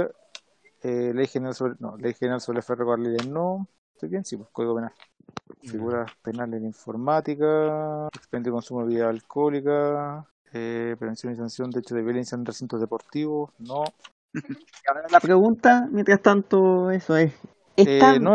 [0.83, 4.77] eh, ley general sobre, no, ley general sobre ferrocarriles, no, estoy bien, sí, pues Código
[4.77, 4.93] Penal
[5.63, 11.81] figuras penales en informática, expendio y consumo de bebida alcohólica, eh, prevención y sanción de
[11.81, 13.85] hechos de violencia en recintos deportivos, no.
[15.11, 17.33] La pregunta, mientras tanto, eso es.
[17.77, 18.15] ¿está...
[18.15, 18.35] Eh, no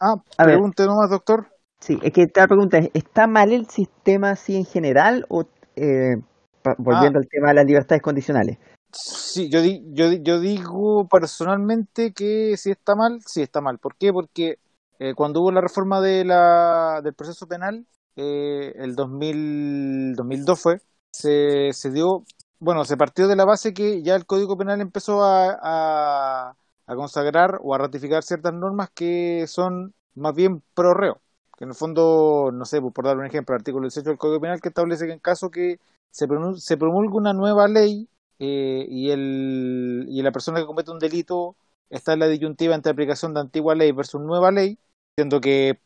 [0.00, 0.56] ah, A ver.
[0.56, 1.48] pregunte nomás, doctor.
[1.80, 5.44] Sí, es que la pregunta es, ¿está mal el sistema así en general o
[5.80, 6.16] eh,
[6.62, 8.58] pa- volviendo al tema de las libertades condicionales?
[8.92, 13.78] Sí, yo, di- yo, di- yo digo personalmente que si está mal, sí está mal.
[13.78, 14.12] ¿Por qué?
[14.12, 14.58] Porque
[14.98, 20.80] eh, cuando hubo la reforma de la, del proceso penal, eh, el 2000, 2002 fue,
[21.12, 22.24] se, se dio,
[22.58, 26.56] bueno, se partió de la base que ya el Código Penal empezó a, a,
[26.86, 31.20] a consagrar o a ratificar ciertas normas que son más bien pro reo.
[31.60, 34.60] En el fondo, no sé, por dar un ejemplo, el artículo 18 del Código Penal
[34.60, 35.78] que establece que en caso que
[36.10, 38.08] se, se promulgue una nueva ley
[38.38, 41.56] eh, y, el, y la persona que comete un delito
[41.90, 44.78] está en la disyuntiva entre aplicación de antigua ley versus nueva ley,
[45.16, 45.78] siendo que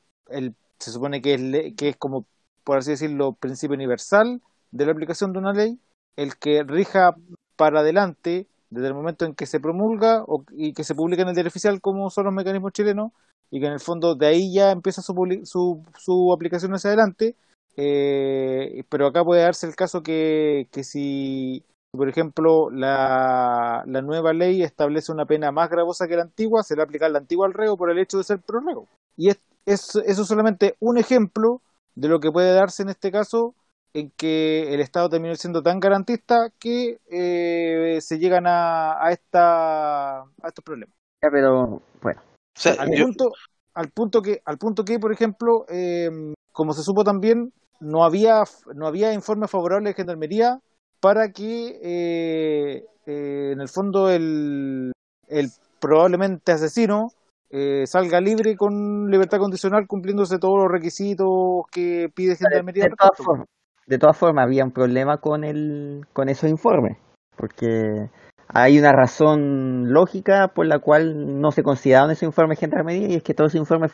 [0.78, 2.26] se supone que es, que es como,
[2.64, 5.80] por así decirlo, principio universal de la aplicación de una ley,
[6.16, 7.16] el que rija
[7.56, 11.28] para adelante desde el momento en que se promulga o, y que se publica en
[11.28, 13.12] el diario oficial como son los mecanismos chilenos
[13.50, 15.14] y que en el fondo de ahí ya empieza su,
[15.44, 17.36] su, su aplicación hacia adelante,
[17.76, 24.62] eh, pero acá puede darse el caso que, si Por ejemplo, la, la nueva ley
[24.62, 27.76] establece una pena más gravosa que la antigua, se le aplica la antigua al reo
[27.76, 28.88] por el hecho de ser prorrego.
[29.16, 31.60] Y es, es, eso es solamente un ejemplo
[31.94, 33.54] de lo que puede darse en este caso
[33.94, 40.18] en que el Estado terminó siendo tan garantista que eh, se llegan a, a, esta,
[40.22, 40.94] a estos problemas.
[41.22, 43.32] Ya, pero bueno, O sea, Al yo- punto,
[43.74, 46.10] al punto que, al punto que, por ejemplo, eh,
[46.52, 48.42] como se supo también, no había,
[48.74, 50.58] no había informe favorable de Gendarmería
[51.00, 54.92] para que, eh, eh, en el fondo, el,
[55.28, 57.10] el probablemente asesino
[57.50, 62.84] eh, salga libre con libertad condicional, cumpliéndose todos los requisitos que pide Gendarmería.
[62.84, 63.46] de todas formas,
[63.86, 66.96] de todas formas había un problema con el con esos informes,
[67.36, 68.08] porque
[68.48, 73.22] hay una razón lógica por la cual no se consideraron esos informes gendarmería y es
[73.22, 73.92] que todos esos informes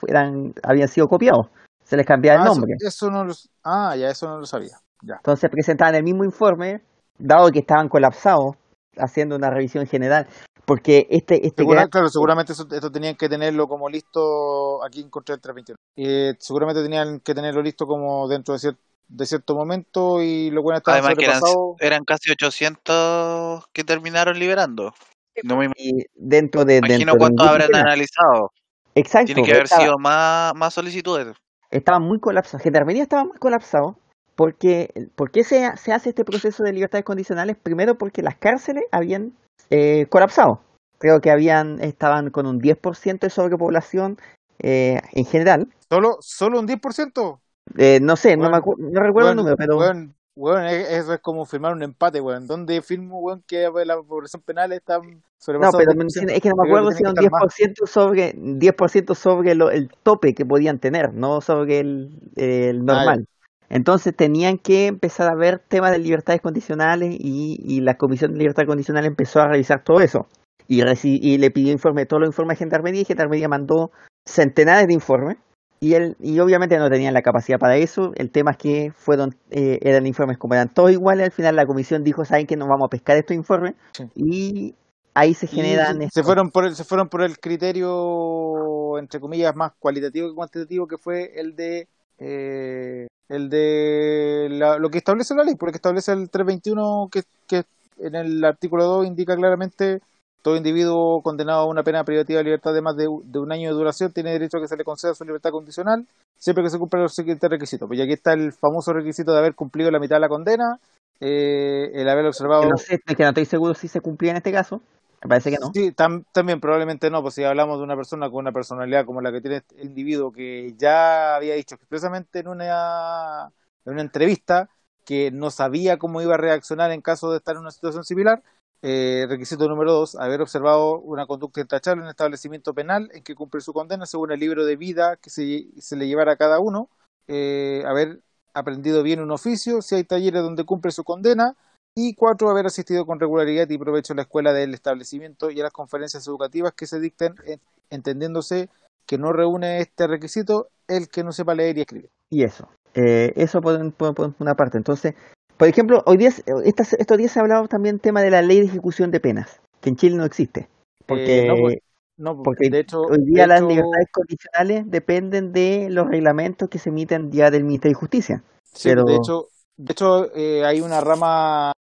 [0.63, 1.47] habían sido copiados,
[1.85, 2.75] se les cambiaba Ah, el eso- nombre.
[2.81, 3.33] Eso, no lo,
[3.65, 4.77] ah, ya, eso no lo sabía.
[5.03, 5.15] Ya.
[5.17, 6.83] Entonces presentaban el mismo informe,
[7.19, 8.57] dado que estaban colapsados,
[8.97, 10.27] haciendo una revisión general,
[10.67, 14.85] porque este este Segura- gran- claro, seguramente eso, esto tenían que tenerlo como listo.
[14.85, 15.77] Aquí encontré el 321.
[15.97, 18.77] Eh, seguramente tenían que tenerlo listo como dentro de, cier-
[19.11, 21.41] de cierto momento y lo bueno estaba además que eran,
[21.81, 24.95] eran casi 800 que terminaron liberando.
[25.43, 28.53] No me y dentro de imagino dentro de un cuántos habrán analizado.
[28.95, 31.37] Exacto, Tiene que haber estaba- sido más, más solicitudes.
[31.71, 32.63] estaba muy colapsado.
[32.63, 33.97] Gendarmería estaba muy colapsado
[34.35, 37.57] porque ¿por qué se, se hace este proceso de libertades condicionales?
[37.63, 39.33] Primero porque las cárceles habían
[39.71, 40.61] eh, colapsado.
[40.99, 44.19] Creo que habían estaban con un 10% de sobrepoblación
[44.59, 45.69] eh, en general.
[45.89, 47.41] Solo, solo un 10%.
[47.77, 51.15] Eh, no sé, no, me no recuerdo el Weón, número, pero weón, weón, e- eso
[51.15, 52.47] es como firmar un empate, weón.
[52.47, 55.79] ¿Dónde firmo, weón, que la población penal está no, sobrepasada?
[55.79, 56.03] pero 10%?
[56.03, 57.55] entiende- es que no me acuerdo si era un que estar más.
[57.55, 62.83] 10% sobre 10% sobre lo- el tope que podían tener, no sobre el, el Ah,
[62.95, 63.27] normal.
[63.69, 68.39] Entonces tenían que empezar a ver temas de libertades condicionales y, y la Comisión de
[68.39, 70.27] Libertad Condicional empezó a revisar todo eso.
[70.67, 73.93] Y, y le pidió informe, todos los informes a Gendarmería y Gendarmería mandó
[74.25, 75.37] centenares de informes.
[75.83, 78.13] Y, él, y obviamente no tenían la capacidad para eso.
[78.17, 81.25] El tema es que fueron eh, eran informes como eran todos iguales.
[81.25, 83.75] Al final la comisión dijo, ¿saben que nos vamos a pescar estos informes?
[83.93, 84.05] Sí.
[84.15, 84.75] Y
[85.15, 85.99] ahí se generan...
[86.03, 90.35] se, se fueron por el, se fueron por el criterio entre comillas más cualitativo que
[90.35, 95.77] cuantitativo que fue el de eh, el de la- lo que establece la ley porque
[95.77, 97.65] establece el 321 que, que
[97.99, 100.01] en el artículo 2 indica claramente
[100.43, 103.75] todo individuo condenado a una pena privativa de libertad de más de, un año de
[103.75, 106.07] duración tiene derecho a que se le conceda su libertad condicional
[106.39, 109.55] siempre que se cumplan los siguientes requisitos pues aquí está el famoso requisito de haber
[109.55, 110.79] cumplido la mitad de la condena
[111.21, 114.39] eh, el haber observado que no sé, que no estoy seguro si se cumplía en
[114.39, 114.81] este caso.
[115.23, 115.73] Me parece que no.
[115.73, 119.21] Sí, tam- también probablemente no, pues si hablamos de una persona con una personalidad como
[119.21, 123.53] la que tiene este individuo que ya había dicho expresamente en una,
[123.85, 124.69] en una entrevista
[125.05, 128.43] que no sabía cómo iba a reaccionar en caso de estar en una situación similar.
[128.83, 133.35] Eh, requisito número dos, haber observado una conducta intachable en un establecimiento penal en que
[133.35, 136.89] cumplir su condena según el libro de vida que se, le llevara a cada uno.
[137.29, 138.21] Eh, haber
[138.55, 141.57] aprendido bien un oficio, si hay talleres donde cumple su condena,
[141.95, 145.65] y cuatro, haber asistido con regularidad y provecho a la escuela del establecimiento y a
[145.65, 147.61] las conferencias educativas que se dicten, en-
[147.91, 148.69] entendiéndose
[149.07, 152.11] que no reúne este requisito el que no sepa leer y escribir.
[152.31, 152.69] Y eso.
[152.95, 154.79] Eh, eso por- por una parte.
[154.79, 155.15] Entonces,
[155.61, 156.31] por ejemplo, hoy día,
[156.65, 159.61] estas- estos días se ha hablado también tema de la ley de ejecución de penas,
[159.81, 160.69] que en Chile no existe.
[161.07, 161.77] Porque, Eh, no, pues,
[162.17, 166.79] No, porque de hecho, hoy día las hecho- libertades condicionales dependen de los reglamentos que
[166.79, 168.43] se emiten ya del Ministerio de Justicia.
[168.73, 171.73] Sí, Pero- de hecho, de hecho eh, hay una rama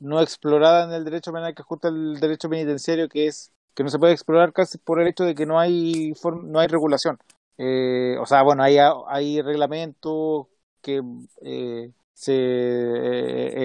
[0.00, 3.90] no explorada en el derecho penal que ajusta el derecho penitenciario que es que no
[3.90, 7.18] se puede explorar casi por el hecho de que no hay form- no hay regulación.
[7.58, 8.76] Eh, o sea, bueno, hay,
[9.08, 10.46] hay reglamentos
[10.82, 11.02] que
[11.42, 11.90] eh,
[12.20, 12.32] se,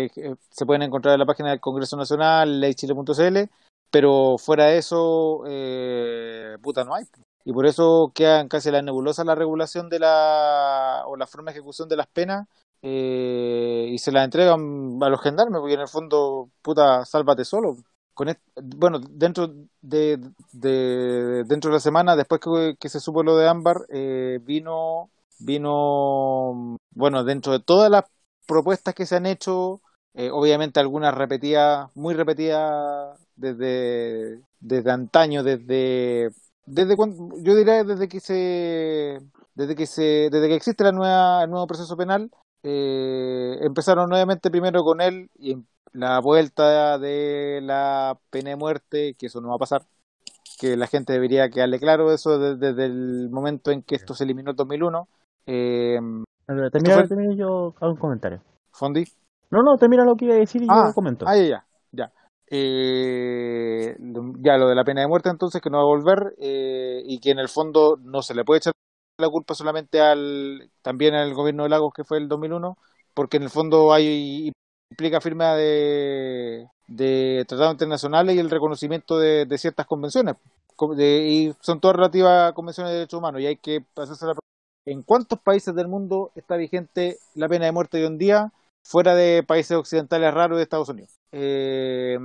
[0.06, 3.50] eh, eh, se pueden encontrar en la página del Congreso Nacional, leychile.cl,
[3.92, 7.06] pero fuera de eso, eh, puta, no hay.
[7.46, 11.58] Y por eso quedan casi la nebulosa la regulación de la o la forma de
[11.60, 12.48] ejecución de las penas
[12.82, 17.78] eh, y se las entregan a los gendarmes, porque en el fondo, puta, sálvate solo.
[18.14, 18.40] Con est-
[18.78, 19.48] bueno, dentro
[19.82, 20.20] de,
[20.52, 25.10] de- dentro de la semana, después que, que se supo lo de Ámbar, eh, vino,
[25.40, 28.04] vino, bueno, dentro de todas las
[28.48, 29.82] propuestas que se han hecho,
[30.14, 36.32] eh, obviamente algunas repetidas, muy repetidas desde, desde antaño, desde,
[36.66, 39.20] desde cuan- yo diría desde que se,
[39.56, 42.32] desde que se, desde que existe la nueva, el nuevo proceso penal,
[42.64, 45.58] eh, empezaron nuevamente primero con él y
[45.92, 49.86] la vuelta de la pena de muerte, que eso no va a pasar,
[50.60, 54.24] que la gente debería quedarle claro eso desde, desde el momento en que esto se
[54.24, 55.08] eliminó en 2001.
[55.46, 56.00] Eh,
[56.48, 58.42] Ver, termina- termino yo hago un comentario.
[58.72, 59.06] Fondi,
[59.52, 61.26] No, no, termina lo que iba a decir y Ah, yo comento.
[61.28, 61.66] Ah, ya, ya.
[61.92, 62.12] ya.
[62.50, 63.96] Eh,
[64.40, 67.20] ya lo de la pena de muerte entonces que no va a volver eh, y
[67.20, 68.74] que en el fondo no se le puede echar
[69.18, 72.78] la culpa solamente al también al gobierno de Lagos que fue el 2001
[73.14, 74.52] porque en el fondo hay
[74.92, 80.36] implica firma de, de tratados internacionales y el reconocimiento de, de ciertas convenciones
[80.96, 84.34] de- y son todas relativas a convenciones de derechos humanos y hay que hacerse la
[84.34, 84.53] pregunta,
[84.86, 88.52] ¿en cuántos países del mundo está vigente la pena de muerte hoy en día
[88.84, 91.20] fuera de países occidentales raros de Estados Unidos?
[91.32, 92.18] Eh,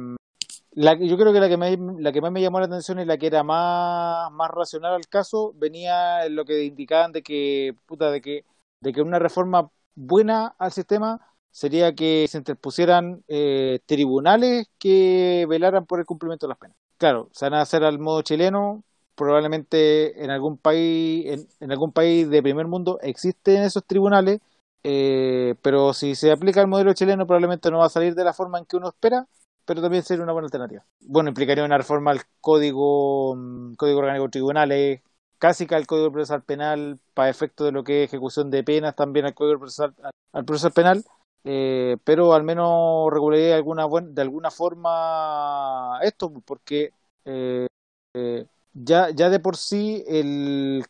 [0.74, 3.18] yo creo que la que, me, la que más me llamó la atención y la
[3.18, 8.10] que era más, más racional al caso venía en lo que indicaban de que, puta,
[8.10, 8.44] de que,
[8.80, 15.86] de que una reforma buena al sistema sería que se interpusieran eh, tribunales que velaran
[15.86, 16.76] por el cumplimiento de las penas.
[16.98, 18.84] Claro, se van a hacer al modo chileno,
[19.18, 24.40] probablemente en algún país, en, en algún país de primer mundo existen esos tribunales,
[24.84, 28.32] eh, pero si se aplica el modelo chileno probablemente no va a salir de la
[28.32, 29.26] forma en que uno espera,
[29.66, 30.84] pero también sería una buena alternativa.
[31.00, 35.02] Bueno, implicaría una reforma al código, mm, código orgánico de tribunales,
[35.38, 38.94] casi que al código procesal penal para efecto de lo que es ejecución de penas,
[38.96, 41.04] también al código procesal, al, al procesal penal,
[41.44, 46.92] eh, pero al menos regularía alguna, buen- de alguna forma esto, porque
[47.24, 47.66] eh,
[48.14, 48.46] eh,
[48.84, 50.84] ya, ya de por sí el,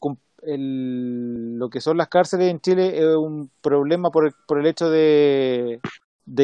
[1.58, 4.90] lo que son las cárceles en Chile es un problema por el, por el hecho
[4.90, 5.80] de,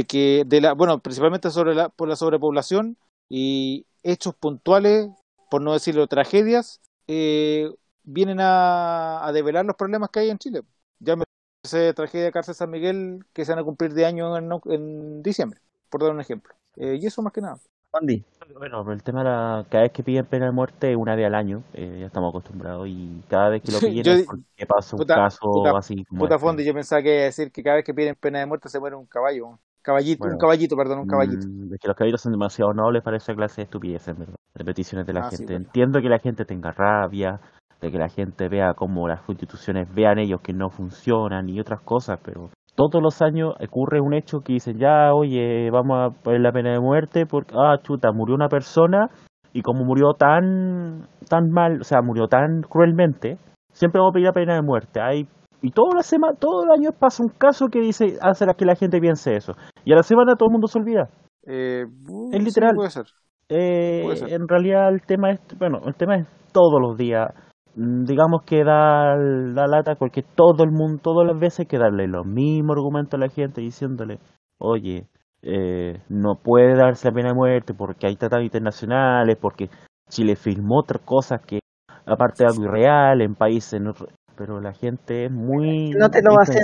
[0.08, 2.96] que, de la, bueno, principalmente sobre la, por la sobrepoblación
[3.28, 5.08] y hechos puntuales,
[5.50, 7.70] por no decirlo tragedias, eh,
[8.02, 10.62] vienen a, develar los problemas que hay en Chile.
[10.98, 11.24] Ya me
[11.62, 15.22] esa tragedia de cárcel San Miguel que se van a cumplir de año en, en
[15.22, 16.54] diciembre, por dar un ejemplo.
[16.76, 17.58] Eh, y eso más que nada.
[17.98, 18.24] Fondi.
[18.58, 21.14] Bueno, pero el tema de la, cada vez que piden pena de muerte es una
[21.14, 24.26] vez al año, eh, ya estamos acostumbrados y cada vez que lo piden Yo- es
[24.26, 26.46] porque pasa un puta- caso puta- así como Puta este.
[26.46, 28.68] Fondi, yo pensaba que iba a decir que cada vez que piden pena de muerte
[28.68, 29.58] se muere un caballo.
[29.82, 30.34] Caballito, Bueno.
[30.34, 31.46] un caballito, perdón, un caballito.
[31.46, 34.34] Mm, es que los caballeros son demasiado nobles para esa clase de estupideces, en verdad.
[34.54, 35.52] Repeticiones de la Ah, sí, gente.
[35.52, 35.66] bueno.
[35.66, 37.38] Entiendo que la gente tenga rabia,
[37.82, 41.80] de que la gente vea cómo las constituciones vean ellos que no funcionan y otras
[41.82, 46.40] cosas, pero todos los años ocurre un hecho que dicen, ya, oye, vamos a poner
[46.40, 49.08] la pena de muerte porque, ah, chuta, murió una persona
[49.52, 53.38] y como murió tan, tan mal, o sea, murió tan cruelmente,
[53.72, 55.00] siempre vamos a pedir la pena de muerte.
[55.00, 55.28] Hay,
[55.62, 58.74] y toda la semana, todo el año pasa un caso que dice, hace que la
[58.74, 59.54] gente piense eso.
[59.84, 61.08] Y a la semana todo el mundo se olvida.
[61.46, 61.84] Eh,
[62.32, 62.74] Es sí, literal.
[62.74, 63.04] puede ser.
[63.48, 64.32] Eh, Puede ser.
[64.32, 67.28] en realidad el tema es, bueno, el tema es todos los días.
[67.76, 72.06] Digamos que da la lata porque todo el mundo, todas las veces hay que darle
[72.06, 74.20] los mismos argumentos a la gente diciéndole,
[74.58, 75.08] oye,
[75.42, 79.68] eh, no puede darse la pena de muerte porque hay tratados internacionales, porque
[80.08, 81.58] Chile firmó otras cosas que
[82.06, 84.06] aparte de algo irreal en países, en otro-
[84.36, 86.62] pero la gente es muy No te lo va a hacer.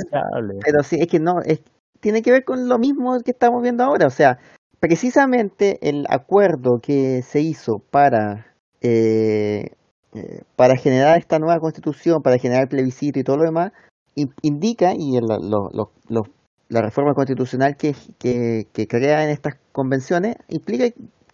[0.65, 1.63] Pero sí, es que no, es,
[2.01, 4.07] tiene que ver con lo mismo que estamos viendo ahora.
[4.07, 4.39] O sea,
[4.81, 8.47] precisamente el acuerdo que se hizo para,
[8.81, 9.71] eh,
[10.15, 13.73] eh, para generar esta nueva constitución, para generar el plebiscito y todo lo demás,
[14.15, 16.27] in- indica, y el- lo- lo- lo-
[16.69, 20.85] la reforma constitucional que, que, que crea en estas convenciones, implica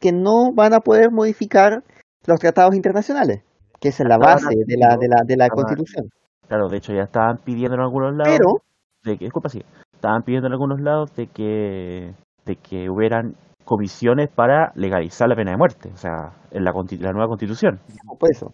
[0.00, 1.82] que no van a poder modificar
[2.26, 3.42] los tratados internacionales,
[3.80, 6.10] que es la base de la, de la, de la constitución.
[6.48, 8.62] Claro, de hecho ya estaban pidiendo en algunos lados Pero,
[9.04, 9.62] de que, disculpa, sí,
[9.92, 12.14] estaban pidiendo en algunos lados de que,
[12.44, 13.34] de que hubieran
[13.66, 17.80] comisiones para legalizar la pena de muerte, o sea, en la, la nueva constitución.
[18.18, 18.52] por eso.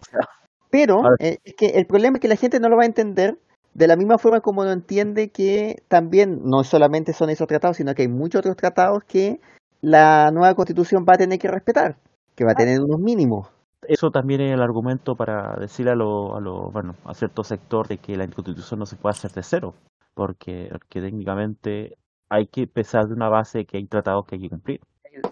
[0.69, 3.37] Pero eh, es que el problema es que la gente no lo va a entender
[3.75, 7.93] de la misma forma como no entiende que también no solamente son esos tratados, sino
[7.93, 9.39] que hay muchos otros tratados que
[9.81, 11.97] la nueva constitución va a tener que respetar,
[12.35, 13.49] que va a tener unos mínimos.
[13.87, 17.87] Eso también es el argumento para decirle a lo, a lo, bueno, a cierto sector
[17.87, 19.75] de que la constitución no se puede hacer de cero,
[20.13, 21.97] porque, porque técnicamente
[22.29, 24.79] hay que empezar de una base que hay tratados que hay que cumplir.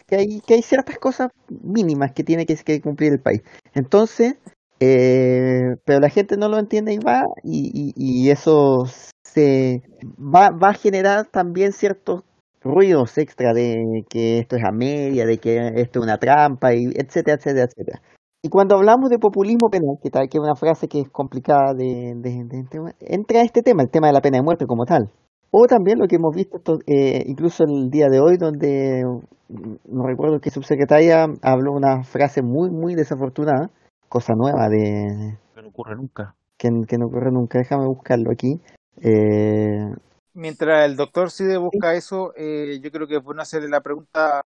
[0.08, 3.42] Que hay, que hay ciertas cosas mínimas que tiene que, cumplir el país.
[3.74, 4.36] Entonces,
[4.80, 8.86] eh, pero la gente no lo entiende y va, y, y, eso
[9.24, 9.84] se
[10.18, 12.24] va, va a generar también ciertos
[12.64, 16.86] ruidos extra de que esto es a media, de que esto es una trampa, y
[16.96, 18.02] etcétera, etcétera, etcétera.
[18.44, 21.74] Y cuando hablamos de populismo penal, que, tal, que es una frase que es complicada
[21.74, 22.66] de- de- de-
[23.02, 25.12] entra este tema, el tema de la pena de muerte como tal.
[25.52, 29.04] O también lo que hemos visto esto, eh, incluso el día de hoy, donde
[29.50, 33.70] mm, no recuerdo qué subsecretaria habló una frase muy, muy desafortunada,
[34.08, 36.36] cosa nueva de Que no ocurre nunca.
[36.58, 38.62] que, que no ocurre nunca, déjame buscarlo aquí.
[39.02, 39.92] Eh,
[40.34, 44.40] Mientras el doctor Cide busca eso, eh, yo creo que es bueno hacerle la pregunta.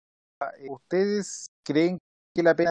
[0.61, 1.99] eh, ¿Ustedes creen
[2.35, 2.71] que la pena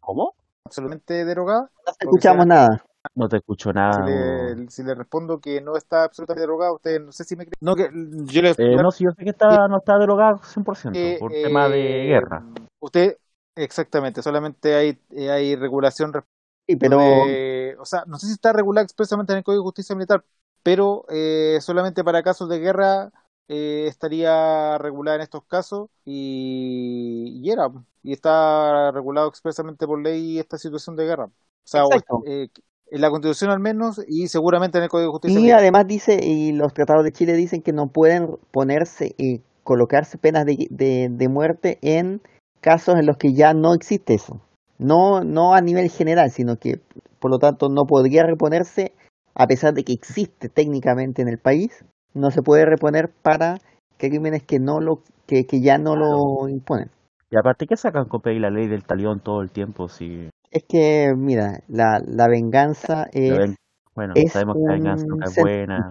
[0.00, 0.32] ¿Cómo?
[0.64, 1.70] absolutamente derogada?
[1.86, 2.84] no escuchamos nada.
[3.14, 3.92] No te escucho nada.
[3.94, 7.44] Si le, si le respondo que no está absolutamente derogado, usted no sé si me
[7.46, 7.54] cree.
[7.60, 7.90] No, que
[8.26, 11.32] yo le Eh, no, si yo sé que está, no está derogado 100% que, por
[11.32, 12.44] tema de eh, guerra.
[12.80, 13.18] Usted,
[13.56, 18.32] exactamente, solamente hay, eh, hay regulación respecto Sí, pero de- o sea, no sé si
[18.34, 20.22] está regulada expresamente en el Código de Justicia Militar,
[20.62, 23.10] pero eh, solamente para casos de guerra
[23.48, 27.70] eh, estaría regulada en estos casos y, y era,
[28.02, 31.24] y está regulado expresamente por ley esta situación de guerra.
[31.24, 31.32] O
[31.64, 32.48] sea, o- eh,
[32.90, 36.18] en la Constitución al menos y seguramente en el Código de Justicia Y además dice,
[36.22, 41.08] y los tratados de Chile dicen que no pueden ponerse y colocarse penas de, de,
[41.10, 42.22] de muerte en
[42.60, 44.40] casos en los que ya no existe eso.
[44.78, 46.80] No, no a nivel general, sino que
[47.18, 48.92] por lo tanto no podría reponerse,
[49.34, 51.84] a pesar de que existe técnicamente en el país,
[52.14, 53.58] no se puede reponer para
[53.98, 56.90] crímenes que no lo, que, que ya no lo imponen.
[57.30, 59.88] Y aparte, ¿qué sacan con pedir la ley del talión todo el tiempo?
[59.88, 63.56] Si Es que, mira, la, la venganza es ven-
[63.94, 65.90] bueno, es sabemos que la venganza nunca es buena.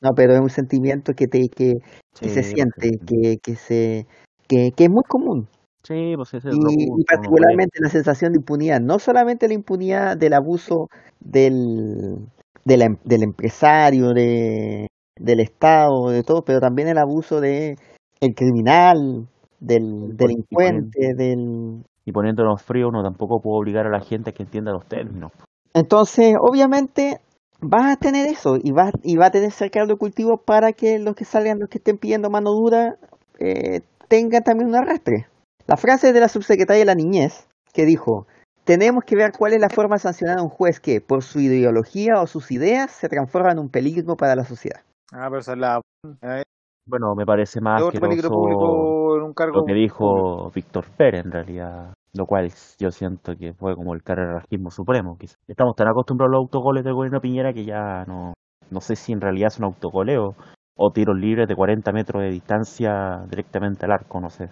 [0.00, 1.74] No, pero es un sentimiento que te que,
[2.20, 4.06] que se siente, que, que se
[4.46, 5.48] que, que es muy común.
[5.82, 10.16] sí, pues ese es Y, y particularmente la sensación de impunidad, no solamente la impunidad
[10.16, 10.88] del abuso
[11.20, 12.18] del,
[12.64, 14.88] de la em- del empresario, de,
[15.18, 17.78] del Estado, de todo, pero también el abuso de
[18.20, 19.26] el criminal,
[19.60, 21.82] del delincuente, del...
[22.06, 25.32] Y poniéndonos frío, uno tampoco puede obligar a la gente a que entienda los términos.
[25.74, 27.20] Entonces, obviamente,
[27.60, 30.72] vas a tener eso y vas y va a tener ese caldo de cultivo para
[30.72, 32.96] que los que salgan, los que estén pidiendo mano dura,
[33.40, 35.26] eh, tengan también un arrastre.
[35.66, 38.28] La frase de la subsecretaria de la Niñez, que dijo,
[38.62, 41.40] tenemos que ver cuál es la forma de sancionar a un juez que, por su
[41.40, 44.80] ideología o sus ideas, se transforma en un peligro para la sociedad.
[45.12, 45.80] Ah, pero esa es la
[46.22, 46.42] eh,
[46.86, 48.95] Bueno, me parece más otro peligro público
[49.26, 51.94] un cargo lo que dijo Víctor Pérez, en realidad.
[52.14, 55.16] Lo cual yo siento que fue como el carrerajismo supremo.
[55.18, 55.38] quizás.
[55.46, 58.32] Estamos tan acostumbrados a los autogoles del gobierno Piñera que ya no,
[58.70, 60.34] no sé si en realidad es un autogoleo
[60.76, 64.50] o tiros libres de 40 metros de distancia directamente al arco, no sé.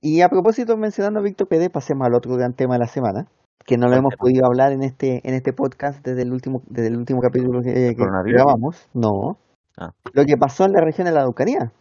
[0.00, 3.26] Y a propósito, mencionando a Víctor Pérez, pasemos al otro gran tema de la semana,
[3.64, 4.20] que no lo ¿Cuál hemos tema?
[4.20, 7.94] podido hablar en este, en este podcast desde el último, desde el último capítulo que,
[7.94, 8.88] grabamos.
[8.94, 9.38] No.
[9.78, 9.90] Ah.
[10.12, 11.72] Lo que pasó en la región de la Araucanía.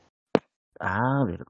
[0.79, 1.45] Ah, verdad.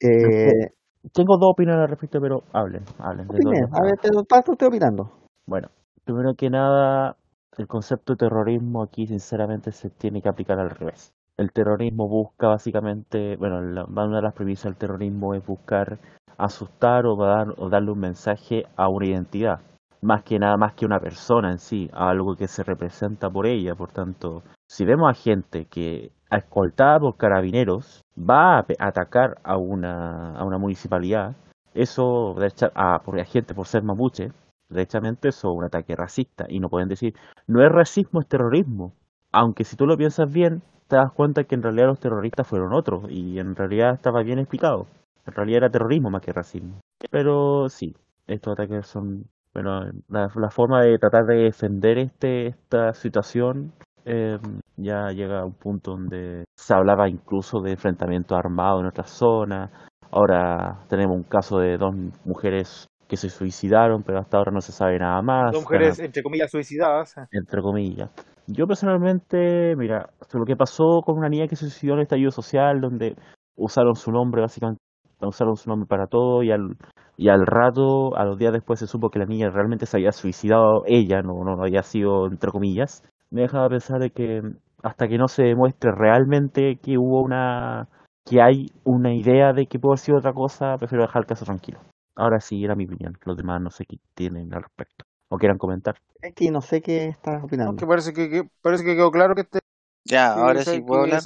[0.00, 0.70] Eh,
[1.12, 3.28] Tengo dos opiniones al respecto, pero hablen, hablen.
[3.28, 4.10] de opine, a ver, te
[4.50, 5.10] usted opinando.
[5.46, 5.68] Bueno,
[6.04, 7.16] primero que nada,
[7.58, 11.12] el concepto de terrorismo aquí sinceramente se tiene que aplicar al revés.
[11.36, 15.98] El terrorismo busca básicamente, bueno, la- una de las premisas del terrorismo es buscar
[16.38, 19.60] asustar o, dar, o darle un mensaje a una identidad,
[20.00, 23.46] más que nada, más que una persona en sí, a algo que se representa por
[23.46, 23.74] ella.
[23.74, 30.36] Por tanto, si vemos a gente que escoltada por carabineros va a atacar a una,
[30.36, 31.34] a una municipalidad,
[31.74, 32.36] eso,
[32.74, 34.32] a, por la gente por ser mapuche,
[34.68, 37.14] derechamente eso es un ataque racista y no pueden decir,
[37.46, 38.92] no es racismo, es terrorismo.
[39.32, 42.72] Aunque si tú lo piensas bien, te das cuenta que en realidad los terroristas fueron
[42.72, 44.86] otros y en realidad estaba bien explicado.
[45.26, 46.80] En realidad era terrorismo más que racismo.
[47.10, 47.96] Pero sí,
[48.26, 53.72] estos ataques son, bueno, la, la forma de tratar de defender este esta situación
[54.04, 54.38] eh,
[54.76, 59.70] ya llega a un punto donde se hablaba incluso de enfrentamientos armados en otras zonas.
[60.10, 61.94] Ahora tenemos un caso de dos
[62.24, 65.52] mujeres que se suicidaron, pero hasta ahora no se sabe nada más.
[65.52, 67.14] Dos mujeres, entre comillas, suicidadas.
[67.30, 68.10] entre comillas.
[68.46, 72.30] Yo personalmente, mira, lo que pasó con una niña que se suicidó en el estallido
[72.30, 73.16] social, donde
[73.56, 74.80] usaron su nombre, básicamente,
[75.20, 76.76] usaron su nombre para todo, y al,
[77.16, 80.12] y al rato, a los días después se supo que la niña realmente se había
[80.12, 83.02] suicidado ella, no, no, no había sido entre comillas,
[83.34, 84.42] me dejaba pensar de que
[84.82, 87.88] hasta que no se demuestre realmente que hubo una,
[88.24, 91.44] que hay una idea de que puede haber sido otra cosa, prefiero dejar el caso
[91.44, 91.80] tranquilo.
[92.14, 95.58] Ahora sí, era mi opinión, los demás no sé qué tienen al respecto, o quieran
[95.58, 95.96] comentar.
[96.22, 97.70] Es que no sé qué estás opinando.
[97.70, 99.58] Aunque parece que, que- parece que quedó claro que este
[100.04, 101.22] Ya, que ahora sí puedo que hablar.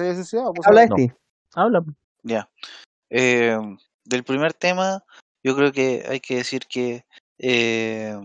[0.55, 0.97] pues, Habla de No.
[0.97, 1.13] ti.
[1.55, 1.85] Habla.
[2.23, 2.49] Ya.
[3.11, 3.59] Eh,
[4.05, 5.03] del primer tema,
[5.43, 7.05] yo creo que hay que decir que
[7.39, 8.17] eh,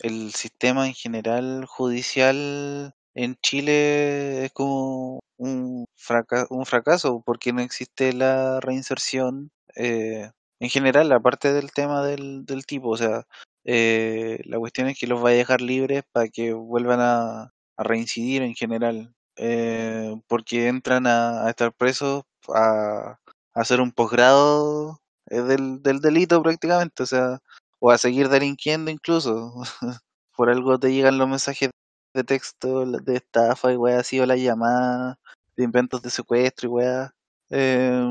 [0.00, 7.60] el sistema en general judicial en Chile es como un, fraca- un fracaso porque no
[7.62, 10.30] existe la reinserción eh,
[10.60, 12.88] en general, aparte del tema del, del tipo.
[12.90, 13.24] O sea,
[13.64, 18.42] eh, la cuestión es que los va a dejar libres para que vuelvan a, reincidir
[18.42, 23.18] en general, eh, porque entran a, a estar presos a, a
[23.54, 27.38] hacer un posgrado eh, del, del delito prácticamente, o sea,
[27.80, 29.54] o a seguir delinquiendo incluso.
[30.36, 31.70] Por algo te llegan los mensajes
[32.14, 35.16] de texto de estafa y weá así, o las llamadas
[35.56, 37.12] de inventos de secuestro y weá.
[37.50, 38.02] Eh,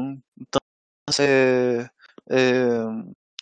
[1.08, 1.90] entonces,
[2.30, 2.86] eh,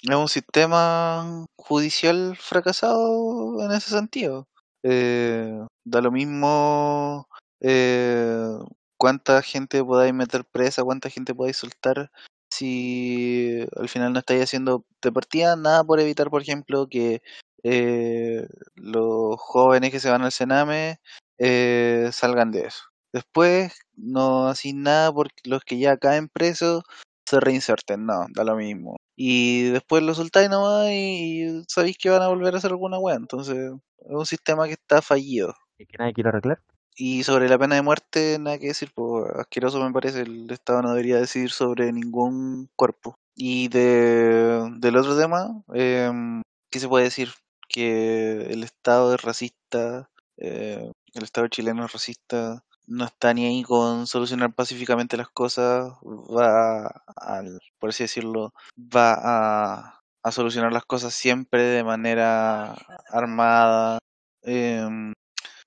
[0.04, 4.48] es un sistema judicial fracasado en ese sentido.
[4.84, 7.28] eh, da lo mismo
[7.62, 8.48] eh,
[8.98, 12.12] cuánta gente podáis meter presa, cuánta gente podáis soltar,
[12.58, 17.22] si al final no estáis haciendo de partida nada por evitar, por ejemplo, que
[17.64, 21.00] eh, los jóvenes que se van al Sename
[21.38, 22.84] eh, salgan de eso.
[23.14, 26.84] Después no hacéis nada porque los que ya caen presos
[27.26, 28.98] se reinserten, no, da lo mismo.
[29.16, 33.16] Y después lo soltáis nomás y sabéis que van a volver a hacer alguna weá.
[33.16, 35.54] Entonces, es un sistema que está fallido.
[35.78, 36.62] ¿Y que nadie quiere arreglar?
[36.98, 40.82] Y sobre la pena de muerte, nada que decir, pues asqueroso me parece, el Estado
[40.82, 43.16] no debería decidir sobre ningún cuerpo.
[43.36, 46.10] Y de, del otro tema, eh,
[46.72, 47.30] ¿qué se puede decir?
[47.68, 53.64] Que el Estado es racista, eh, el Estado chileno es racista, no está ni ahí
[53.64, 56.88] con solucionar pacíficamente las cosas, va,
[57.18, 62.74] al, por así decirlo, va a, a solucionar las cosas siempre de manera
[63.12, 64.00] armada.
[64.44, 65.14] em,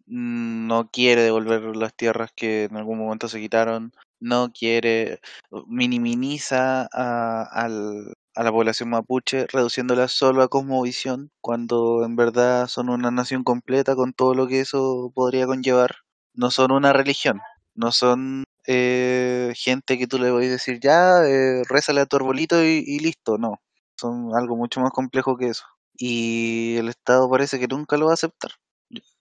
[0.08, 5.20] no quiere devolver las tierras que en algún momento se quitaron, no quiere,
[5.66, 12.88] minimiza a, al- a la población mapuche, reduciéndola solo a cosmovisión, cuando en verdad son
[12.88, 15.96] una nación completa con todo lo que eso podría conllevar.
[16.34, 17.40] No son una religión,
[17.74, 22.62] no son eh, gente que tú le a decir ya, eh, rézale a tu arbolito
[22.64, 23.60] y listo, no.
[23.96, 25.64] Son algo mucho más complejo que eso.
[25.96, 28.52] Y el Estado parece que nunca lo va a aceptar,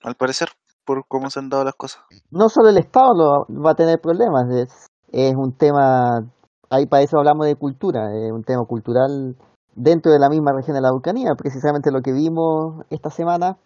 [0.03, 0.49] al parecer
[0.88, 2.01] por cómo se han dado las cosas.
[2.31, 4.45] No solo el Estado lo, va a tener problemas,
[5.11, 6.21] es, un tema,
[6.69, 9.35] ahí para eso hablamos de cultura, es un tema cultural
[9.75, 13.57] dentro de la misma región de la Vulcanía, precisamente lo que vimos esta semana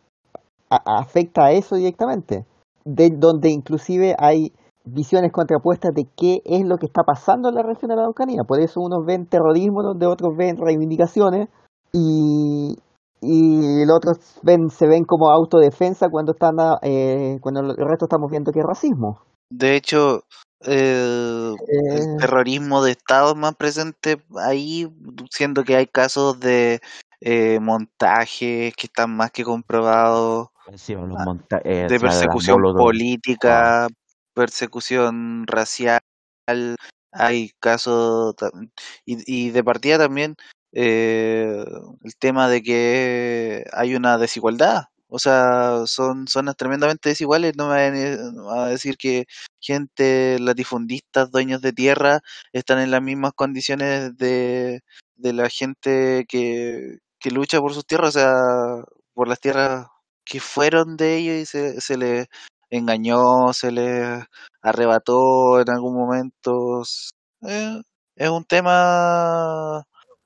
[0.69, 2.45] afecta a eso directamente,
[2.83, 4.51] de donde inclusive hay
[4.83, 8.43] visiones contrapuestas de qué es lo que está pasando en la región de la Araucanía.
[8.47, 11.49] Por eso unos ven terrorismo, donde otros ven reivindicaciones
[11.93, 12.77] y,
[13.21, 18.05] y los otros ven, se ven como autodefensa cuando están a- eh, cuando el resto
[18.05, 19.21] estamos viendo que es racismo.
[19.49, 20.23] De hecho,
[20.65, 24.91] eh, el terrorismo de Estado es más presente ahí,
[25.29, 26.79] siendo que hay casos de
[27.19, 30.49] eh, montajes que están más que comprobados,
[31.13, 33.87] Ah, monta eh, de persecución política,
[34.33, 35.99] persecución racial,
[37.11, 38.35] hay casos,
[39.05, 40.35] y de partida también
[40.73, 41.63] eh,
[42.03, 44.85] el tema de que hay una desigualdad.
[45.07, 47.53] O sea, son zonas tremendamente desiguales.
[47.57, 49.25] No me vayan a a decir que
[49.59, 52.21] gente, latifundistas, dueños de tierra,
[52.53, 54.81] están en las mismas condiciones de,
[55.15, 58.33] de la gente que, que lucha por sus tierras, o sea,
[59.13, 59.87] por las tierras
[60.25, 62.27] que fueron de ellos y se, se les
[62.69, 64.23] engañó, se les
[64.61, 66.83] arrebató en algún momento.
[67.41, 67.81] Eh,
[68.15, 69.83] es un tema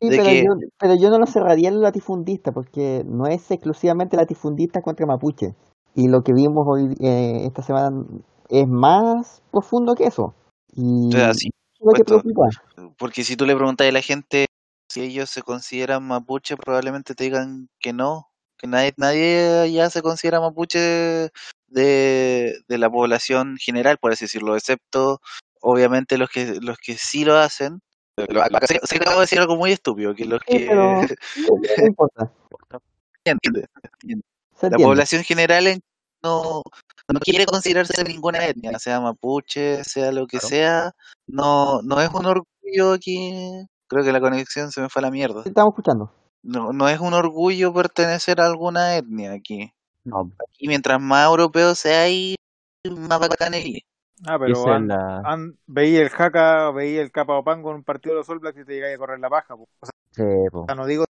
[0.10, 4.18] sí, pero que yo, pero yo no lo cerraría en latifundista, porque no es exclusivamente
[4.18, 5.56] latifundista contra mapuche.
[5.94, 8.04] Y lo que vimos hoy eh, esta semana
[8.50, 10.34] es más profundo que eso.
[10.74, 12.50] Y sea, eso sí, es lo que preocupa.
[12.98, 14.46] porque si tú le preguntas a la gente
[14.90, 20.02] si ellos se consideran mapuche, probablemente te digan que no, que nadie, nadie allá se
[20.02, 21.30] considera mapuche
[21.68, 25.20] de, de la población general, por así decirlo, excepto
[25.62, 27.82] obviamente los que los que sí lo hacen.
[28.18, 31.08] Acá Se, se acaba de decir algo muy estúpido, que los Sí, que pero sí,
[31.62, 32.32] pero no importa,
[33.26, 33.68] entiende,
[34.02, 34.26] entiende.
[34.56, 35.82] se La población general en-
[36.24, 36.64] no,
[37.12, 40.48] no quiere considerarse de ninguna etnia, sea mapuche, sea lo que Claro.
[40.48, 40.92] sea,
[41.28, 45.12] no, no es un orgullo aquí, creo que la conexión se me fue a la
[45.12, 45.44] mierda.
[45.46, 46.12] Estamos escuchando.
[46.42, 49.72] No, no es un orgullo pertenecer a alguna etnia aquí.
[50.04, 52.36] No, Y mientras más europeo sea ahí,
[52.90, 53.82] más bacanería.
[54.28, 55.22] Ah, pero an- la...
[55.24, 58.60] an- veía el Jaca, veía el Capa Opan con un partido de los All Blacks
[58.60, 59.56] y te llegáis a correr la paja.
[59.56, 59.64] po.
[59.82, 60.66] O Sí, po.
[60.66, 61.04] sea, no digo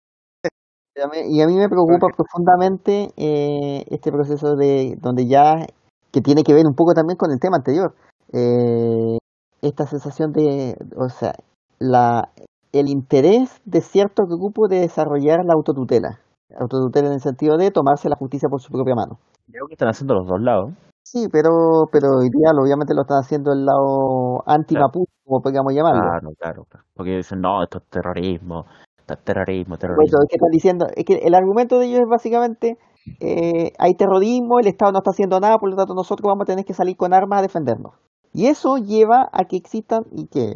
[0.96, 5.68] Y a mí, y a mí me preocupa profundamente eh, este proceso de donde ya,
[6.12, 7.94] que tiene que ver un poco también con el tema anterior,
[8.34, 9.18] eh,
[9.62, 11.36] esta sensación de, o sea,
[11.80, 12.30] la,
[12.72, 16.20] el interés de cierto grupo de desarrollar la autotutela.
[16.60, 19.20] Autotutela en el sentido de tomarse la justicia por su propia mano.
[19.52, 20.72] Creo que están haciendo los dos lados.
[21.04, 26.02] Sí, pero, pero hoy día obviamente lo están haciendo el lado anti-mapuche, como podríamos llamarlo.
[26.02, 26.86] Claro, claro, claro.
[26.96, 28.66] Porque dicen, no, esto es terrorismo,
[28.98, 30.20] esto es terrorismo, eso terrorismo.
[30.24, 32.78] es que están diciendo, es que el argumento de ellos es básicamente,
[33.20, 36.46] eh, hay terrorismo, el Estado no está haciendo nada, por lo tanto nosotros vamos a
[36.52, 37.94] tener que salir con armas a defendernos.
[38.34, 40.54] Y eso lleva a que existan, y que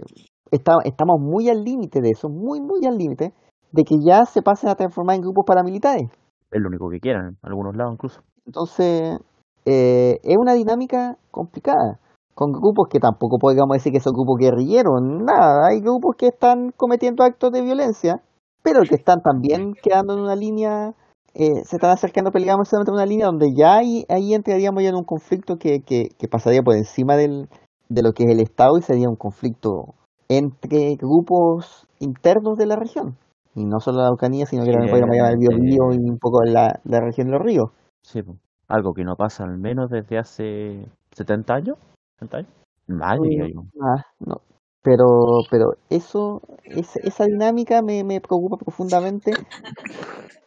[0.50, 3.34] está- estamos muy al límite de eso, muy, muy al límite,
[3.72, 6.10] de que ya se pasen a transformar en grupos paramilitares.
[6.52, 8.22] Es lo único que quieran, en algunos lados incluso.
[8.46, 9.20] Entonces,
[9.66, 12.00] eh, es una dinámica complicada,
[12.34, 16.72] con grupos que tampoco podríamos decir que son grupos guerrilleros, nada, hay grupos que están
[16.76, 18.22] cometiendo actos de violencia,
[18.64, 20.94] pero que están también quedando en una línea
[21.36, 24.96] eh, se están acercando, peleamos a una línea donde ya ahí, ahí entraríamos ya en
[24.96, 27.48] un conflicto que, que, que pasaría por encima del,
[27.88, 29.94] de lo que es el Estado y sería un conflicto
[30.28, 33.16] entre grupos internos de la región.
[33.56, 36.18] Y no solo la Araucanía, sino que Sí, también podríamos llamar el Biobío y un
[36.18, 37.72] poco la, la región de los ríos.
[38.02, 38.22] Sí,
[38.68, 41.78] algo que no pasa al menos desde hace 70 años.
[42.20, 42.50] ¿70 años?
[42.88, 43.64] Más yo.
[43.82, 44.42] Ah, no.
[44.82, 49.34] Pero, pero eso, es, esa dinámica me, me preocupa profundamente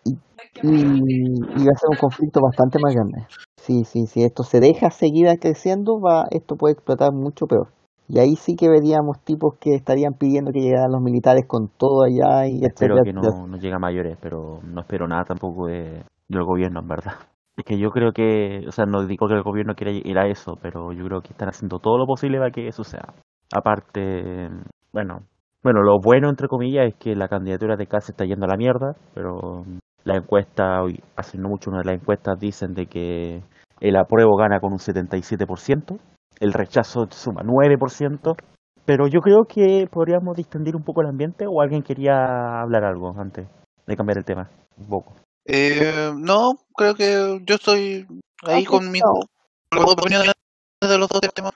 [0.04, 0.16] y,
[0.62, 3.26] y, y va a ser un conflicto bastante más grande.
[3.60, 7.68] Sí, sí, si esto se deja seguir creciendo, va, esto puede explotar mucho peor.
[8.12, 12.04] Y ahí sí que veríamos tipos que estarían pidiendo que llegaran los militares con todo
[12.04, 15.68] allá y Espero etcétera, que no, no llegue a mayores, pero no espero nada tampoco
[15.68, 17.14] de, del gobierno, en verdad.
[17.56, 20.26] Es que yo creo que, o sea, no digo que el gobierno quiera ir a
[20.26, 23.12] eso, pero yo creo que están haciendo todo lo posible para que eso sea.
[23.54, 24.48] Aparte,
[24.90, 25.20] bueno,
[25.62, 28.56] bueno, lo bueno, entre comillas, es que la candidatura de Kass está yendo a la
[28.56, 29.64] mierda, pero
[30.04, 33.42] la encuesta, hoy, hace no mucho una de las encuestas dicen de que
[33.80, 35.98] el apruebo gana con un 77%,
[36.40, 38.36] el rechazo suma 9%,
[38.84, 43.14] pero yo creo que podríamos distendir un poco el ambiente o alguien quería hablar algo
[43.18, 43.46] antes
[43.86, 45.14] de cambiar el tema, un poco.
[45.44, 48.06] Eh, no, creo que yo estoy
[48.44, 50.32] ahí Ah, con las opiniones
[50.80, 51.52] de los dos temas.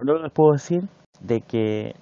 [0.00, 0.82] Luego les puedo decir
[1.20, 1.94] de que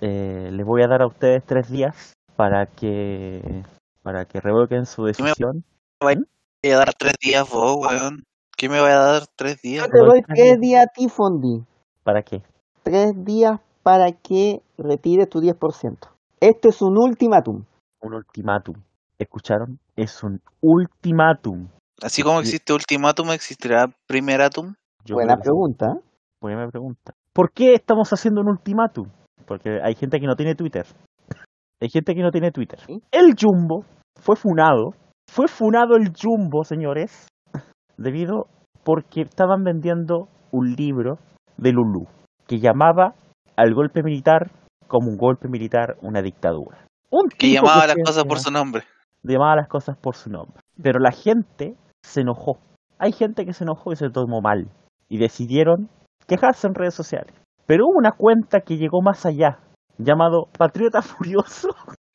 [0.00, 3.62] eh, les voy a dar a ustedes tres días para que
[4.02, 5.64] para que revoquen su decisión.
[6.00, 6.24] voy
[6.64, 8.24] a dar tres días vos, weón.
[8.56, 9.84] ¿Qué me voy a dar tres días?
[9.86, 10.84] Yo te doy tres días.
[10.84, 11.64] a ti, Fondi.
[12.04, 12.42] ¿Para qué?
[12.82, 15.98] Tres días para que retires tu 10%.
[16.40, 17.64] Esto es un ultimátum.
[18.00, 18.74] Un ultimátum.
[19.18, 19.78] ¿Escucharon?
[19.96, 21.68] Es un ultimátum.
[22.02, 24.74] Así como existe ultimátum, existirá primeratum.
[25.04, 25.86] Yo Buena pregunta.
[26.40, 27.14] Buena pregunta.
[27.32, 29.08] ¿Por qué estamos haciendo un ultimátum?
[29.46, 30.86] Porque hay gente que no tiene Twitter.
[31.80, 32.78] Hay gente que no tiene Twitter.
[32.86, 33.00] ¿Sí?
[33.10, 33.84] El Jumbo
[34.20, 34.94] fue funado.
[35.28, 37.28] Fue funado el Jumbo, señores.
[37.96, 38.46] Debido
[38.84, 41.18] porque estaban vendiendo un libro
[41.56, 42.06] de Lulú
[42.46, 43.14] que llamaba
[43.56, 44.50] al golpe militar
[44.88, 46.86] como un golpe militar, una dictadura.
[47.10, 48.82] Un Que llamaba las cosas por su nombre.
[49.22, 50.60] llamaba las cosas por su nombre.
[50.82, 52.58] Pero la gente se enojó.
[52.98, 54.68] Hay gente que se enojó y se tomó mal.
[55.08, 55.88] Y decidieron
[56.26, 57.34] quejarse en redes sociales.
[57.66, 59.58] Pero hubo una cuenta que llegó más allá,
[59.98, 61.68] llamado Patriota Furioso.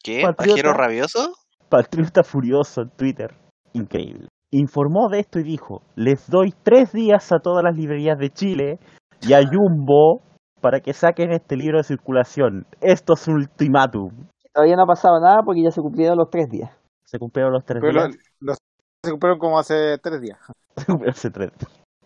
[0.03, 0.21] ¿Qué?
[0.21, 0.53] Patriota.
[0.53, 1.34] ¿Pajero rabioso?
[1.69, 3.36] Patriota Furioso en Twitter.
[3.73, 4.28] Increíble.
[4.51, 8.79] Informó de esto y dijo, les doy tres días a todas las librerías de Chile
[9.21, 10.21] y a Jumbo
[10.61, 12.65] para que saquen este libro de circulación.
[12.81, 14.11] Esto es un ultimátum.
[14.53, 16.71] Todavía no ha pasado nada porque ya se cumplieron los tres días.
[17.05, 18.17] Se cumplieron los tres Pero días.
[18.39, 18.57] los
[19.03, 20.39] se cumplieron como hace tres días.
[21.07, 21.51] Hace tres.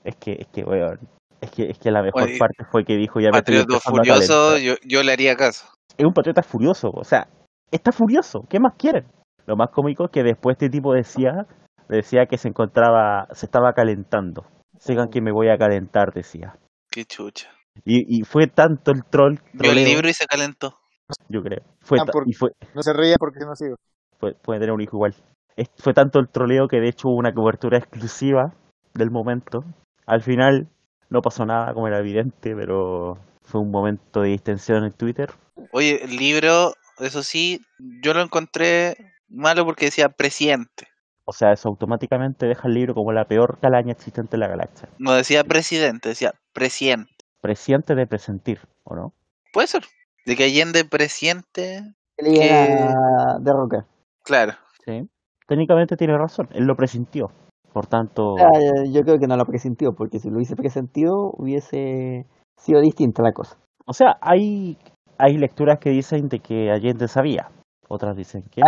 [0.03, 0.99] Es que, es que, weón.
[1.41, 3.73] Es que, es que la mejor Oye, parte fue que dijo ya me estoy Patrioto
[3.73, 5.65] empezando a furioso, yo, yo le haría caso.
[5.97, 7.27] Es un patriota furioso, o sea,
[7.71, 8.45] está furioso.
[8.47, 9.05] ¿Qué más quieren?
[9.47, 11.47] Lo más cómico es que después este tipo decía,
[11.95, 14.45] decía que se encontraba, se estaba calentando.
[14.79, 16.57] Sigan que me voy a calentar, decía.
[16.89, 17.49] Qué chucha.
[17.85, 20.77] Y, y fue tanto el troll, Vio el libro y se calentó.
[21.29, 21.61] yo creo.
[21.81, 23.75] Fue Ah, y fue, No se reía porque no sigo.
[24.19, 25.15] fue- puede tener un hijo igual.
[25.55, 28.53] Es- fue tanto el troleo que de hecho hubo una cobertura exclusiva
[28.93, 29.63] del momento.
[30.05, 30.67] Al final
[31.09, 35.29] no pasó nada, como era evidente, pero fue un momento de distensión en Twitter.
[35.71, 37.61] Oye, el libro, eso sí,
[38.01, 38.95] yo lo encontré
[39.29, 40.87] malo porque decía presidente.
[41.25, 44.89] O sea, eso automáticamente deja el libro como la peor calaña existente en la galaxia.
[44.97, 47.11] No decía presidente, decía presidente.
[47.41, 49.13] Presiente de presentir, ¿o no?
[49.53, 49.83] Puede ser.
[50.25, 51.81] De que Allende presidente,
[52.17, 53.85] Que le iban a derrocar.
[54.23, 54.53] claro.
[54.85, 55.07] Sí.
[55.47, 57.27] Técnicamente tiene razón, él lo presintió.
[57.73, 58.49] Por tanto, Ah,
[58.89, 62.25] yo creo que no lo presintió, porque si lo hubiese presentido hubiese
[62.57, 63.57] sido distinta la cosa.
[63.85, 64.77] o sea, hay,
[65.17, 67.49] hay lecturas que dicen de que Allende sabía.
[67.93, 68.61] Otras dicen que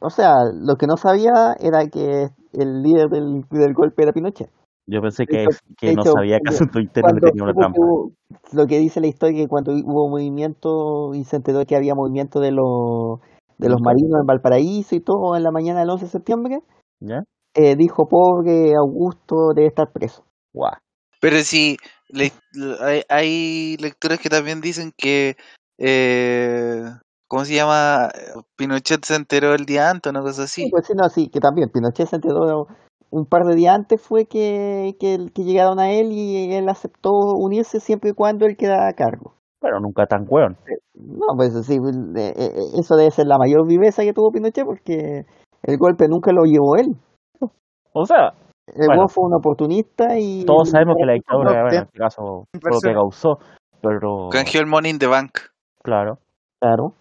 [0.00, 4.50] o sea, lo que no sabía era que el líder del, del golpe era Pinochet.
[4.90, 7.78] Yo pensé que, hecho- es- que no hecho, sabía que asunto interno tenía una trampa.
[7.78, 8.12] hubo-
[8.52, 12.40] lo que dice la historia que cuando hubo movimiento y se enteró que había movimiento
[12.40, 13.20] de los
[13.58, 16.60] de los marinos en Valparaíso y todo en la mañana del 11 de septiembre,
[17.00, 17.22] ¿Ya?
[17.54, 20.24] eh, dijo pobre Augusto debe estar preso.
[20.52, 20.72] Guau.
[21.20, 21.76] Pero sí,
[22.08, 22.32] le-
[22.80, 25.36] hay, hay lecturas que también dicen que,
[25.78, 26.82] eh,
[27.28, 28.08] ¿cómo se llama?
[28.56, 30.70] Pinochet se enteró el día antes, una cosa Sí, así.
[30.70, 32.66] pues sí, no, sí, que también Pinochet se enteró
[33.10, 37.10] un par de días antes fue que, que, que llegaron a él y él aceptó
[37.36, 39.34] unirse siempre y cuando él quedara a cargo.
[39.60, 40.56] Pero nunca tan weón.
[40.94, 45.24] No, pues sí, eh, eh, eso debe ser la mayor viveza que tuvo Pinochet porque
[45.62, 46.96] el golpe nunca lo llevó él.
[47.92, 48.32] O sea,
[48.66, 49.08] El Bueno.
[49.08, 50.44] fue un oportunista y...
[50.44, 53.38] todos sabemos que la dictadura, no, bueno, en te- este caso, fue lo que causó.
[53.80, 55.38] Pero, Canjeó el money in the bank.
[55.82, 56.18] claro,
[56.60, 56.92] Claro.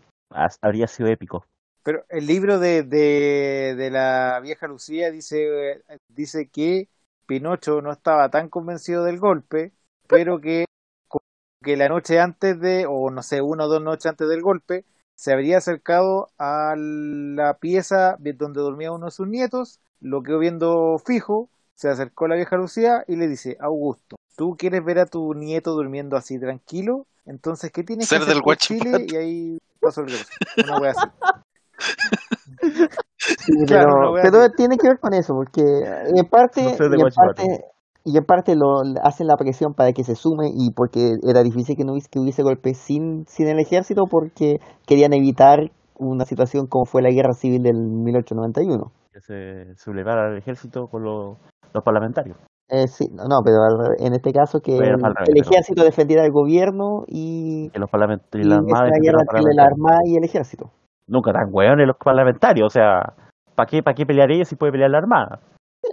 [0.62, 1.46] Habría sido épico.
[1.84, 6.90] Pero el libro de, de, de la vieja Lucía dice, dice que
[7.26, 9.74] Pinocho no estaba tan convencido del golpe,
[10.08, 10.66] pero que,
[11.64, 14.86] que la noche antes de, o no sé, una o dos noches antes del golpe,
[15.16, 21.00] se habría acercado a la pieza donde dormía uno de sus nietos, lo quedó viendo
[21.06, 25.06] fijo, se acercó a la vieja Lucía y le dice, Augusto, ¿tú quieres ver a
[25.08, 27.08] tu nieto durmiendo así tranquilo?
[27.28, 28.58] Entonces, ¿qué tienes Ser que hacer del por.
[28.58, 29.06] Chile?
[29.08, 30.26] Y ahí pasó el caso.
[30.64, 31.08] Una wea así.
[33.20, 34.52] Sí, Claro, pero, wea pero así.
[34.56, 37.44] tiene que ver con eso, porque en parte, No y en parte,
[38.06, 41.76] y en parte lo hacen la presión para que se sume y porque era difícil
[41.76, 46.68] que no hubiese, que hubiese golpe sin, sin el ejército porque querían evitar una situación
[46.68, 48.92] como fue la guerra civil del 1891.
[49.12, 51.38] Que se sublevara al ejército con los,
[51.74, 52.38] los parlamentarios.
[52.70, 53.60] Eh, sí, no, no, pero
[53.98, 58.48] en este caso que el, pero- ejército defendiera al gobierno y, Que los parlamentarios y
[58.48, 60.72] y la es armada una guerra entre la armada y el ejército.
[61.08, 63.14] Nunca tan hueones los parlamentarios, o sea,
[63.56, 65.40] ¿para qué, para qué pelear ellos si puede pelear la armada?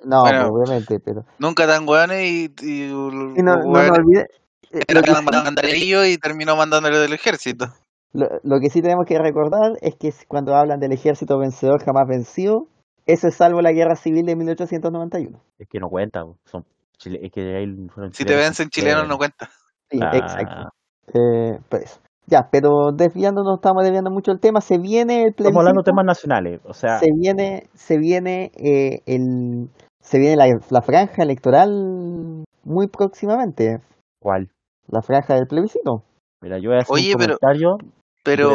[0.05, 0.49] No, Bueno.
[0.51, 4.27] pues, obviamente, pero Nunca tan hueones y, y, y no, no, no olvide-
[4.73, 7.67] eh, era lo, que sí, y terminó mandándole del ejército.
[8.13, 12.09] lo, lo que sí tenemos que recordar es que cuando hablan del ejército vencedor jamás
[12.09, 12.67] vencido,
[13.07, 15.39] eso es salvo la guerra civil de 1891.
[15.59, 16.65] Es que no cuenta, son
[16.99, 19.51] chile- es que ahí fueron Si te vencen chilenos no cuenta.
[19.91, 20.69] Sí, Ah, exacto.
[21.15, 22.01] Eh, por eso.
[22.27, 24.63] Ya, pero desviándonos, estamos desviando mucho el tema.
[24.63, 28.51] Se viene el Estamos hablando de plebiscito, temas nacionales, o sea, se viene, se viene
[28.57, 29.69] eh, el,
[30.01, 33.81] se viene la, la franja electoral muy próximamente,
[34.21, 34.49] ¿cuál?
[34.89, 36.03] la franja del plebiscito.
[36.41, 37.77] Mira, yo voy a hacer Oye, un pero- comentario.
[38.23, 38.51] Pero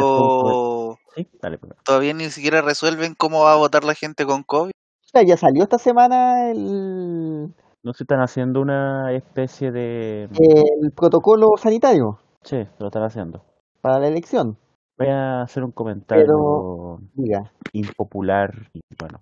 [1.14, 1.72] Sí, dale, pues.
[1.84, 4.70] todavía ni siquiera resuelven cómo va a votar la gente con COVID.
[4.70, 7.46] O sea, ya salió esta semana el,
[7.82, 10.24] No se están haciendo una especie de...
[10.24, 13.42] el protocolo sanitario Sí, lo están haciendo.
[13.80, 14.56] para la elección.
[14.98, 19.18] Voy a hacer un comentario Pero- Diga, impopular y bueno.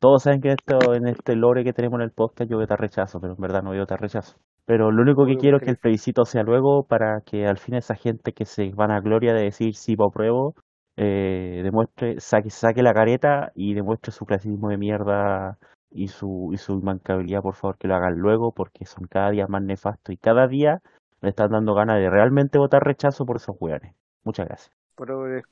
[0.00, 2.66] Todos saben que esto, en este lore que tenemos en el podcast yo voy a
[2.66, 4.36] estar rechazo, pero en verdad no voy a estar rechazo.
[4.64, 7.74] Pero lo único que quiero es que el plebiscito sea luego para que al fin
[7.74, 10.54] esa gente que se van a gloria de decir sí o apruebo,
[11.00, 15.56] eh, demuestre, saque, saque la careta y demuestre su clasismo de mierda
[15.92, 19.46] y su, y su inmancabilidad, por favor, que lo hagan luego, porque son cada día
[19.48, 20.80] más nefastos y cada día
[21.20, 23.94] me están dando ganas de realmente votar rechazo por esos hueones.
[24.24, 24.72] Muchas gracias.
[24.96, 25.44] Progres,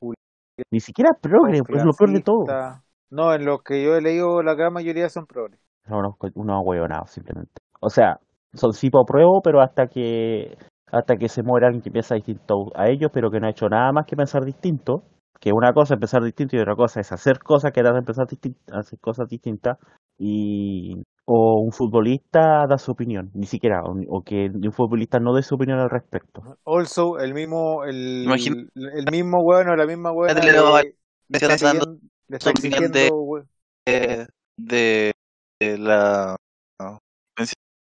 [0.73, 2.45] Ni siquiera progre, pues es lo peor de todo.
[3.11, 5.61] No, en los que yo he leído, la gran mayoría son progres.
[5.87, 7.53] Son unos, unos hueonados, simplemente.
[7.81, 8.19] O sea,
[8.53, 10.59] son sí por pruebo, pero hasta que
[10.91, 13.69] hasta que se muera alguien que piensa distinto a ellos, pero que no ha hecho
[13.69, 15.05] nada más que pensar distinto.
[15.41, 18.57] Que una cosa es pensar distinto y otra cosa es hacer cosas que pensar distin-
[18.73, 19.79] hacer cosas distintas.
[20.19, 25.35] Y o un futbolista da su opinión, ni siquiera, o, o que un futbolista no
[25.35, 26.57] dé su opinión al respecto.
[26.65, 30.95] Also, el mismo, el, Imagina- el mismo bueno, la misma buena Le le,
[31.29, 31.99] le está dando
[32.39, 33.11] su opinión de-
[33.87, 34.27] eh,
[34.57, 35.13] de,
[35.61, 36.37] de la
[36.81, 36.99] no,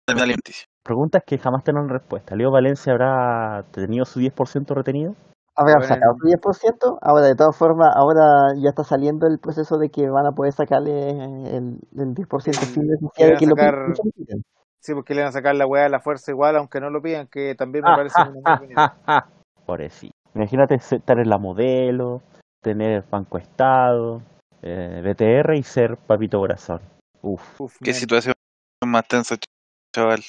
[0.07, 0.65] alimenticia.
[0.83, 2.35] Preguntas que jamás tendrán respuesta.
[2.35, 5.15] ¿Leo Valencia habrá tenido su 10% retenido?
[5.57, 6.97] Bueno, sacado su 10%.
[7.01, 10.53] Ahora, de todas formas, ahora ya está saliendo el proceso de que van a poder
[10.53, 14.43] sacarle el, el 10% sin necesidad de que lo sacar- piden.
[14.79, 17.01] Sí, porque le van a sacar la weá de la fuerza igual, aunque no lo
[17.01, 19.23] pidan, que también me Ah, parece una muy buena idea.
[19.65, 20.13] Pobrecito.
[20.33, 22.21] Imagínate estar en la modelo,
[22.63, 24.21] tener Banco Estado,
[24.63, 26.79] eh, BTR y ser Papito Corazón.
[27.21, 27.99] Uf, Uf, Qué man.
[27.99, 28.33] situación
[28.87, 29.43] más tensa, ch-
[29.93, 30.21] chaval.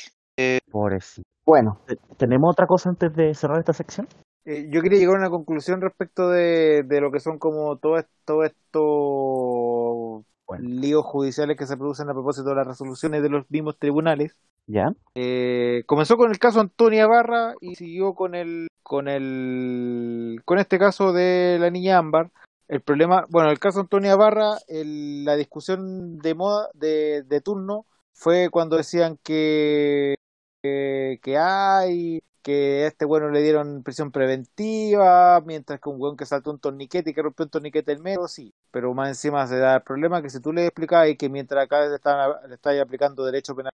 [0.71, 1.27] pobrecito.
[1.47, 4.07] Bueno, Te- ¿Tenemos otra cosa antes de cerrar esta sección?
[4.45, 7.99] Eh, yo quería llegar a una conclusión respecto de, de lo que son como todo
[7.99, 10.69] esto, estos Bueno.
[10.69, 14.37] líos judiciales que se producen a propósito de las resoluciones de los mismos tribunales.
[14.67, 14.93] ¿Ya?
[15.15, 20.79] Eh, comenzó con el caso Antonia Barra y siguió con el con el con este
[20.79, 22.31] caso de la niña Ámbar.
[22.69, 27.87] El problema, bueno, el caso Antonia Barra, el- la discusión de moda de, de turno
[28.15, 30.15] fue cuando decían que
[30.63, 36.17] que, que hay que a este bueno le dieron prisión preventiva, mientras que un weón
[36.17, 38.55] que saltó un torniquete y que rompió un torniquete en medio, sí.
[38.71, 41.81] Pero más encima se da el problema que si tú le explicas que mientras acá
[41.87, 43.73] le están le estás aplicando derecho penal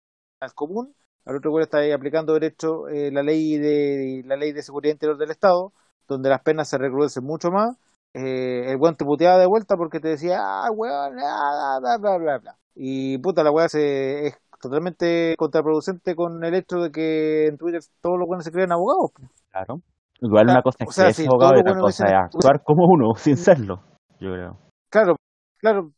[0.53, 4.93] común, al otro güey está aplicando derecho eh, la ley de la ley de seguridad
[4.93, 5.73] interior del Estado,
[6.07, 7.75] donde las penas se recrudecen mucho más.
[8.13, 12.37] Eh, el weón te puteaba de vuelta porque te decía, ah, weón, bla, bla, bla,
[12.37, 12.57] bla.
[12.75, 17.81] Y puta, la weá se, es totalmente contraproducente con el hecho de que en Twitter
[18.01, 19.11] todos los buenos se creen abogados.
[19.51, 19.81] Claro.
[20.21, 22.85] Igual una cosa es o sea, que es abogado y otra cosa es actuar como
[22.87, 23.83] uno, sin serlo,
[24.19, 24.57] yo creo.
[24.89, 25.17] Claro,
[25.57, 25.91] claro,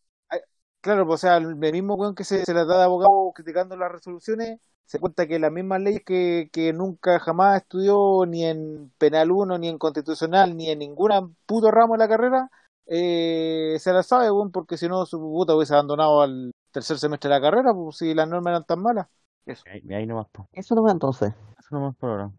[0.82, 3.78] claro, pues, o sea, el mismo weón que se, se las da de abogado criticando
[3.78, 8.92] las resoluciones, se cuenta que las mismas leyes que, que nunca jamás estudió ni en
[8.98, 12.50] penal 1, ni en constitucional, ni en ninguna puto ramo de la carrera,
[12.88, 17.28] eh, se la sabe, weón, porque si no, su puta hubiese abandonado al tercer semestre
[17.30, 19.08] de la carrera, pues si las normas eran tan malas.
[19.66, 20.48] Ahí, ahí nomás, po.
[20.54, 21.34] Eso no va entonces.
[21.58, 22.32] Eso nomás por ahora.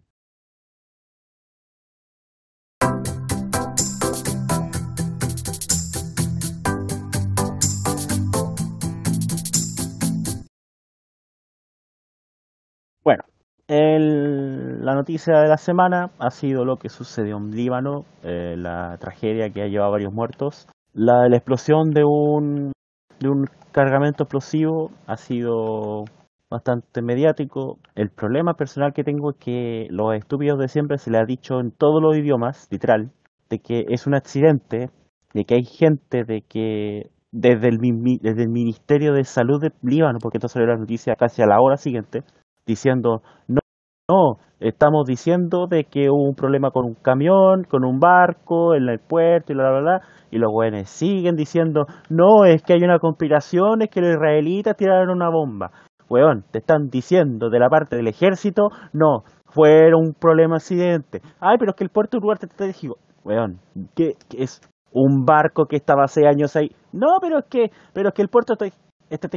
[13.02, 13.24] Bueno,
[13.68, 18.96] el- la noticia de la semana ha sido lo que sucedió en Líbano, eh, la
[18.98, 20.66] tragedia que ha llevado a varios muertos.
[20.92, 22.72] La, la explosión de un,
[23.20, 26.04] de un cargamento explosivo ha sido
[26.50, 27.78] bastante mediático.
[27.94, 31.60] El problema personal que tengo es que los estúpidos de siempre se le ha dicho
[31.60, 33.10] en todos los idiomas, literal,
[33.50, 34.90] de que es un accidente,
[35.34, 37.78] de que hay gente de que desde el,
[38.22, 41.60] desde el Ministerio de Salud de Líbano, porque esto salió la noticia casi a la
[41.60, 42.22] hora siguiente,
[42.66, 43.60] diciendo, no,
[44.08, 48.88] no, estamos diciendo de que hubo un problema con un camión, con un barco, en
[48.88, 52.82] el puerto y bla, bla, bla, y los güeyes siguen diciendo, no, es que hay
[52.82, 55.70] una conspiración, es que los israelitas tiraron una bomba.
[56.08, 61.20] Weón, te están diciendo de la parte del ejército, no, fue un problema accidente.
[61.38, 63.60] Ay, pero es que el puerto de Ugarte te dijo, weón,
[63.94, 66.70] que es un barco que estaba hace años ahí.
[66.92, 68.72] No, pero es que, pero es que el puerto te,
[69.10, 69.28] este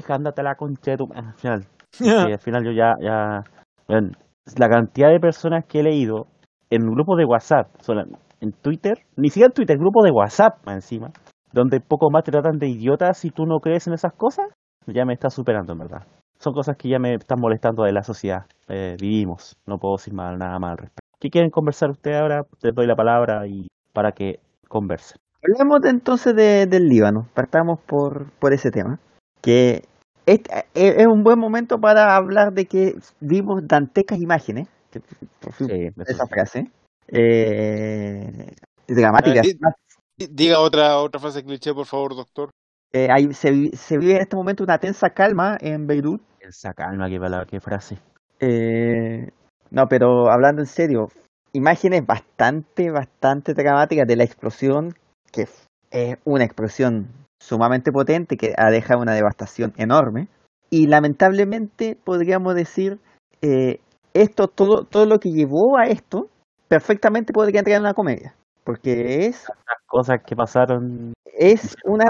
[0.41, 1.65] la concha de tu al final.
[1.91, 3.43] Sí, al final yo ya, ya,
[3.89, 4.15] weón,
[4.57, 6.27] la cantidad de personas que he leído
[6.69, 7.67] en grupos de WhatsApp,
[8.39, 11.11] en Twitter, ni siquiera en Twitter, grupos de WhatsApp encima,
[11.51, 14.47] donde poco más te tratan de idiotas si tú no crees en esas cosas,
[14.87, 16.03] ya me está superando en verdad.
[16.39, 18.45] Son cosas que ya me están molestando de la sociedad.
[18.67, 21.01] Eh, vivimos, no puedo decir mal, nada más al respecto.
[21.19, 22.41] ¿Qué quieren conversar ustedes ahora?
[22.63, 25.17] Les doy la palabra y para que conversen.
[25.43, 27.27] Hablemos entonces de- del Líbano.
[27.35, 28.99] Partamos por, por ese tema.
[29.41, 29.83] Que
[30.25, 30.39] es,
[30.73, 34.67] es- es un buen momento para hablar de que vimos dantescas imágenes.
[34.91, 35.01] que-
[35.39, 36.69] por fin, Sí, esa frase.
[37.07, 38.51] Eh,
[38.87, 39.45] dramáticas.
[40.17, 42.49] Di- Diga otra otra frase cliché, por favor, doctor.
[42.93, 46.21] Eh, hay- se, se vive en este momento una tensa calma en Beirut.
[46.41, 47.97] Esa calma, qué palabra, qué frase.
[48.39, 49.29] Eh,
[49.69, 51.09] no, pero hablando en serio,
[51.53, 54.93] imágenes bastante, bastante dramáticas de la explosión,
[55.31, 57.07] que es una explosión
[57.41, 60.27] sumamente potente que ha dejado una devastación enorme.
[60.69, 62.99] Y lamentablemente podríamos decir,
[63.41, 63.79] eh,
[64.13, 66.29] esto, todo, todo lo que llevó a esto,
[66.67, 68.35] perfectamente podría entrar en una comedia.
[68.63, 72.05] Porque es, Las cosas que pasaron es una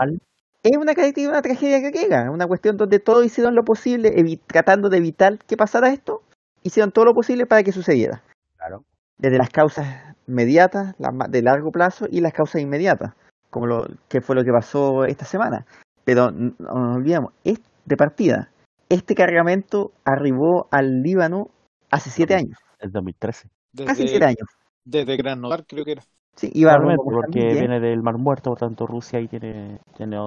[0.64, 4.14] es una, una tragedia griega, una cuestión donde todos hicieron lo posible,
[4.46, 6.22] tratando de evitar que pasara esto,
[6.62, 8.22] hicieron todo lo posible para que sucediera.
[8.58, 8.84] claro.
[9.18, 9.88] Desde las causas
[10.28, 13.14] inmediatas, las de largo plazo y las causas inmediatas,
[13.52, 15.66] como lo que fue lo que pasó esta semana.
[16.04, 18.50] Pero no nos olvidemos, es de partida.
[18.90, 21.50] Este cargamento arribó al Líbano
[21.92, 23.50] hace siete años, El 2013.
[23.86, 24.48] casi siete años.
[24.84, 26.02] desde Krasnodar, creo que era.
[26.36, 27.54] Sí, iba a porque Mozambique.
[27.54, 30.18] viene del Mar Muerto, por tanto Rusia ahí tiene, tiene,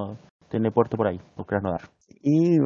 [0.48, 1.80] tiene puerto por ahí, por Krasnodar.
[2.22, 2.56] Y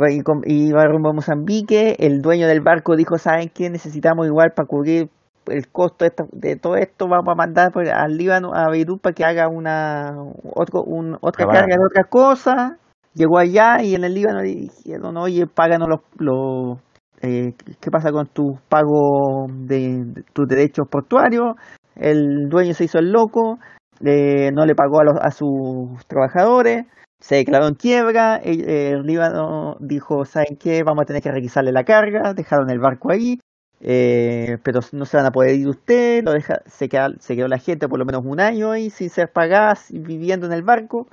[0.46, 3.70] iba rumbo a Mozambique, el dueño del barco dijo, ¿saben qué?
[3.70, 5.08] Necesitamos igual para cubrir
[5.50, 9.14] el costo de, de todo esto, vamos a mandar por- al Líbano, a Beirut, para
[9.14, 10.12] que haga una
[10.54, 12.76] otro, un- otra carga de otra cosa.
[13.14, 16.00] Llegó allá y en el Líbano le dijeron, oye, páganos los...
[16.18, 16.78] los
[17.20, 21.56] eh, ¿Qué pasa con tus pagos de, de tus derechos portuarios?
[21.96, 23.58] El dueño se hizo el loco,
[24.04, 26.86] eh, no le pagó a, los, a sus trabajadores,
[27.18, 30.84] se declaró en quiebra, el, el Líbano dijo, ¿saben qué?
[30.84, 33.40] Vamos a tener que requisarle la carga, dejaron el barco ahí,
[33.80, 37.48] eh, pero no se van a poder ir ustedes, lo deja, se, queda- se quedó
[37.48, 40.62] la gente por lo menos un año ahí sin ser pagada, y viviendo en el
[40.62, 41.06] barco.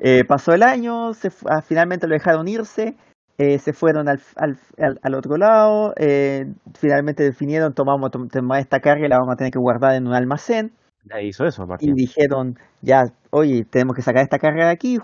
[0.00, 2.94] Eh, pasó el año, se ah, finalmente lo dejaron irse,
[3.38, 6.46] eh, se fueron al, al, al, al otro lado, eh,
[6.78, 10.06] finalmente definieron, tomamos, tom- tomamos esta carga y la vamos a tener que guardar en
[10.06, 10.72] un almacén.
[11.04, 11.86] Ya hizo eso, aparte.
[11.86, 14.98] Y dijeron, ya, oye, tenemos que sacar esta carga de aquí.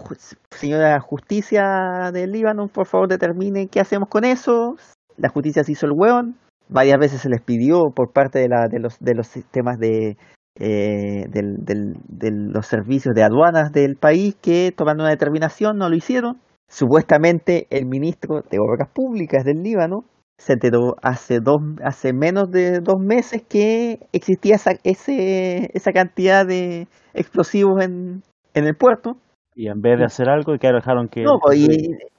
[0.50, 4.76] Señora Justicia del Líbano, por favor determine qué hacemos con eso.
[5.16, 6.36] La justicia se hizo el hueón.
[6.68, 10.16] Varias veces se les pidió por parte de, la, de, los, de los sistemas de,
[10.58, 15.88] eh, del, del- de los servicios de aduanas del país que tomaran una determinación, no
[15.88, 16.38] lo hicieron.
[16.68, 20.04] Supuestamente el ministro de Obras Públicas del Líbano
[20.38, 26.44] se enteró hace dos, hace menos de dos meses que existía esa, ese, esa cantidad
[26.46, 28.22] de explosivos en,
[28.54, 29.16] en el puerto.
[29.54, 31.22] Y en vez de hacer algo, y que dejaron que.
[31.22, 31.66] No, y,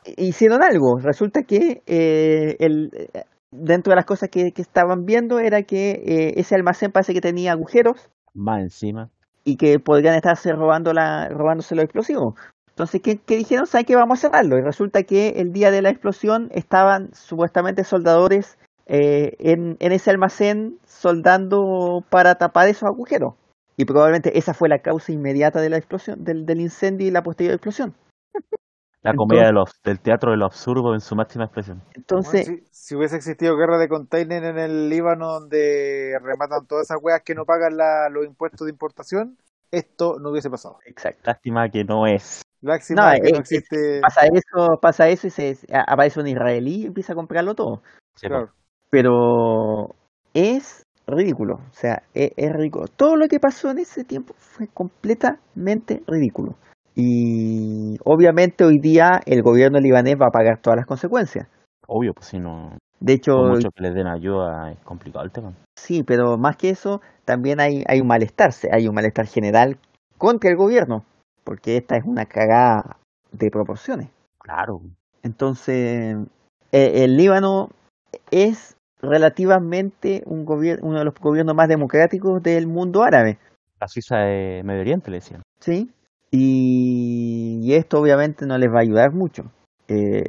[0.06, 0.98] y hicieron algo.
[0.98, 2.90] Resulta que eh, el,
[3.60, 7.22] dentro de las cosas que, que estaban viendo era que eh, ese almacén parece que
[7.22, 9.10] tenía agujeros Más encima.
[9.44, 12.36] y que podrían estarse robando la, robándose los explosivos.
[12.70, 13.66] Entonces, ¿qué, qué dijeron?
[13.66, 14.58] ¿Saben que vamos a cerrarlo?
[14.58, 20.12] Y resulta que el día de la explosión estaban supuestamente soldadores eh, en, en ese
[20.12, 23.34] almacén soldando para tapar esos agujeros.
[23.78, 27.24] Y probablemente esa fue la causa inmediata de la explosión, del, del incendio y la
[27.24, 27.94] posterior explosión.
[29.12, 31.82] La comedia de los, del teatro de lo absurdo en su máxima expresión.
[31.94, 36.86] Entonces, Bueno, si, si hubiese existido guerra de container en el Líbano donde rematan todas
[36.86, 39.38] esas weas que no pagan la- los impuestos de importación,
[39.72, 40.80] esto no hubiese pasado.
[40.86, 41.22] exacto.
[41.26, 42.42] Lástima que no es.
[42.62, 44.02] No, que no es- existe.
[44.02, 47.82] Pasa eso, pasa eso y se, aparece un israelí y empieza a comprarlo todo.
[48.16, 48.50] Sí, Claro.
[48.90, 49.96] Pero
[50.34, 52.88] es ridículo, o sea, es, es ridículo.
[52.88, 56.56] Todo lo que pasó en ese tiempo fue completamente ridículo.
[57.00, 61.48] Y obviamente hoy día el gobierno libanés va a pagar todas las consecuencias.
[61.88, 65.32] Obvio, pues si no, De hecho, por mucho que les den ayuda, es complicado el
[65.32, 65.54] tema.
[65.78, 69.78] sí, pero más que eso, también hay, hay un malestar, hay un malestar general
[70.18, 71.06] contra el gobierno,
[71.44, 72.98] porque esta es una cagada
[73.32, 74.10] de proporciones.
[74.40, 74.82] Claro,
[75.22, 76.18] Entonces,
[76.72, 77.70] eh, el Líbano
[78.32, 83.38] es relativamente un gobierno, uno de los gobiernos más democráticos del mundo árabe,
[83.80, 85.44] la Suiza de Medio Oriente le decían.
[85.60, 85.92] ¿sí?
[86.32, 89.44] Y, y esto obviamente no les va a ayudar mucho.
[89.88, 90.24] Eh,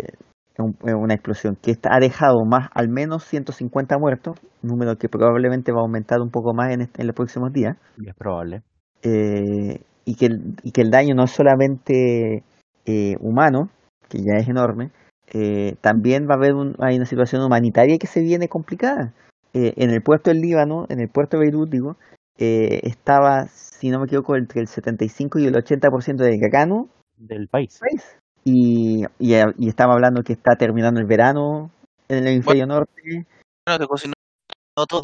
[0.82, 5.78] una explosión que está- ha dejado más, al menos 150 muertos, número que probablemente va
[5.78, 7.76] a aumentar un poco más en, este- en los próximos días.
[7.96, 8.62] Y es probable.
[9.02, 12.42] eh, y, que el, y que el daño no es solamente
[12.86, 13.68] eh, humano,
[14.08, 14.90] que ya es enorme,
[15.32, 19.12] eh, también va a haber un- hay una situación humanitaria que se viene complicada.
[19.52, 21.96] Eh, en el puerto del Líbano, en el puerto de Beirut, digo,
[22.38, 23.46] eh, estaba,
[23.78, 27.78] si no me equivoco, entre el 75 y el 80% del grano Del país.
[27.78, 28.16] país.
[28.44, 31.70] Y, y, y estamos hablando que está terminando el verano
[32.08, 32.92] en el hemisferio norte.
[33.04, 34.14] Bueno, te cocinó
[34.88, 35.02] todo.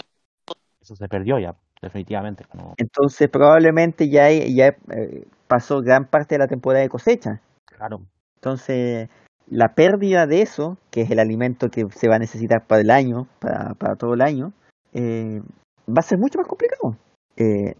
[0.80, 2.44] Eso se perdió ya, definitivamente.
[2.54, 7.40] No, Entonces probablemente ya, ya eh, pasó gran parte de la temporada de cosecha.
[7.64, 8.00] claro,
[8.36, 9.08] Entonces,
[9.48, 12.90] la pérdida de eso, que es el alimento que se va a necesitar para el
[12.90, 14.52] año, para, para todo el año,
[14.94, 15.40] eh,
[15.88, 16.96] va a ser mucho más complicado.
[17.36, 17.74] Eh,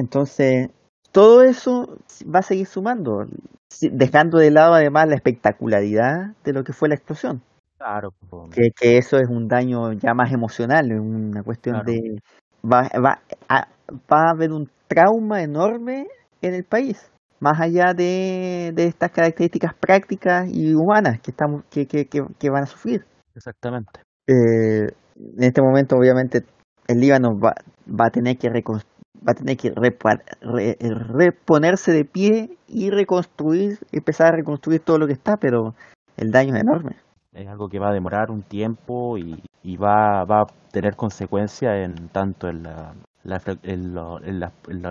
[0.00, 0.68] entonces,
[1.12, 3.26] todo eso va a seguir sumando,
[3.80, 7.42] dejando de lado además la espectacularidad de lo que fue la explosión,
[7.78, 8.12] claro.
[8.52, 11.92] que, que eso es un daño ya más emocional, es una cuestión Claro.
[11.92, 12.18] de...
[12.62, 13.68] Va, va, a,
[14.12, 16.06] va a haber un trauma enorme
[16.42, 17.10] en el país
[17.40, 22.50] más allá de, de estas características prácticas y humanas que estamos que, que, que, que
[22.50, 23.06] van a sufrir.
[23.34, 24.00] Exactamente.
[24.26, 24.86] Eh,
[25.16, 26.44] en este momento, obviamente,
[26.86, 27.54] el Líbano va,
[27.88, 28.84] va a tener que recon-
[29.26, 35.06] va a tener que re- reponerse de pie y reconstruir, empezar a reconstruir todo lo
[35.06, 35.74] que está, pero
[36.16, 36.96] el daño es enorme.
[37.32, 42.48] Es algo que va a demorar un tiempo y, va, a tener consecuencias en tanto
[42.48, 42.94] en la,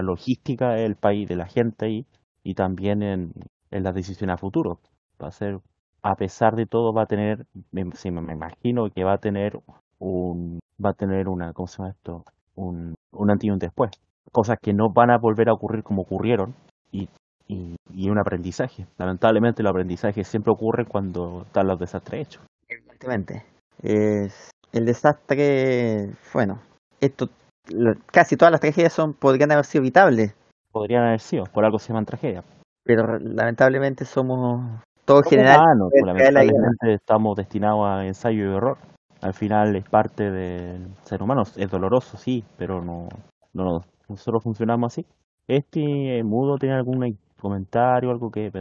[0.01, 2.05] logística del país, de la gente ahí,
[2.43, 3.33] y también en,
[3.71, 4.79] las decisiones a futuro.
[5.21, 5.59] Va a ser,
[6.01, 9.59] a pesar de todo, va a tener, me me imagino que va a tener
[9.99, 12.23] un, va a tener una, ¿cómo se llama esto?
[12.55, 13.91] Un, un antes y un después.
[14.31, 16.53] Cosas que no van a volver a ocurrir como ocurrieron
[16.91, 17.09] y,
[17.47, 18.85] y, y un aprendizaje.
[18.97, 22.43] Lamentablemente los aprendizajes siempre ocurren cuando están los desastres hechos.
[22.67, 23.43] Evidentemente.
[23.81, 26.59] Es, el desastre, bueno,
[27.01, 27.29] esto,
[27.69, 30.35] la- casi todas las tragedias son podrían haber sido evitables,
[30.71, 32.45] Podrían haber sido, por algo se llaman tragedias.
[32.83, 38.77] pero lamentablemente somos todos Somos general humanos, pues, lamentablemente estamos destinados a ensayo y error.
[39.21, 43.09] Al final es parte del ser humano, es doloroso, sí, pero no,
[43.53, 45.05] no nosotros funcionamos así.
[45.47, 48.51] Este mudo tiene algún comentario, algo que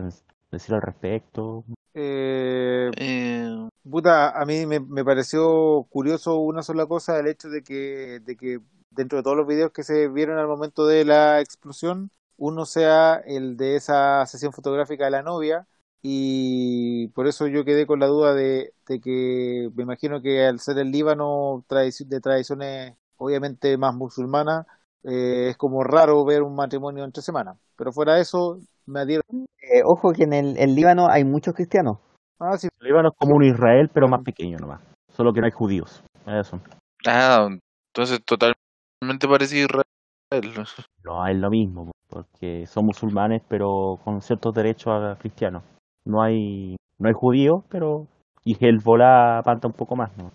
[0.50, 1.64] decir al respecto.
[1.94, 7.62] Eh, Eh, puta, a mí me, me pareció curioso una sola cosa, el hecho de
[7.62, 8.60] que, de que
[8.90, 13.16] dentro de todos los videos que se vieron al momento de la explosión, uno sea
[13.26, 15.66] el de esa sesión fotográfica de la novia,
[16.02, 20.60] y por eso yo quedé con la duda de, de que me imagino que al
[20.60, 24.66] ser el Líbano de tradiciones obviamente más musulmanas,
[25.04, 27.58] eh, es como raro ver un matrimonio entre semanas.
[27.76, 29.22] Pero fuera de eso, me adhiero.
[29.30, 31.98] Eh, ojo que en el, el Líbano hay muchos cristianos.
[32.40, 34.80] Ah, sí, El Líbano es como un Israel, pero más pequeño nomás.
[35.08, 36.02] Solo que no hay judíos.
[36.26, 36.60] Eso.
[37.06, 37.48] ah,
[37.88, 40.66] entonces totalmente parecido a Israel.
[41.04, 45.62] No es lo mismo, porque son musulmanes, pero con ciertos derechos a cristianos.
[46.04, 48.06] No hay, no hay judíos, pero
[48.44, 50.32] y Hezbollah falta un poco más, ¿no?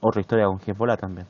[0.00, 1.26] Otra historia con Hezbollah también.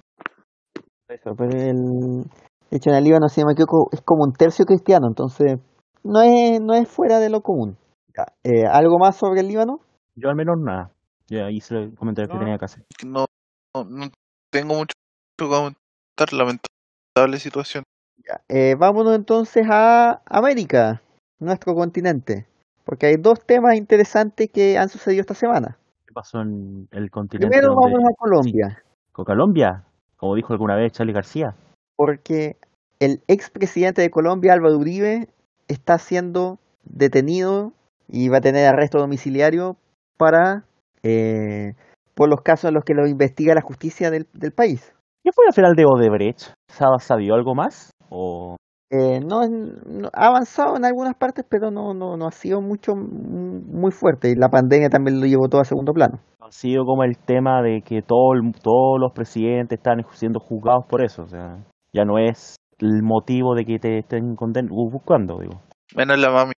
[1.09, 2.25] Eso, pero el,
[2.71, 5.59] de hecho en el Líbano, si no me equivoco, es como un tercio cristiano, entonces
[6.05, 7.77] no es, no es fuera de lo común.
[8.17, 9.81] Ya, eh, ¿Algo más sobre el Líbano?
[10.17, 10.91] Yo al menos nada.
[11.29, 12.85] Ya hice el comentario que tenía que hacer.
[13.07, 13.27] No,
[13.75, 14.07] no, no
[14.51, 14.93] tengo mucho
[15.37, 17.85] que comentar, lamentable situación.
[18.27, 21.03] Ya, eh, vámonos entonces a América,
[21.39, 22.47] nuestro continente,
[22.85, 25.79] porque hay dos temas interesantes que han sucedido esta semana.
[26.07, 28.83] ¿Qué pasó en el continente Primero donde- vámonos a Colombia,
[29.13, 29.85] con Colombia?
[30.17, 31.55] Como dijo alguna vez Charlie García.
[31.99, 32.57] Porque
[33.01, 35.29] el expresidente de Colombia, Álvaro Uribe,
[35.67, 37.73] está siendo detenido
[38.09, 39.77] y va a tener arresto domiciliario
[40.17, 40.65] para
[41.03, 41.75] eh,
[42.15, 44.95] por los casos en los que lo investiga la justicia del, del país.
[45.25, 46.55] ¿Qué fue al final de Odebrecht?
[46.69, 47.91] ¿Saba sabió algo más?
[48.09, 48.57] ¿O
[48.91, 52.95] Eh, no, no- ha avanzado en algunas partes, pero no, no, no ha sido mucho
[52.97, 54.31] muy fuerte.
[54.31, 56.21] Y la pandemia también lo llevó todo a segundo plano.
[56.41, 61.03] ha sido como el tema de que todo todos los presidentes están siendo juzgados por
[61.05, 61.25] eso?
[61.25, 61.59] O sea,
[61.99, 65.61] ya no es el motivo de que te estén uh, buscando, digo.
[65.97, 66.53] Menos la mami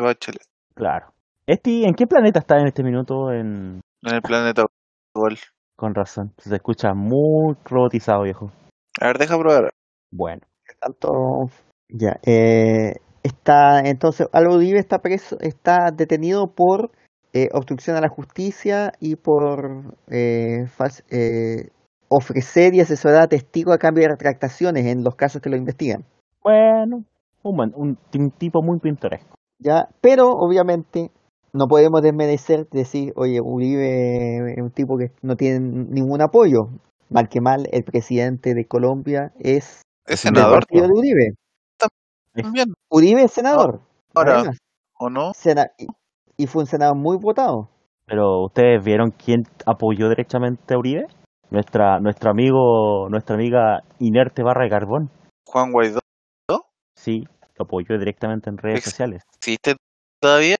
[0.00, 0.42] Bachelet
[0.74, 1.06] Claro.
[1.46, 3.32] Esti, ¿en qué planeta está en este minuto?
[3.32, 3.80] En...
[4.02, 4.64] en el planeta
[5.14, 5.36] Gol.
[5.76, 6.32] Con razón.
[6.38, 8.50] Se escucha muy robotizado, viejo.
[9.00, 9.70] A ver, deja probar.
[10.12, 10.42] Bueno.
[10.80, 11.10] Tanto,
[11.88, 16.90] ya, eh, está, entonces, Álvaro Uribe está preso, está detenido por
[17.32, 21.70] eh, obstrucción a la justicia y por eh, fal- eh,
[22.08, 26.04] ofrecer y asesorar a testigos a cambio de retractaciones en los casos que lo investigan.
[26.42, 27.04] Bueno,
[27.42, 29.34] un, buen- un, un tipo muy pintoresco.
[29.58, 29.88] ¿ya?
[30.00, 31.10] Pero obviamente
[31.52, 36.68] no podemos desmerecer, decir, oye, Uribe es un tipo que no tiene ningún apoyo.
[37.08, 41.34] Mal que mal, el presidente de Colombia es Es del senador partido de Uribe.
[42.34, 43.80] también, Uribe es senador.
[44.14, 44.58] ahora, además,
[44.98, 45.32] ¿o no?
[45.32, 45.86] sena- y,
[46.36, 47.70] y fue un senador muy votado.
[48.06, 51.06] Pero ustedes vieron quién apoyó derechamente a Uribe?
[51.50, 55.10] Nuestra, nuestro amigo, nuestra amiga inerte barra de carbón.
[55.46, 56.00] Juan Guaidó.
[56.96, 57.24] Sí,
[57.56, 59.22] lo apoyó directamente en redes Ex- sociales.
[59.36, 59.76] ¿Existe
[60.20, 60.56] todavía?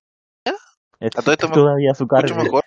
[0.99, 2.43] Existe todo esto todavía su Mucho cargo.
[2.43, 2.63] mejor.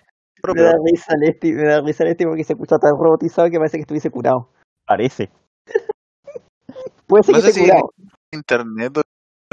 [0.55, 3.77] Me da risa Lesti, me da risa Lesti porque se escucha tan robotizado que parece
[3.77, 4.49] que estuviese curado.
[4.85, 5.29] Parece.
[7.07, 7.89] Puede ser No que sé esté si curado.
[8.31, 9.01] internet o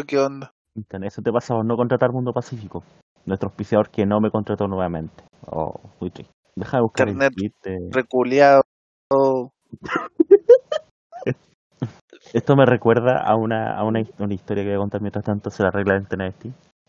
[0.06, 0.52] qué onda.
[0.76, 2.84] Internet, Eso te pasa por no contratar Mundo Pacífico.
[3.26, 5.24] Nuestro auspiciador que no me contrató nuevamente.
[5.46, 6.32] Oh, muy triste.
[6.58, 7.50] Deja de buscar Internet.
[7.64, 8.62] el Reculeado.
[12.32, 15.50] Esto me recuerda a una, a una, una historia que voy a contar mientras tanto
[15.50, 16.34] se la arregla el internet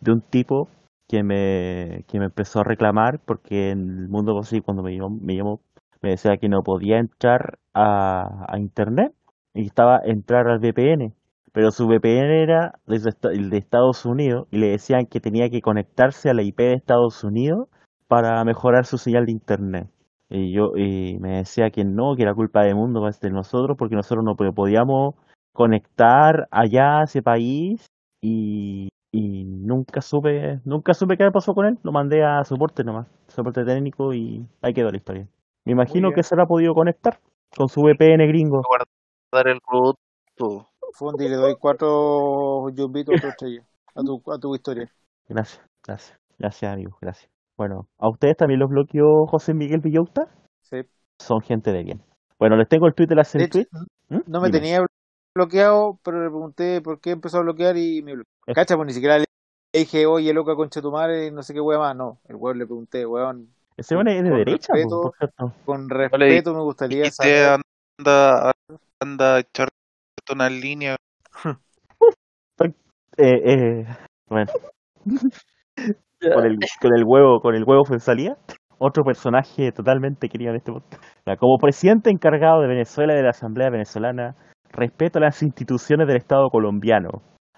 [0.01, 0.67] de un tipo
[1.07, 5.09] que me, que me empezó a reclamar porque en el mundo así cuando me llamó,
[5.21, 5.61] me llamó
[6.01, 9.13] me decía que no podía entrar a, a internet
[9.53, 11.13] y estaba entrar al VPN
[11.51, 16.29] pero su VPN era el de Estados Unidos y le decían que tenía que conectarse
[16.29, 17.69] a la IP de Estados Unidos
[18.09, 19.87] para mejorar su señal de internet
[20.29, 23.77] y yo y me decía que no, que era culpa del mundo pues, de nosotros
[23.77, 25.15] porque nosotros no po- podíamos
[25.53, 27.85] conectar allá a ese país
[28.21, 33.07] y, y nunca supe, nunca supe qué pasó con él, lo mandé a soporte nomás,
[33.27, 35.27] soporte técnico y ahí quedó la historia.
[35.65, 37.19] Me imagino que se lo ha podido conectar
[37.55, 38.63] con su VPN gringo.
[38.63, 39.95] Guardar el po.
[40.93, 43.63] Fundi, le doy cuatro yumbitos otra estrella
[43.95, 44.91] a tu, a tu historia.
[45.27, 47.38] Gracias, gracias, gracias amigos, gracias.
[47.59, 50.29] Bueno, ¿a ustedes también los bloqueó José Miguel Villauta?
[50.61, 50.77] Sí.
[51.19, 52.01] Son gente de bien.
[52.39, 53.67] Bueno, les tengo el tweet de la De hecho, tweet.
[54.07, 54.19] ¿Mm?
[54.27, 54.59] no me Dime.
[54.61, 54.85] tenía
[55.35, 58.31] bloqueado, pero le pregunté por qué empezó a bloquear y me bloqueó.
[58.47, 59.25] Es- Cacha, pues ni siquiera le
[59.73, 61.97] dije, oye, loca concha tu madre, no sé qué hueá más.
[61.97, 65.01] No, el weón le pregunté, weón, Ese bueno es de derecha, respeto.
[65.01, 65.53] por cierto.
[65.65, 67.59] con respeto me gustaría saber.
[67.99, 68.53] anda,
[69.01, 69.67] anda a echar
[70.31, 70.95] una línea.
[73.21, 73.85] Eh, eh,
[74.29, 74.49] bueno.
[76.33, 78.35] con el, con el huevo, con el huevo salía.
[78.77, 81.03] Otro personaje totalmente querido en este podcast.
[81.39, 84.35] Como presidente encargado de Venezuela y de la Asamblea Venezolana,
[84.71, 87.09] respeto a las instituciones del Estado colombiano.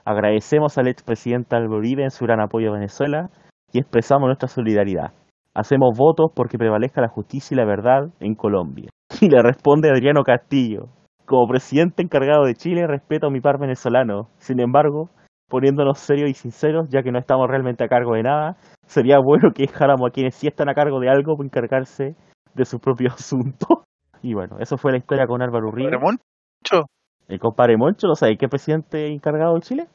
[0.03, 3.30] Agradecemos al expresidente Álvaro Uribe en su gran apoyo a Venezuela
[3.72, 5.14] y expresamos nuestra solidaridad.
[5.53, 8.89] Hacemos votos porque prevalezca la justicia y la verdad en Colombia.
[9.22, 10.88] Y le responde Adriano Castillo.
[11.26, 14.30] Como presidente encargado de Chile, respeto a mi par venezolano.
[14.38, 15.10] Sin embargo,
[15.52, 18.56] poniéndonos serios y sinceros, ya que no estamos realmente a cargo de nada,
[18.88, 22.15] sería bueno que dejáramos a quienes sí están a cargo de algo por encargarse
[22.56, 23.84] de su propio asunto.
[24.23, 25.98] Y bueno, eso fue la historia con Álvaro Uribe.
[25.99, 26.86] Moncho.
[27.28, 29.88] El compadre Moncho, ¿no sabéis qué presidente encargado de Chile?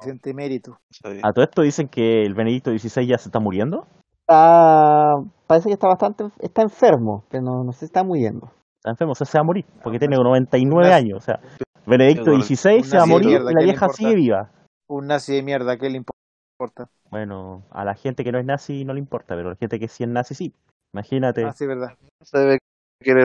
[0.00, 0.76] Presidente emérito.
[1.22, 3.86] A todo esto dicen que el Benedicto XVI ya se está muriendo.
[4.20, 5.14] Está,
[5.46, 8.48] parece que está bastante, está enfermo, pero no, no se está muriendo.
[8.76, 11.16] Está enfermo, o sea, se va a morir, porque tiene 99 Una- años.
[11.16, 11.40] O sea,
[11.86, 13.92] Benedicto XVI se va a morir y la ¿qué le vieja importa?
[13.94, 14.50] sigue viva.
[14.88, 16.90] Un nazi de mierda, ¿qué le importa?
[17.10, 19.78] Bueno, a la gente que no es nazi no le importa, pero a la gente
[19.78, 20.54] que sí es nazi sí.
[20.92, 21.44] Imagínate.
[21.44, 21.90] Ah, sí, verdad.
[22.22, 22.58] Se debe
[23.00, 23.24] querer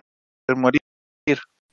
[0.56, 0.81] morir.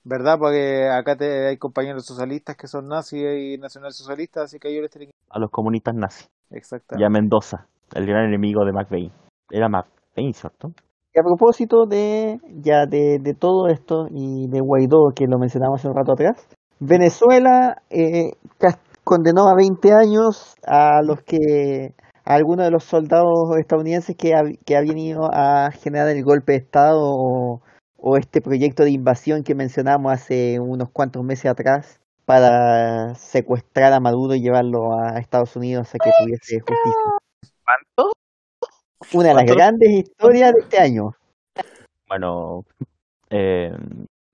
[0.02, 0.38] ¿Verdad?
[0.38, 4.90] Porque acá te, hay compañeros socialistas que son nazis y nacionalsocialistas, así que yo les
[4.90, 6.28] tengo a los comunistas nazis.
[6.50, 7.10] Y a Exactamente.
[7.10, 9.12] Mendoza, el gran enemigo de McVeigh.
[9.50, 10.72] Era McVeigh, ¿cierto?
[11.12, 15.80] Y a propósito de ya de, de todo esto y de Guaidó, que lo mencionamos
[15.80, 16.48] hace un rato atrás,
[16.78, 18.30] Venezuela eh,
[19.10, 24.56] condenó a 20 años a los que a algunos de los soldados estadounidenses que, hab-
[24.64, 27.60] que habían ido a generar el golpe de Estado o,
[27.96, 33.98] o este proyecto de invasión que mencionamos hace unos cuantos meses atrás para secuestrar a
[33.98, 37.10] Maduro y llevarlo a Estados Unidos a que tuviese justicia.
[37.64, 38.12] ¿Cuánto?
[39.12, 39.54] Una de las ¿Cuánto?
[39.54, 41.10] grandes historias de este año.
[42.06, 42.62] Bueno,
[43.30, 43.72] eh,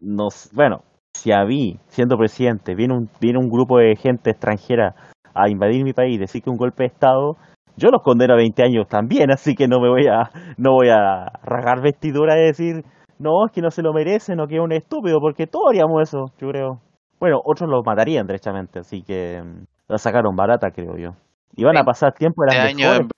[0.01, 0.83] nos, bueno,
[1.17, 4.95] si a mí, siendo presidente, viene un, viene un grupo de gente extranjera
[5.35, 7.37] a invadir mi país y decir que un golpe de Estado,
[7.77, 10.89] yo los condeno a 20 años también, así que no me voy a, no voy
[10.89, 12.85] a rasgar vestidura y decir,
[13.19, 16.03] no, es que no se lo merecen o que es un estúpido, porque todos haríamos
[16.03, 16.81] eso, yo creo.
[17.19, 21.11] Bueno, otros los matarían derechamente, así que mm, la sacaron barata, creo yo.
[21.55, 23.09] Y van a pasar tiempo de Este las año en.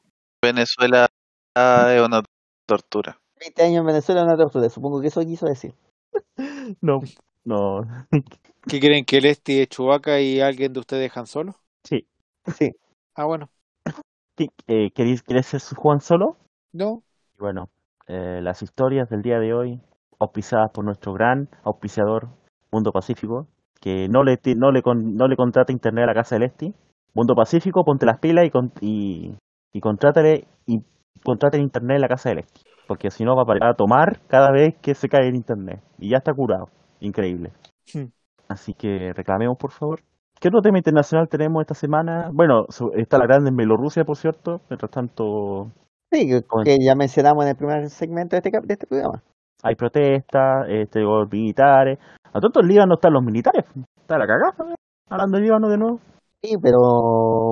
[0.41, 1.09] Venezuela
[1.57, 2.23] es una
[2.67, 3.19] tortura.
[3.41, 5.75] 20 años en Venezuela es una tortura, supongo que eso quiso decir.
[6.81, 7.01] No,
[7.49, 7.83] no,
[8.67, 11.55] ¿Qué creen que el Esti es Chubaca y alguien de ustedes dejan solo?
[11.85, 12.07] sí.
[12.57, 12.71] Sí.
[13.15, 13.51] Ah, bueno.
[14.37, 16.37] ¿Qué- eh, ¿Queréis queréis ser su Juan solo?
[16.73, 17.03] No.
[17.37, 17.69] Y bueno,
[18.07, 19.81] eh, las historias del día de hoy,
[20.19, 22.29] auspiciadas por nuestro gran auspiciador
[22.71, 23.47] Mundo Pacífico,
[23.81, 26.75] que no le, no le, con- no le contrata internet a la casa del Esti.
[27.15, 29.35] Mundo Pacífico, ponte las pilas y, con- y,
[29.73, 30.81] y contrátale y
[31.25, 32.63] contrate internet en la casa del Esti.
[32.87, 35.83] Porque si no va a parar a tomar cada vez que se cae el internet.
[35.99, 36.71] Y ya está curado.
[37.01, 37.53] Increíble.
[37.93, 38.07] Hmm.
[38.49, 40.01] Así que reclamemos, por favor.
[40.41, 42.31] ¿Qué otro tema internacional tenemos esta semana?
[42.33, 44.61] Bueno, está la grande en Bielorrusia, por cierto.
[44.69, 45.73] Mientras tanto,
[46.11, 46.27] Sí,
[46.65, 49.23] que, ya mencionamos en el primer segmento de este, de este programa.
[49.63, 51.01] hay protestas, este,
[51.31, 51.99] militares.
[52.33, 53.65] A todos el Líbano están los militares.
[54.01, 54.75] Está la cagada, ¿no?
[55.11, 56.01] Hablando de Líbano de nuevo.
[56.43, 56.79] Sí, pero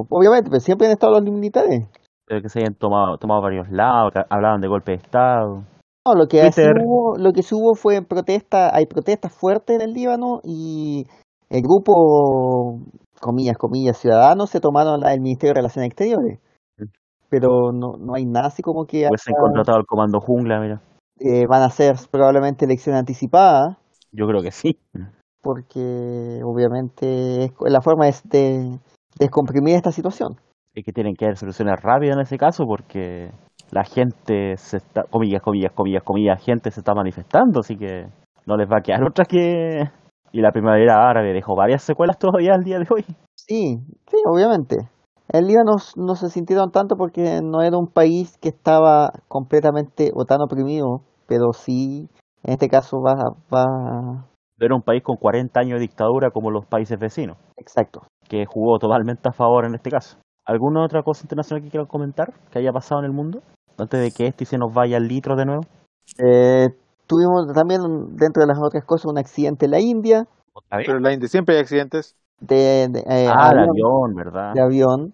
[0.09, 1.86] obviamente, pero siempre han estado los militares.
[2.27, 5.62] Pero que se hayan tomado, tomado varios lados, que hablaban de golpe de Estado.
[6.07, 6.41] No, lo que
[6.85, 11.07] hubo, lo que sí hubo fue protesta, hay protestas fuertes en el Líbano y
[11.51, 12.78] el grupo,
[13.20, 16.39] comillas, comillas, ciudadanos se tomaron la- el Ministerio de Relaciones Exteriores.
[17.28, 20.81] Pero no, no hay nada así como que Hubiesen haya- contratado al comando jungla, mira.
[21.19, 23.77] eh, van a ser probablemente elecciones anticipadas,
[24.12, 24.78] Yo creo que sí.
[25.43, 28.78] porque obviamente es la forma es de
[29.19, 30.37] descomprimir esta situación.
[30.74, 33.31] Es que tienen que haber soluciones rápidas en ese caso porque
[33.71, 38.07] la gente se está, comillas, comillas, comillas, comillas, gente se está manifestando, así que
[38.47, 39.91] no les va a quedar otra que...
[40.33, 43.05] Y la primavera árabe dejó varias secuelas todavía al día de hoy.
[43.35, 43.79] Sí,
[44.11, 44.77] sí, obviamente.
[45.29, 50.11] En Líbano s- no se sintieron tanto porque no era un país que estaba completamente
[50.15, 52.09] o tan oprimido, pero sí,
[52.43, 53.15] en este caso va,
[53.53, 53.65] va,
[54.59, 58.03] No era un país con 40 años de dictadura como los países vecinos, exacto.
[58.29, 60.19] que jugó totalmente a favor en este caso.
[60.47, 63.43] ¿Alguna otra cosa internacional que quieran comentar que haya pasado en el mundo?
[63.78, 65.62] Antes de que este se nos vaya al litro de nuevo.
[66.18, 66.68] Eh,
[67.06, 67.81] tuvimos también,
[68.16, 70.27] dentro de las otras cosas, un accidente en la India.
[70.70, 72.14] Pero en la India siempre hay accidentes.
[72.40, 74.55] de, de, eh, ah, el avión- avión, ¿verdad?
[74.55, 75.12] de avión.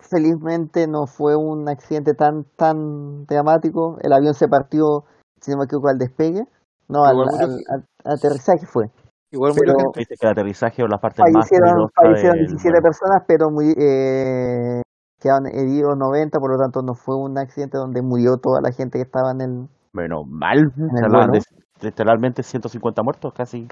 [0.00, 3.98] Felizmente no fue un accidente tan tan dramático.
[4.02, 5.04] El avión se partió,
[5.40, 6.44] si no me equivoco, al despegue.
[6.88, 7.16] No, al
[8.04, 8.90] aterrizaje fue.
[9.32, 10.00] Igual Pero- mucha gente.
[10.00, 12.82] Dice que el aterrizaje o la parte más Fallecieron, peligrosa fallecieron del 17 vuelo.
[12.84, 14.82] personas, pero muy, eh,
[15.18, 18.98] quedaron heridos 90, por lo tanto no fue un accidente donde murió toda la gente
[18.98, 19.68] que estaba en el...
[19.94, 20.72] Bueno, mal.
[21.80, 23.66] Se literalmente 150 muertos, casi.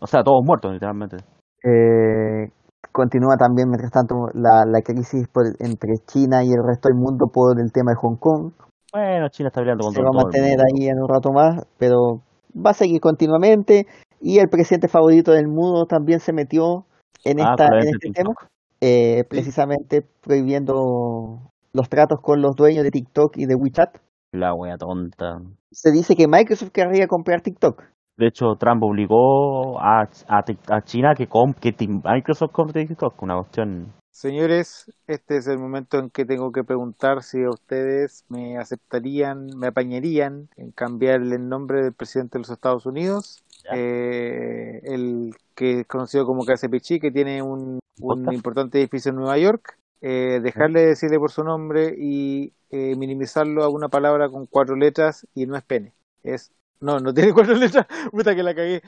[0.00, 1.16] O sea, todos muertos, literalmente.
[1.62, 2.50] Eh,
[2.92, 7.26] continúa también, mientras tanto, la, la crisis por- entre China y el resto del mundo
[7.32, 8.52] por el tema de Hong Kong.
[8.92, 12.20] Bueno, China está peleando Se contra va a mantener ahí en un rato más, pero
[12.54, 13.86] va a seguir continuamente.
[14.26, 16.86] Y el presidente favorito del mundo también se metió
[17.24, 18.14] en, Ah, esta, en este TikTok.
[18.14, 18.34] tema,
[18.80, 23.98] eh, precisamente prohibiendo los tratos con los dueños de TikTok y de WeChat.
[24.32, 25.42] La wea tonta.
[25.70, 27.82] Se dice que Microsoft querría comprar TikTok.
[28.16, 32.86] De hecho, Trump obligó a, a, Tik- a China que, com- que Tik- Microsoft compre
[32.86, 33.20] TikTok.
[33.22, 33.92] Una cuestión.
[34.10, 39.66] Señores, este es el momento en que tengo que preguntar si ustedes me aceptarían, me
[39.66, 43.42] apañarían en cambiarle el nombre del presidente de los Estados Unidos.
[43.72, 49.38] Eh, el que es conocido como KCPC, que tiene un, un importante edificio en Nueva
[49.38, 54.46] York, eh, dejarle de decirle por su nombre y eh, minimizarlo a una palabra con
[54.46, 55.92] cuatro letras y no es pene,
[56.22, 56.50] es
[56.80, 58.82] no, no tiene cuatro letras, puta que la cagué.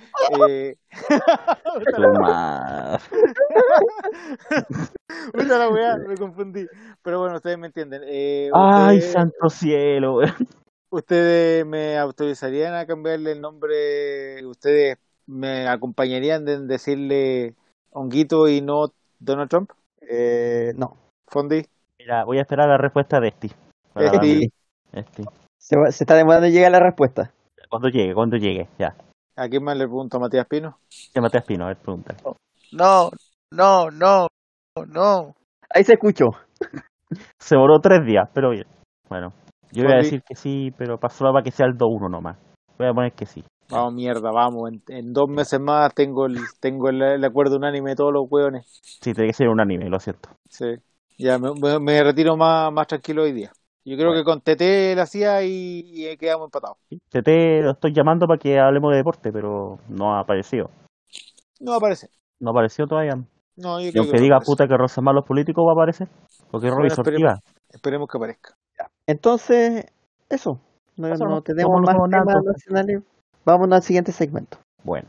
[0.48, 0.76] Eh,
[1.78, 3.00] puta la- Toma.
[5.32, 6.66] Puta la weá, me confundí.
[7.02, 8.02] Pero bueno, ustedes me entienden.
[8.04, 10.20] Eh, Ay, ustedes, santo cielo.
[10.96, 14.44] Ustedes me autorizarían a cambiarle el nombre.
[14.46, 17.54] Ustedes me acompañarían en decirle
[17.90, 19.70] Honguito y no Donald Trump.
[20.00, 20.96] Eh, no.
[21.28, 21.66] Fondi.
[21.98, 23.50] Mira, voy a esperar la respuesta de este.
[24.92, 25.24] Este.
[25.58, 27.32] Se, está demorando llegar la respuesta.
[27.68, 28.68] Cuando llegue, cuando llegue.
[28.78, 28.96] Ya.
[29.36, 30.78] ¿A quién más le pregunto a Matías Pino?
[31.20, 32.16] Matías Pino, a ver, pregunta.
[32.72, 33.10] No,
[33.50, 34.28] no, no,
[34.86, 35.34] no.
[35.68, 36.26] Ahí se escuchó.
[37.38, 38.66] Se voló tres días, pero bien.
[39.08, 39.32] Bueno,
[39.76, 42.38] yo voy a decir que sí, pero para solo para que sea el 2-1 nomás.
[42.78, 43.44] Voy a poner que sí.
[43.68, 44.70] Vamos, mierda, vamos.
[44.70, 48.26] En, en dos meses más tengo el, tengo el, el acuerdo unánime de todos los
[48.30, 48.64] hueones.
[48.82, 50.28] Sí, tiene que ser un anime, lo siento.
[50.48, 50.66] Sí.
[51.18, 53.50] Ya me, me- me retiro más, más tranquilo hoy día.
[53.84, 54.20] Yo creo Bueno.
[54.20, 56.78] que con TT la hacía y, quedamos empatados.
[57.08, 60.70] TT lo estoy llamando para que hablemos de deporte, pero no ha aparecido.
[61.60, 62.08] No aparece.
[62.40, 63.14] No apareció todavía.
[63.56, 65.74] No, yo Y creo aunque que diga puta que rozan más los políticos, va a
[65.74, 66.08] aparecer.
[66.50, 67.38] Porque Bueno, Sortiva.
[67.70, 68.54] Esperemos que aparezca.
[69.06, 69.86] Entonces,
[70.28, 70.60] eso.
[70.96, 73.02] No, Eso no no- tenemos más temas nacionales.
[73.44, 74.58] Vámonos al siguiente segmento.
[74.82, 75.08] Bueno.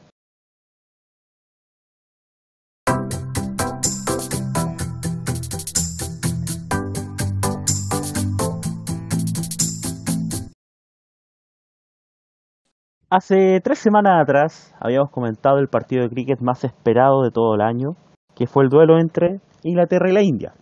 [13.10, 17.62] Hace tres semanas atrás habíamos comentado el partido de cricket más esperado de todo el
[17.62, 17.96] año,
[18.36, 20.54] que fue el duelo entre Inglaterra y la India.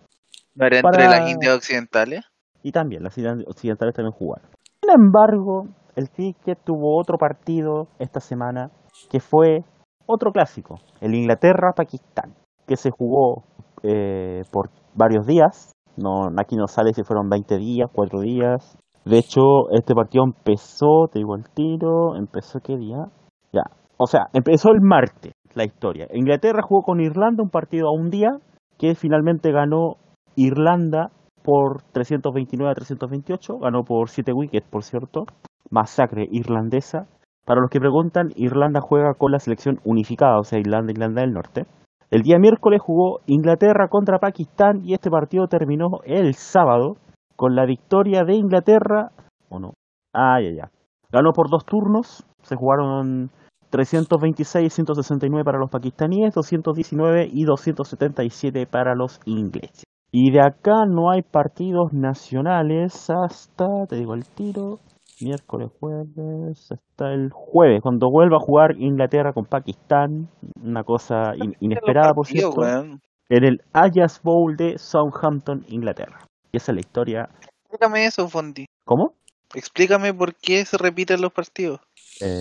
[0.54, 2.24] ¿No era Para- entre las Indias Occidentales?
[2.62, 3.16] Y también las
[3.46, 4.48] occidentales también jugaron.
[4.80, 8.70] Sin embargo, el cricket tuvo otro partido esta semana
[9.10, 9.64] que fue
[10.06, 12.34] otro clásico, el Inglaterra-Pakistán,
[12.66, 13.44] que se jugó
[13.82, 15.72] eh, por varios días.
[15.96, 18.78] No, aquí no sale si fueron 20 días, 4 días.
[19.04, 23.06] De hecho, este partido empezó, te digo el tiro, empezó qué día?
[23.52, 23.62] Ya,
[23.96, 26.06] o sea, empezó el martes la historia.
[26.12, 28.30] Inglaterra jugó con Irlanda un partido a un día
[28.78, 29.94] que finalmente ganó
[30.36, 31.10] Irlanda
[31.46, 35.26] por 329 a 328, ganó por 7 wickets, por cierto.
[35.70, 37.06] Masacre irlandesa.
[37.44, 41.32] Para los que preguntan, Irlanda juega con la selección unificada, o sea, Irlanda, Irlanda del
[41.32, 41.66] Norte.
[42.10, 46.96] El día miércoles jugó Inglaterra contra Pakistán y este partido terminó el sábado
[47.36, 49.12] con la victoria de Inglaterra.
[49.48, 49.74] ¿O no?
[50.12, 50.70] Ah, ya, ya.
[51.12, 52.26] Ganó por dos turnos.
[52.42, 53.30] Se jugaron
[53.70, 59.84] 326 y 169 para los pakistaníes, 219 y 277 para los ingleses.
[60.18, 64.80] Y de acá no hay partidos nacionales hasta, te digo el tiro,
[65.20, 70.28] miércoles, jueves, hasta el jueves, cuando vuelva a jugar Inglaterra con Pakistán,
[70.62, 73.02] una cosa in- inesperada, por cierto, weón.
[73.28, 76.20] en el Ayas Bowl de Southampton, Inglaterra.
[76.50, 77.28] Y esa es la historia.
[77.64, 78.64] Explícame eso, Fondi.
[78.86, 79.12] ¿Cómo?
[79.54, 81.80] Explícame por qué se repiten los partidos.
[82.22, 82.40] Eh,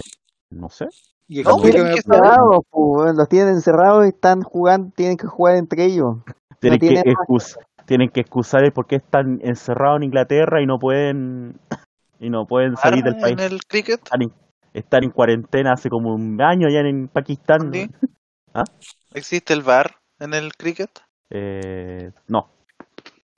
[0.50, 0.86] no sé.
[1.28, 5.58] Y No, que sabe- Encerrados, pues, los tienen encerrados y están jugando, tienen que jugar
[5.58, 6.20] entre ellos.
[6.60, 10.66] Tienen, tiene que, excus- tienen que excusar el por qué están encerrados en Inglaterra y
[10.66, 11.60] no pueden
[12.20, 13.34] y no pueden salir del ¿Arma país.
[13.34, 14.00] en el cricket?
[14.04, 14.32] Están en,
[14.74, 17.72] están en cuarentena hace como un año allá en Pakistán.
[17.72, 18.10] ¿no?
[18.54, 18.64] ¿Ah?
[19.14, 20.90] ¿Existe el VAR en el cricket?
[21.30, 22.50] Eh, no.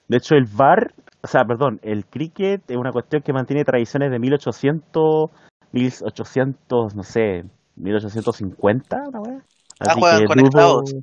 [0.07, 4.11] De hecho, el VAR, o sea, perdón, el cricket es una cuestión que mantiene tradiciones
[4.11, 5.31] de 1800,
[5.71, 7.43] 1800, no sé,
[7.75, 9.43] 1850, una
[9.79, 9.91] wea.
[9.91, 10.95] Ah, juegan con esclavos.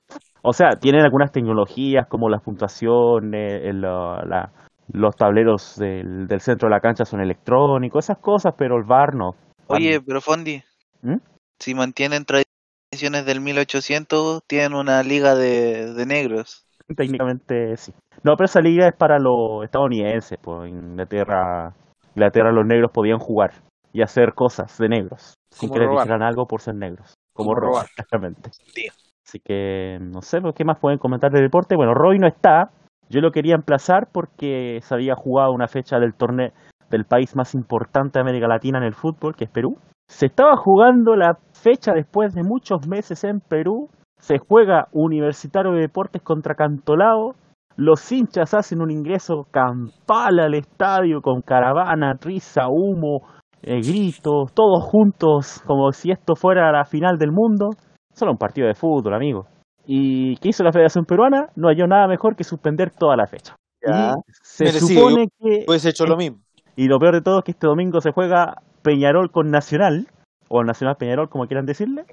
[0.42, 4.52] O sea, tienen algunas tecnologías como las puntuaciones, el, la- la-
[4.92, 9.14] los tableros del, del centro de la cancha son electrónicos, esas cosas, pero el VAR
[9.14, 9.34] no.
[9.68, 10.62] Oye, pero Fondi,
[11.00, 11.16] ¿Mm?
[11.58, 16.66] si mantienen tradiciones del 1800, tienen una liga de, de negros.
[16.94, 17.94] Técnicamente sí.
[18.22, 21.72] No, pero esa liga es para los estadounidenses, pues Inglaterra,
[22.14, 23.52] Inglaterra los negros podían jugar
[23.94, 26.04] y hacer cosas de negros, sin que les robar.
[26.04, 28.50] dijeran algo por ser negros, como, robar, exactamente.
[28.72, 28.92] Tío.
[29.26, 31.76] Así que no sé, pues, ¿qué más pueden comentar de deporte?
[31.76, 32.70] Bueno, Roy no está,
[33.08, 36.50] yo lo quería emplazar porque se había jugado una fecha del torneo
[36.90, 39.78] del país más importante de América Latina en el fútbol, que es Perú.
[40.08, 43.88] Se estaba jugando la fecha después de muchos meses en Perú.
[44.18, 47.34] Se juega Universitario de Deportes contra Cantolao.
[47.76, 53.22] Los hinchas hacen un ingreso campal al estadio con caravana, risa, humo,
[53.66, 57.70] eh, gritos, todos juntos como si esto fuera la final del mundo.
[58.12, 59.46] Solo un partido de fútbol, amigo.
[59.86, 61.48] ¿Y qué hizo la Federación Peruana?
[61.56, 63.54] No halló nada mejor que suspender toda la fecha.
[63.82, 64.12] Ya.
[64.16, 66.38] Y se Merecido, supone que Hubiese hecho lo mismo.
[66.76, 70.06] y lo peor de todo es que este domingo se juega Peñarol con Nacional,
[70.48, 72.04] o Nacional Peñarol, como quieran decirle.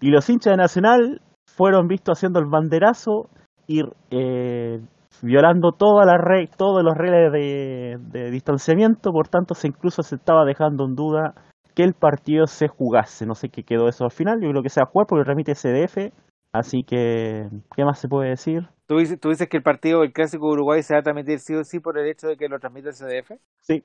[0.00, 3.28] Y los hinchas de Nacional fueron vistos haciendo el banderazo
[3.66, 4.80] y eh,
[5.22, 9.12] violando todas las re- todos los reglas de, de distanciamiento.
[9.12, 11.34] Por tanto, se incluso se estaba dejando en duda
[11.74, 13.26] que el partido se jugase.
[13.26, 14.40] No sé qué quedó eso al final.
[14.40, 16.12] Yo creo que se va a jugar porque remite CDF.
[16.52, 18.68] Así que, ¿qué más se puede decir?
[18.86, 21.38] ¿Tú dices, tú dices que el partido, el clásico de Uruguay, se va a transmitir
[21.40, 23.32] sí o sí por el hecho de que lo transmite el CDF?
[23.60, 23.82] Sí,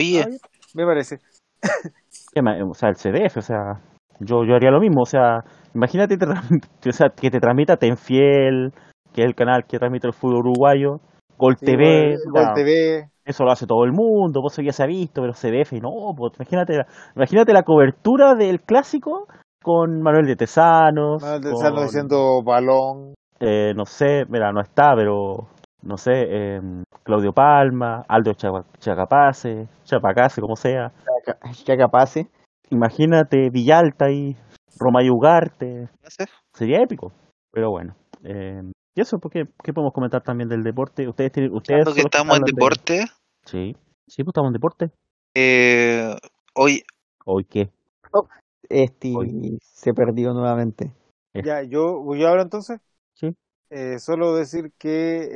[0.00, 0.38] Oye,
[0.74, 1.18] Me parece.
[2.32, 2.56] ¿Qué más?
[2.62, 3.80] o sea, el CDF, o sea,
[4.20, 5.40] yo, yo haría lo mismo, o sea,
[5.74, 6.16] imagínate
[6.88, 8.72] o sea, que te transmita Tenfiel,
[9.16, 11.00] que es el canal que transmite el fútbol uruguayo,
[11.38, 13.08] Gol Sí, TV, Gol, TV.
[13.24, 16.34] eso lo hace todo el mundo, vos ya se ha visto, pero CDF no, pues,
[16.38, 19.26] imagínate, la- imagínate la cobertura del clásico
[19.62, 23.14] con Manuel de Tesanos, Manuel del con, Sano diciendo balón.
[23.40, 25.46] eh, no sé, mira, no está, pero
[25.82, 26.60] no sé, eh,
[27.02, 28.34] Claudio Palma, Aldo
[28.78, 30.92] Chacapase, Chapacase, como sea,
[32.16, 32.26] ¿eh?
[32.70, 34.36] Imagínate Villalta y
[34.78, 35.88] Roma y Ugarte.
[36.52, 37.12] Sería épico.
[37.52, 37.94] Pero bueno.
[38.24, 38.60] Eh,
[38.96, 41.06] y eso, porque ¿qué podemos comentar también del deporte?
[41.06, 43.04] Ustedes tienen, ustedes que estamos en de- deporte,
[43.44, 43.76] Sí.
[44.08, 44.90] Sí, pues estamos en deporte.
[45.34, 46.16] eh,
[46.54, 46.82] hoy
[47.24, 47.70] ¿Hoy qué?
[48.68, 49.58] Este Oye.
[49.62, 50.92] se perdió nuevamente.
[51.34, 52.80] Ya, yo, yo hablo entonces.
[53.14, 53.32] Sí.
[53.70, 55.28] Eh, solo decir que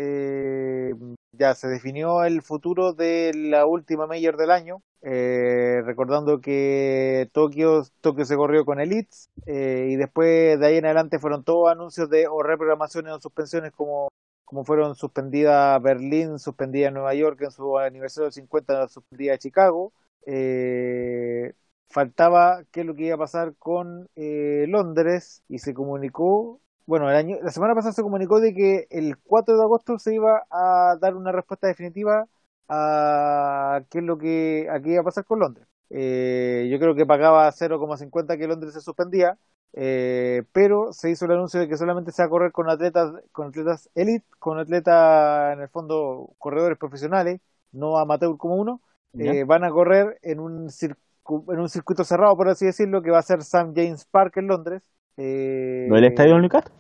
[0.91, 0.95] eh,
[1.33, 7.83] ya se definió el futuro de la última Major del año, eh, recordando que Tokio,
[8.01, 12.09] Tokio se corrió con Elites eh, y después de ahí en adelante fueron todos anuncios
[12.11, 14.09] de o reprogramaciones o suspensiones como,
[14.45, 19.93] como fueron suspendidas Berlín, suspendida Nueva York en su aniversario del 50, suspendida Chicago.
[20.27, 21.53] Eh,
[21.89, 27.09] faltaba qué es lo que iba a pasar con eh, Londres y se comunicó, bueno,
[27.09, 30.43] el año, la semana pasada se comunicó de que el 4 de agosto se iba
[30.51, 32.27] a dar una respuesta definitiva
[32.69, 35.69] a qué es lo que, a qué iba a pasar con Londres.
[35.89, 39.39] Eh, yo creo que pagaba 0,50 que Londres se suspendía,
[39.73, 43.13] eh, pero se hizo el anuncio de que solamente se va a correr con atletas,
[43.31, 47.41] con atletas elite, con atletas en el fondo corredores profesionales,
[47.71, 48.81] no amateur como uno,
[49.17, 53.21] eh, van a correr en un, en un circuito cerrado, por así decirlo, que va
[53.21, 53.71] a ser St.
[53.77, 54.83] James Park en Londres.
[55.17, 56.75] Eh, ¿No el estadio de Newcastle?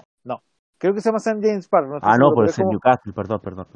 [0.82, 1.46] Creo que se llama St.
[1.46, 1.88] James Park.
[1.88, 3.66] No Ah, no, es en como- Newcastle, perdón, perdón.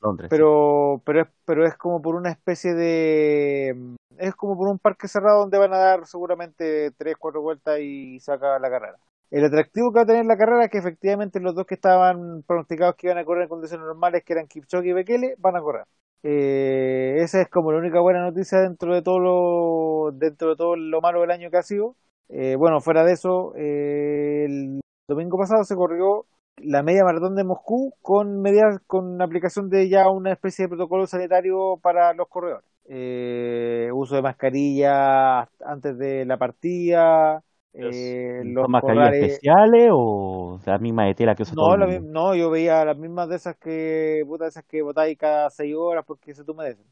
[0.00, 0.28] Londres.
[0.30, 3.76] pero, pero, es, pero es como por una especie de...
[4.16, 8.18] Es como por un parque cerrado donde van a dar seguramente tres, cuatro vueltas y
[8.20, 8.96] se acaba la carrera.
[9.30, 12.42] El atractivo que va a tener la carrera es que efectivamente los dos que estaban
[12.46, 15.60] pronosticados que iban a correr en condiciones normales, que eran Kipchoge y Bekele, van a
[15.60, 15.84] correr.
[16.22, 20.74] Eh, esa es como la única buena noticia dentro de todo lo, dentro de todo
[20.74, 21.96] lo malo del año que ha sido.
[22.28, 26.26] Eh, bueno, fuera de eso, eh, el domingo pasado se corrió
[26.58, 31.06] la media maratón de Moscú con medidas con aplicación de ya una especie de protocolo
[31.06, 32.64] sanitario para los corredores.
[32.88, 37.42] Eh, uso de mascarilla antes de la partida,
[37.72, 41.76] eh, los ¿Son mascarillas corrales- especiales o la misma de tela que usa todo no,
[41.76, 41.86] el mundo?
[41.86, 45.74] mi- no, yo veía las mismas de esas que, puta, esas que botáis cada seis
[45.76, 46.86] horas porque se te humedecen.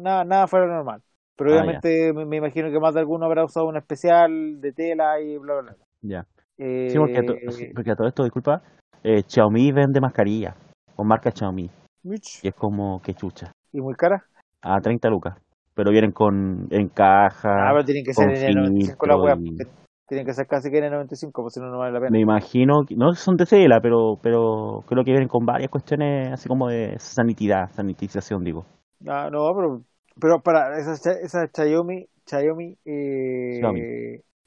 [0.00, 1.02] Nada, nada fuera normal.
[1.40, 4.72] Pero Ah, obviamente me, me imagino que más de alguno habrá usado una especial de
[4.72, 5.84] tela y bla, bla, bla.
[6.02, 6.26] Ya.
[6.58, 8.62] Eh, Sí, porque a, to- sí, porque a todo esto, disculpa,
[9.02, 10.54] eh, Xiaomi vende mascarilla
[10.94, 11.70] con marca Xiaomi
[12.02, 14.26] Mitch, y es como que chucha, y muy cara.
[14.60, 15.34] a 30 lucas,
[15.74, 19.36] pero vienen con en caja, Ah, pero tienen que ser con N95 la wea.
[19.36, 22.00] filtro y- porque Tienen que ser casi que N95, pues si no, no vale la
[22.00, 22.10] pena.
[22.10, 26.32] me imagino, que- no son de tela, pero pero creo que vienen con varias cuestiones
[26.32, 28.66] así como de sanitidad, sanitización, digo.
[29.06, 29.82] Ah, no, pero,
[30.20, 33.86] pero para esas, cha- esas Xiaomi, Xiaomi, eh, Xiaomi.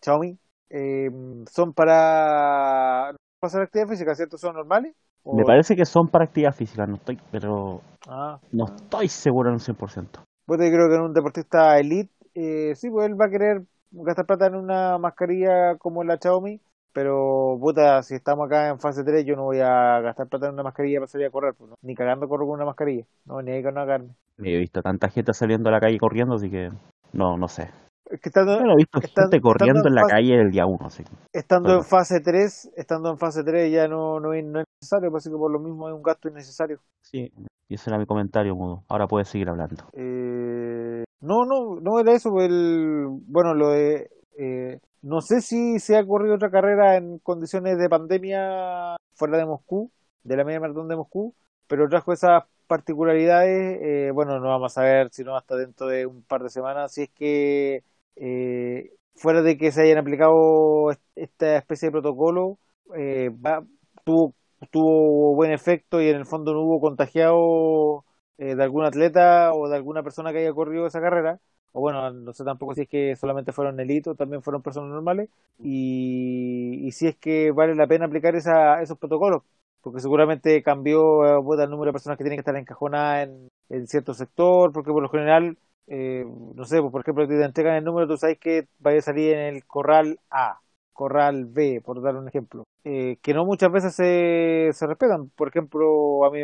[0.02, 0.40] Xiaomi,
[0.70, 1.10] eh,
[1.52, 4.38] son para, para hacer actividad física, ¿cierto?
[4.38, 4.96] ¿Son normales?
[5.24, 9.50] ¿O- Me parece que son para actividad física, no estoy, pero Ah, no estoy seguro
[9.50, 10.22] en un 100%.
[10.46, 13.64] pues yo creo que en un deportista elite, eh, sí, pues él va a querer
[13.92, 16.62] gastar plata en una mascarilla como la Xiaomi,
[16.94, 20.54] pero puta, si estamos acá en fase 3, yo no voy a gastar plata en
[20.54, 21.76] una mascarilla para salir a correr, pues, ¿no?
[21.82, 24.16] ni cagando corro con una mascarilla, no, ni ahí con una carne.
[24.38, 26.70] He visto tanta gente saliendo a la calle corriendo, así que
[27.14, 27.70] no, no sé.
[28.10, 31.04] Es que estando, he visto gente corriendo en la fase- calle el día uno, así
[31.04, 31.82] que estando Bueno.
[31.82, 35.24] en fase 3, estando en fase 3 ya no, no, es, no es necesario, pues,
[35.24, 36.80] así que por lo mismo es un gasto innecesario.
[37.02, 37.32] sí.
[37.70, 38.84] Y ese era mi comentario, Mudo.
[38.90, 39.86] Ahora puedes seguir hablando.
[39.94, 45.98] Eh, no, no, no era eso, el, bueno, lo de, eh, no sé si se
[45.98, 49.92] ha corrido otra carrera en condiciones de pandemia fuera de Moscú,
[50.24, 51.36] de la media maratón de Moscú,
[51.68, 56.24] pero trajo esas particularidades, eh, bueno, no vamos a ver sino hasta dentro de un
[56.24, 57.84] par de semanas, si es que
[58.16, 62.60] eh, fuera de que se hayan aplicado est- esta especie de protocolo,
[62.96, 63.66] eh, va-
[64.06, 64.34] tuvo,
[64.72, 68.06] tuvo buen efecto y en el fondo no hubo contagiado
[68.38, 71.40] eh, de algún atleta o de alguna persona que haya corrido esa carrera,
[71.74, 75.30] o bueno, no sé tampoco si es que solamente fueron elitos, también fueron personas normales,
[75.60, 79.44] y, y si es que vale la pena aplicar esa, esos protocolos,
[79.82, 83.88] porque seguramente cambió eh, el número de personas que tienen que estar encajonadas en, en
[83.88, 86.26] cierto sector, porque por lo general, eh,
[86.56, 89.02] no sé, pues, por ejemplo, si te entregan el número, tú sabes que vaya a
[89.02, 90.60] salir en el corral A,
[90.94, 95.30] corral B, por dar un ejemplo, eh, que no muchas veces se, se respetan.
[95.32, 96.42] Por ejemplo, a mí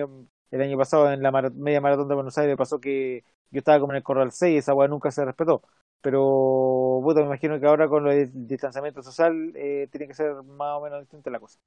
[0.51, 3.93] el año pasado en la media maratón de Buenos Aires pasó que yo estaba como
[3.93, 5.61] en el corral 6 y esa weá nunca se respetó.
[6.01, 10.77] Pero, puta, me imagino que ahora con el distanciamiento social eh, tiene que ser más
[10.77, 11.59] o menos distinta la cosa.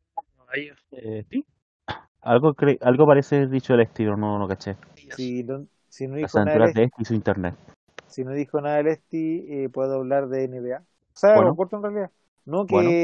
[0.92, 1.44] Eh, sí.
[2.22, 4.76] Algo, cre- algo parece haber dicho el estilo, no lo caché.
[5.16, 7.54] Si no, si no Las dijo nada del de este y su internet.
[8.06, 10.78] si no dijo nada del Esti, eh, puedo hablar de NBA.
[10.78, 10.84] O
[11.14, 11.50] sea, Bueno.
[11.50, 12.10] lo corto en realidad.
[12.44, 12.96] No, que Bueno.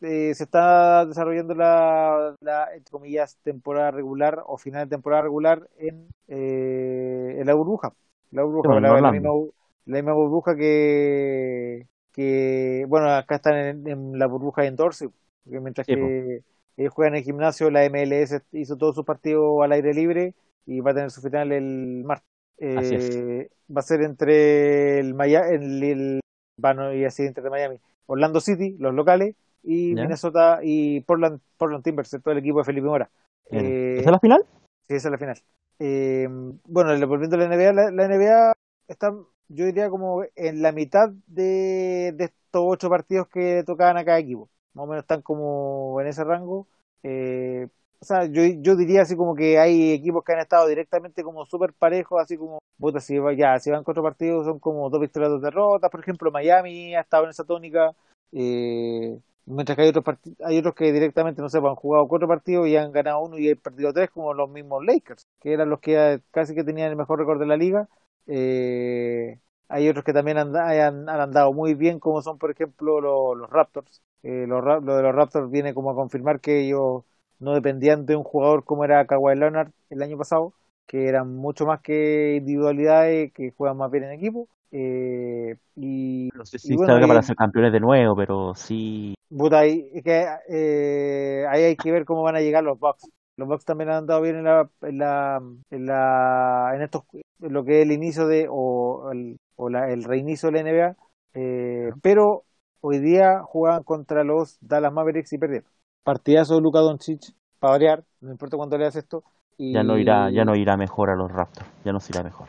[0.00, 5.68] eh, se está desarrollando la, la, entre comillas, temporada regular o final de temporada regular
[5.78, 7.92] en, eh, en la burbuja.
[8.30, 9.52] La burbuja, la, misma, bu-
[9.86, 15.08] la misma burbuja que, que, bueno, acá están en, en la burbuja en Dorsey,
[15.44, 16.42] porque mientras Sí, que
[16.76, 20.34] ellos juegan en el gimnasio, la MLS hizo todos sus partidos al aire libre
[20.66, 22.26] y va a tener su final el martes.
[22.58, 26.20] Eh, va a ser entre el Miami, el, el
[26.56, 27.78] bueno, y así entre Miami,
[28.10, 30.02] Orlando City, los locales, y Ya.
[30.02, 33.10] Minnesota y Portland, Portland Timbers, todo el equipo de Felipe Mora.
[33.50, 34.44] Eh, ¿Esa es la final?
[34.88, 35.38] Sí, esa es la final.
[35.78, 36.28] Eh,
[36.64, 38.52] bueno, volviendo a la NBA, la, la NBA
[38.88, 39.12] está,
[39.48, 44.18] yo diría, como en la mitad de, de estos ocho partidos que tocaban a cada
[44.18, 44.48] equipo.
[44.74, 46.66] Más o menos están como en ese rango.
[47.02, 47.68] Eh,
[48.02, 51.44] o sea, yo, yo diría así como que hay equipos que han estado directamente como
[51.44, 55.30] súper parejos, así como, puta, si, ya, si van cuatro partidos son como dos victorias,
[55.30, 55.90] dos derrotas.
[55.90, 57.92] Por ejemplo, Miami ha estado en esa tónica.
[58.32, 60.04] Eh, mientras que hay otros
[60.44, 63.38] hay otros que directamente no sé, pues, han jugado cuatro partidos y han ganado uno
[63.38, 66.90] y han perdido tres como los mismos Lakers que eran los que casi que tenían
[66.90, 67.88] el mejor récord de la liga
[68.26, 73.50] Eh, hay otros que también han, han, andado muy bien como son por ejemplo los,
[73.50, 77.04] Raptors Eh, los, lo de los Raptors viene como a confirmar que ellos
[77.40, 80.54] no dependían de un jugador como era Kawhi Leonard el año pasado
[80.86, 86.44] que eran mucho más que individualidades que juegan más bien en equipo Eh, y No
[86.44, 89.14] sé y si bueno, salga y- para ser campeones de nuevo, pero sí.
[89.52, 93.10] Ahí, es que, eh, ahí hay que ver cómo van a llegar los Bucks.
[93.36, 95.40] Los Bucks también han andado bien en la, en la,
[95.70, 97.04] en la, en estos,
[97.40, 100.60] en lo que es el inicio de, o el, o la- el reinicio de la
[100.60, 100.96] NBA,
[101.34, 102.44] eh, pero
[102.80, 105.70] hoy día jugaban contra los Dallas Mavericks y perdieron.
[106.02, 109.22] Partidazo de Luka Doncic, para variar, no importa cuándo leas esto.
[109.56, 111.68] Y, Ya no irá, ya no irá mejor a los Raptors.
[111.84, 112.48] Ya no se irá mejor.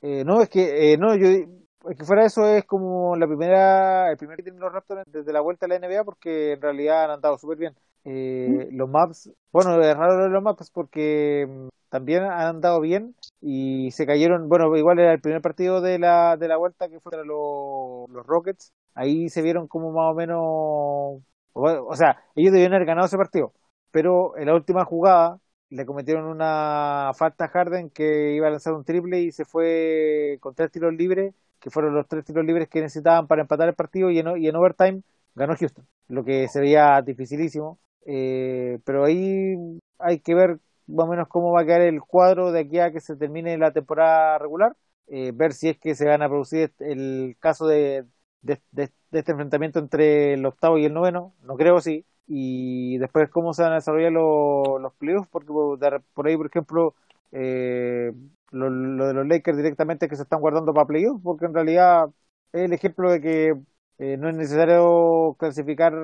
[0.00, 3.26] Eh, no, es que, eh, no, yo, es que fuera de eso es como la
[3.26, 6.62] primera, el primer que tienen los Raptors desde la vuelta a la NBA porque en
[6.62, 7.74] realidad han andado súper bien.
[8.04, 13.90] Eh, los Maps, bueno, es raro los Maps porque mm, también han andado bien y
[13.92, 17.12] se cayeron, bueno, igual era el primer partido de la, de la vuelta que fue
[17.12, 21.22] contra los, los Rockets, ahí se vieron como más o menos,
[21.52, 23.52] o, sea, ellos debían haber ganado ese partido,
[23.90, 25.38] pero en la última jugada
[25.70, 30.38] le cometieron una falta a Harden que iba a lanzar un triple y se fue
[30.40, 33.74] con tres tiros libres, que fueron los tres tiros libres que necesitaban para empatar el
[33.74, 35.02] partido y en, overtime
[35.34, 37.78] ganó Houston, lo que se veía dificilísimo.
[38.04, 39.54] Eh, pero ahí
[39.98, 42.92] hay que ver más o menos cómo va a quedar el cuadro de aquí a
[42.92, 44.76] que se termine la temporada regular,
[45.06, 48.04] eh, ver si es que se van a producir el caso de,
[48.42, 52.98] de, de- de este enfrentamiento entre el octavo y el noveno, no creo sí, y
[52.98, 56.46] después cómo se van a desarrollar los, los playoffs, porque por de- por ahí, por
[56.46, 56.94] ejemplo,
[57.32, 58.12] eh,
[58.50, 62.06] lo, lo de los Lakers directamente que se están guardando para playoffs, porque en realidad
[62.52, 63.54] es el ejemplo de que
[63.98, 65.94] eh, no es necesario clasificar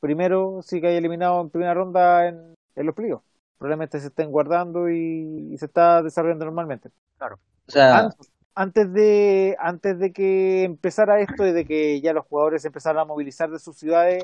[0.00, 3.24] primero si que hay eliminado en primera ronda en, en los playoffs.
[3.58, 6.88] Probablemente se estén guardando y, y se está desarrollando normalmente.
[7.68, 8.08] O sea,
[8.54, 13.04] antes de antes de que empezara esto y de que ya los jugadores empezaran a
[13.04, 14.22] movilizar de sus ciudades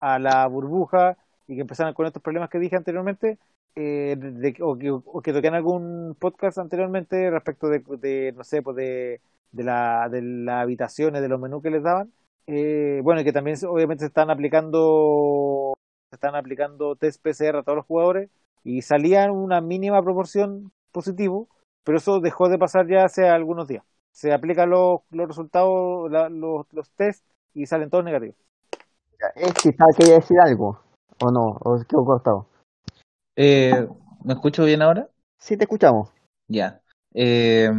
[0.00, 1.16] a la burbuja
[1.46, 3.38] y que empezaran con estos problemas que dije anteriormente
[3.76, 8.62] eh, de- o, que, o que toqué en algún podcast anteriormente respecto de, no sé
[8.62, 9.20] pues de,
[9.52, 12.12] de la de las habitaciones de los menús que les daban
[12.46, 15.74] eh, bueno y que también obviamente se están aplicando
[16.10, 18.30] se están aplicando test PCR a todos los jugadores
[18.64, 21.48] y salían una mínima proporción positivo
[21.84, 23.84] pero eso dejó de pasar ya hace algunos días.
[24.12, 27.24] Se aplican los, los resultados, la- los, los test
[27.54, 28.36] y salen todos negativos.
[29.34, 30.80] Es que ¿sabes quería decir algo,
[31.20, 32.46] o no, o quedó cortado.
[33.36, 33.86] eh,
[34.24, 35.08] ¿me escucho bien ahora?
[35.38, 36.10] Sí, te escuchamos.
[36.48, 36.80] Ya.
[37.14, 37.70] Eh,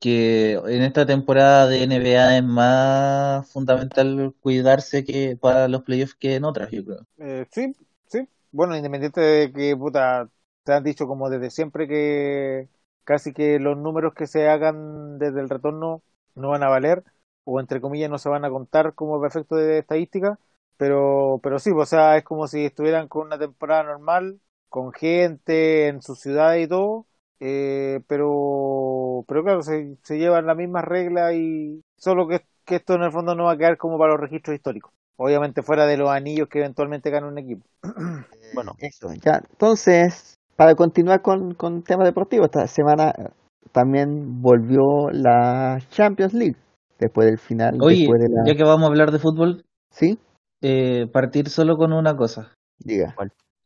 [0.00, 6.34] que en esta temporada de NBA es más fundamental cuidarse que para los playoffs que
[6.34, 7.06] en otras, yo creo.
[7.18, 7.74] Eh, sí,
[8.06, 8.28] sí.
[8.50, 10.28] Bueno, independiente de que, puta,
[10.64, 12.68] te han dicho como desde siempre que
[13.04, 16.02] casi que los números que se hagan desde el retorno
[16.34, 17.04] no van a valer,
[17.44, 20.38] o entre comillas no se van a contar como perfecto de estadística,
[20.76, 25.88] pero, pero sí, o sea, es como si estuvieran con una temporada normal, con gente
[25.88, 27.06] en su ciudad y todo,
[27.40, 32.94] eh, pero, pero claro, se, se llevan las mismas reglas y solo que, que esto
[32.94, 34.92] en el fondo no va a quedar como para los registros históricos.
[35.16, 37.66] Obviamente fuera de los anillos que eventualmente gana un equipo.
[38.52, 39.42] Bueno, Eso, ya.
[39.50, 43.28] Entonces, para continuar con, con temas deportivos, esta semana eh,
[43.72, 46.56] también volvió la Champions League,
[46.98, 48.42] después del final, Oye, después de la...
[48.46, 50.18] ya que vamos a hablar de fútbol, ¿Sí?
[50.60, 52.52] eh, partir solo con una cosa.
[52.78, 53.14] Diga.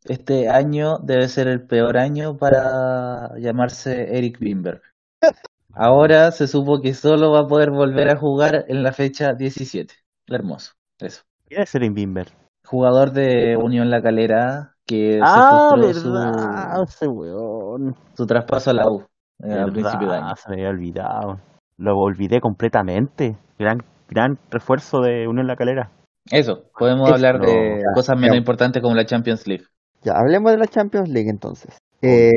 [0.05, 4.81] Este año debe ser el peor año para llamarse Eric Bimber.
[5.75, 9.95] Ahora se supo que solo va a poder volver a jugar en la fecha 17.
[10.29, 11.23] Hermoso, eso.
[11.47, 12.29] ¿quién es Erin Bimber?
[12.65, 17.95] Jugador de Unión La Calera que Ah, se verdad, frustró ese weón.
[18.13, 19.03] su, su traspaso a la U
[19.43, 20.37] eh, al principio de año.
[20.37, 21.41] se me había olvidado.
[21.79, 23.37] Lo olvidé completamente.
[23.59, 25.91] Gran gran refuerzo de Unión La Calera.
[26.31, 28.39] Eso, podemos Es- hablar de no, cosas menos ya.
[28.39, 29.65] importantes como la Champions League.
[30.03, 31.77] Ya, hablemos de la Champions League entonces.
[32.03, 32.31] Eh,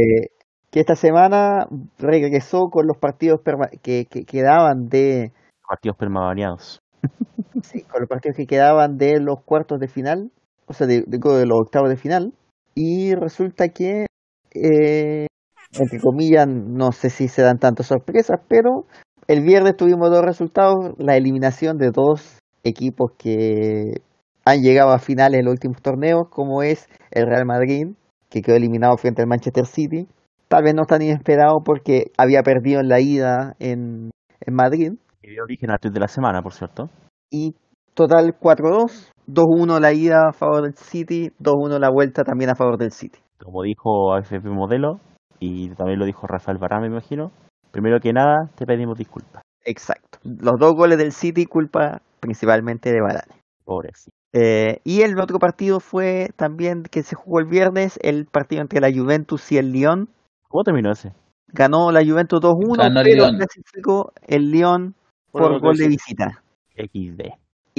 [0.72, 1.68] que esta semana
[2.00, 5.32] regresó con los partidos perma- que, que quedaban de
[5.68, 6.80] Partidos permabaneados.
[7.64, 10.32] sí, con los partidos que quedaban de los cuartos de final,
[10.70, 12.34] o sea, de, de, de los octavos de final,
[12.76, 14.06] y resulta que,
[14.54, 15.28] eh,
[15.74, 18.86] entre comillas, no sé si se dan tantas sorpresas, pero
[19.28, 24.02] el viernes tuvimos dos resultados, la eliminación de dos equipos que
[24.46, 27.88] han llegado a finales en los últimos torneos, como es el Real Madrid,
[28.30, 30.08] que quedó eliminado frente al Manchester City,
[30.48, 35.32] tal vez no tan inesperado porque había perdido en la ida en, en Madrid, Que
[35.32, 36.90] dio origen tweet de la semana, por cierto.
[37.30, 37.54] y
[37.94, 42.78] total 4-2, 2-1 la ida a favor del City, 2-1 la vuelta también a favor
[42.78, 43.20] del City.
[43.38, 45.00] Como dijo AFP Modelo,
[45.40, 47.32] y también lo dijo Rafael Bará, me imagino.
[47.72, 49.44] Primero que nada, te pedimos disculpas.
[49.64, 50.20] Exacto.
[50.24, 53.42] Los dos goles del City culpa principalmente de Varane.
[53.64, 54.16] Pobrecito.
[54.34, 58.80] Eh, y el otro partido fue también que se jugó el viernes, el partido entre
[58.80, 60.10] la Juventus y el Lyon.
[60.48, 61.14] ¿Cómo terminó ese?
[61.48, 63.38] Ganó la Juventus 2-1, Ganó el pero Lyon.
[63.38, 64.96] clasificó el Lyon
[65.32, 65.90] Por gol de sí.
[65.90, 66.44] visita.
[66.76, 67.22] XD.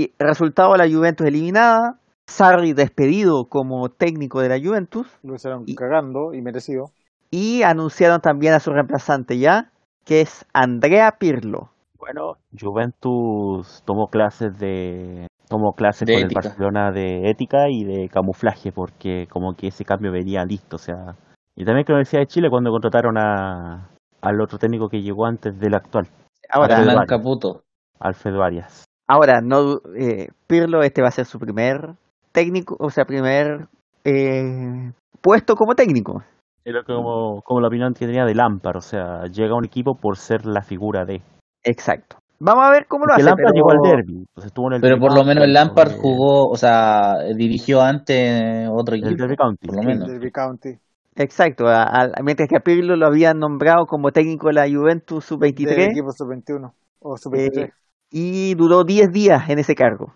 [0.00, 5.74] Y resultado la Juventus eliminada, Sarri despedido como técnico de la Juventus Lo hicieron Y-
[5.74, 6.86] cagando y merecido.
[7.30, 9.70] y anunciaron también a su reemplazante ya,
[10.04, 11.70] que es Andrea Pirlo.
[11.98, 16.40] Bueno, Juventus tomó clases de tomó clases De con ética.
[16.40, 20.78] el Barcelona de ética y de camuflaje porque como que ese cambio venía listo, o
[20.78, 21.16] sea,
[21.56, 23.90] y también con la Universidad de Chile cuando contrataron a
[24.22, 26.06] al otro técnico que llegó antes del actual,
[26.48, 27.18] Ahora, Alfredo Hernán Arias.
[27.18, 27.62] Caputo.
[27.98, 28.84] Alfredo Arias.
[29.10, 31.94] Ahora no eh, Pirlo este va a ser su primer
[32.32, 33.66] técnico, o sea, primer
[34.04, 36.22] eh, puesto como técnico.
[36.64, 39.94] Era como, como la opinión que tenía de Lampard, o sea, llega a un equipo
[39.94, 41.22] por ser la figura de.
[41.64, 42.16] Exacto.
[42.38, 43.30] Vamos a ver cómo lo Porque hace.
[43.30, 45.90] Lampard pero- llegó al derby, pues estuvo en el Pero por lo menos County, Lampard
[45.92, 49.22] eh, jugó, o sea, dirigió antes otro el equipo.
[49.22, 49.66] Derby County.
[49.66, 50.08] por lo El menos.
[50.08, 50.70] Derby County.
[51.16, 55.28] Exacto, a- a- mientras que a Pirlo lo habían nombrado como técnico de la Juventus
[55.28, 57.58] Del sub-23 equipo sub-21 o sub-23.
[57.64, 57.72] eh,
[58.10, 60.12] y duró 10 días en ese cargo.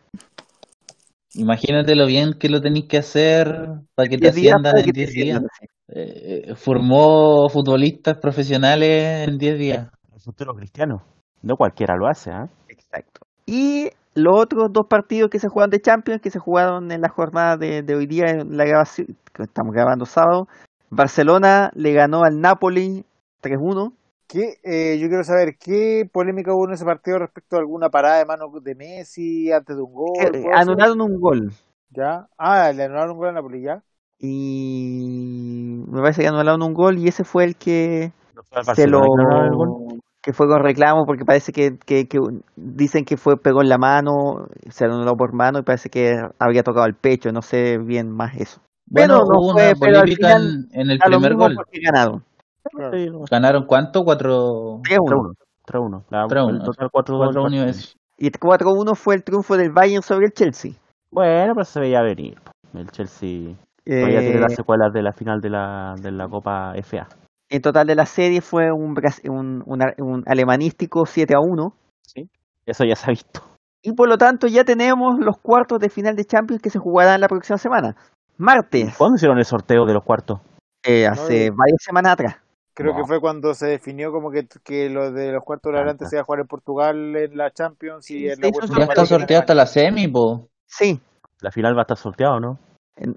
[1.35, 3.47] Imagínate lo bien que lo tenéis que hacer
[3.95, 5.43] para que te 10 días asciendan en que te 10 días.
[5.89, 9.89] Eh, eh, formó futbolistas profesionales en 10 días.
[10.13, 11.03] El futuro cristiano.
[11.43, 12.49] No cualquiera lo hace, ¿ah?
[12.69, 13.21] Exacto.
[13.47, 17.09] Y los otros dos partidos que se jugaron de Champions, que se jugaron en la
[17.09, 20.47] jornada de, de hoy día, en la grabación, que estamos grabando sábado,
[20.91, 23.05] Barcelona le ganó al Napoli
[23.43, 23.93] 3-1.
[24.27, 28.19] ¿Qué, eh, yo quiero saber, ¿qué polémica hubo en ese partido respecto a alguna parada
[28.19, 30.35] de mano de Messi antes de un gol?
[30.35, 30.45] Eh.
[30.55, 31.53] Anularon un gol.
[31.91, 32.29] ¿Ya?
[32.37, 33.83] Ah, le anularon un gol a Napoli, ¿ya?
[34.19, 38.87] Y me parece que anularon un gol y ese fue el que No fue se
[38.87, 39.01] lo
[40.23, 42.19] que el fue con reclamo porque parece que, que, que
[42.57, 46.63] dicen que fue pegó en la mano, se anuló por mano y parece que había
[46.63, 48.61] tocado el pecho, no sé bien más eso.
[48.87, 51.55] Bueno, Pero no hubo fue, una pero al polémica final en, en el primer gol.
[51.55, 52.25] porque ganaron.
[52.73, 52.93] Claro.
[52.97, 53.11] Sí.
[53.31, 54.03] ¿Ganaron cuánto?
[54.05, 54.81] Cuatro...
[54.83, 55.35] 3-1.
[55.67, 56.03] 3-1.
[56.03, 56.03] 3-1.
[56.11, 56.51] La- 3-1.
[56.51, 57.17] El total 4-2.
[57.19, 57.97] Cuatro uniones.
[58.19, 60.73] Y 4-1 fue el triunfo del Bayern sobre el Chelsea.
[61.11, 62.39] Bueno, pero se veía venir.
[62.73, 63.55] El Chelsea
[63.85, 67.07] todavía tiene Eh, las secuelas de la final de la, de la Copa FA.
[67.51, 68.95] en total de la serie fue un,
[69.29, 71.73] un, un un alemanístico 7 a 1.
[72.67, 73.43] Eso ya se ha visto.
[73.83, 77.21] Y por lo tanto ya tenemos los cuartos de final de Champions que se jugarán
[77.21, 77.95] la próxima semana.
[78.39, 80.41] Martes, ¿Cuándo hicieron el sorteo de los cuartos?
[80.83, 82.37] eh, hace No, varias semanas atrás.
[82.77, 82.99] Creo No.
[82.99, 86.17] que fue cuando se definió como que, que lo de los cuartos de adelante se
[86.17, 89.07] iba a jugar en Portugal en la Champions y Sí, en se la Ya está
[89.07, 90.49] sorteado hasta la semi, po.
[90.67, 91.01] Sí.
[91.41, 92.59] La final va a estar sorteada, ¿o no?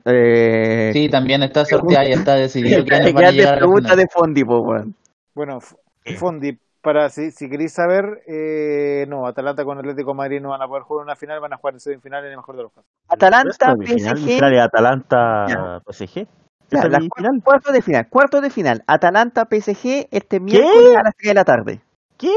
[0.06, 1.66] eh, Sí, también está
[2.00, 4.06] sorteada, ya está decidido quiénes van a Grandes llegar a la preguntas final.
[4.06, 4.96] de Fondi, po, weón.
[5.34, 5.76] Bueno, F-
[6.18, 10.62] Fondi, para si, si queréis saber, eh, no, Atalanta con Atlético de Madrid no van
[10.62, 12.72] a poder jugar una final, van a jugar en semifinal en el mejor de los
[12.74, 12.90] casos.
[13.08, 14.60] Atalanta, PSG.
[14.60, 15.82] Atalanta.
[15.86, 16.28] PSG.
[16.70, 17.08] Final.
[17.44, 18.84] Cuartos de final, cuartos de final.
[18.88, 21.82] Atalanta PSG este miércoles a las 3 de la tarde.
[22.18, 22.34] ¿Qué?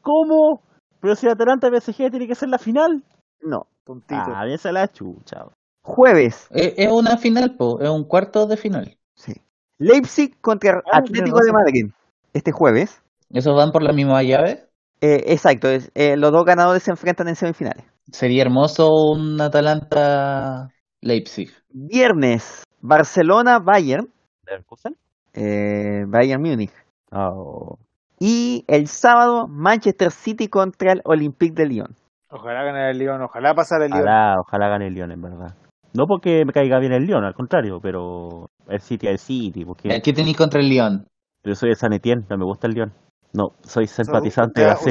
[0.00, 0.62] ¿Cómo?
[1.00, 3.04] Pero si Atalanta PSG tiene que ser la final.
[3.40, 3.66] No.
[3.84, 4.20] Tontito.
[4.34, 5.44] Ah, bien se la chucha.
[5.84, 7.80] Jueves, Es, es una final, po.
[7.80, 8.96] Es un cuarto de final.
[9.16, 9.32] sí.
[9.78, 11.86] Leipzig contra Ah, Atlético de Madrid.
[12.32, 13.02] Este jueves.
[13.30, 14.68] ¿Esos van por la misma llave?
[15.00, 17.84] Eh, exacto, es- eh, los dos ganadores se enfrentan en semifinales.
[18.12, 21.50] Sería hermoso un Atalanta-Leipzig.
[21.70, 24.08] Viernes, Barcelona-Bayern.
[24.46, 24.96] ¿Leverkusen?
[25.34, 26.72] Eh, Bayern Múnich.
[27.10, 27.78] Oh.
[28.18, 31.96] Y el sábado, Manchester City contra el Olympique de Lyon.
[32.30, 34.02] Ojalá ganar el Lyon, ojalá pasar el Lyon.
[34.02, 35.54] Ojalá, ojalá gane el Lyon, en verdad.
[35.94, 39.64] No porque me caiga bien el Lyon, al contrario, pero el City es el City,
[39.64, 41.06] porque ¿Qué tenéis contra el Lyon?
[41.44, 42.92] yo soy de San Etienne, no me gusta el Lyon.
[43.34, 44.84] No, soy simpatizante de eres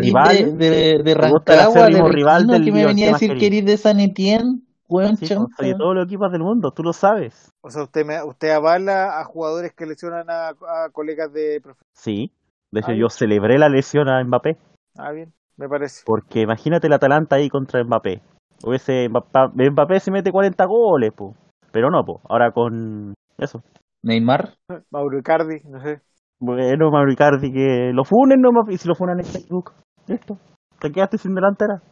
[0.00, 0.56] rival.
[0.58, 3.12] de, de, de Me gusta el Rancagua, de acérrimo rival del que me venía a
[3.12, 3.40] decir Querido.
[3.40, 4.60] que eres de San Etienne,
[4.90, 7.50] weón, Sí, de todos los equipos del mundo, tú lo sabes.
[7.62, 11.82] O sea, usted me, usted avala a jugadores que lesionan a, a colegas de profe.
[11.94, 12.32] Sí.
[12.72, 13.10] De hecho, Ah, yo bien.
[13.10, 14.56] celebré la lesión a Mbappé.
[14.98, 16.02] Ah, bien, me parece.
[16.04, 18.22] Porque imagínate el Atalanta ahí contra Mbappé.
[18.64, 21.34] Hubiese Mbappé, Mbappé se mete 40 goles, po.
[21.72, 22.20] Pero no, po.
[22.28, 23.62] Ahora con eso.
[24.02, 24.54] Neymar,
[24.90, 26.00] Mauro Icardi, no sé.
[26.38, 28.68] Bueno, Mauro Icardi, que lo funen nomás.
[28.70, 29.72] Y si lo funan en Facebook,
[30.06, 30.38] listo.
[30.78, 31.82] Te quedaste sin delantera.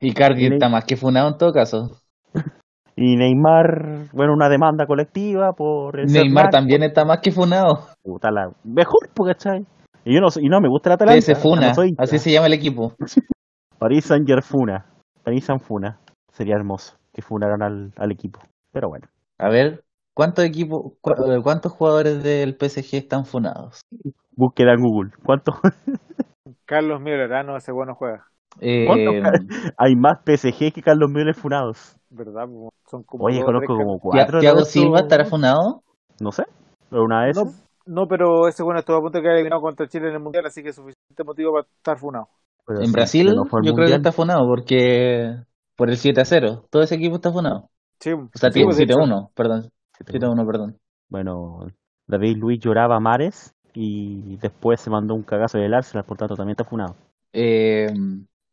[0.00, 2.00] Icardi está más que funado en todo caso.
[2.96, 7.88] Y Neymar, bueno, una demanda colectiva por el Neymar también está más que funado.
[8.02, 8.50] Puta la...
[8.62, 9.66] Mejor, po, ¿cachai?
[10.04, 11.20] Y yo no, y no me gusta el Atalanta.
[11.20, 12.94] PS Funa, no soy- así se llama el equipo.
[13.78, 14.86] París Saint Germain Funa.
[15.24, 15.98] París Saint Funa.
[16.32, 18.40] Sería hermoso que funaran al, al equipo.
[18.72, 19.06] Pero bueno.
[19.38, 19.82] A ver,
[20.14, 23.80] ¿cuántos equipos, cu- eh, cuántos jugadores del PSG están funados?
[24.36, 25.10] Búsqueda en Google.
[25.24, 25.56] ¿Cuántos?
[26.66, 28.26] Carlos Müller, ah, no, ese bueno juega.
[28.60, 29.14] Eh, ¿Cuántos
[29.78, 31.96] hay más PSG que Carlos Müller funados?
[32.10, 32.46] ¿Verdad?
[32.46, 32.70] po?
[32.94, 34.38] Son como Oye, conozco como cuatro.
[34.38, 35.82] ¿Tiago Silva estará funado?
[36.20, 36.44] No sé.
[36.88, 37.36] Pero una vez.
[37.36, 37.50] No,
[37.86, 40.46] no, pero ese bueno estuvo a punto de quedar eliminado contra Chile en el Mundial,
[40.46, 42.28] así que es suficiente motivo para estar funado.
[42.68, 43.96] En Brasil no yo creo que Mundial.
[43.96, 45.34] está funado porque
[45.76, 46.66] por el 7 a 0.
[46.70, 47.68] Todo ese equipo está funado.
[47.98, 49.70] Sí, O sea, sí, pues, de 7 a hecho, 1, perdón.
[50.06, 50.78] 7 a 1, perdón.
[51.08, 51.66] Bueno,
[52.06, 56.36] David Luis lloraba a mares y después se mandó un cagazo del Arsenal, por tanto
[56.36, 56.94] también está funado.
[57.32, 57.88] Eh,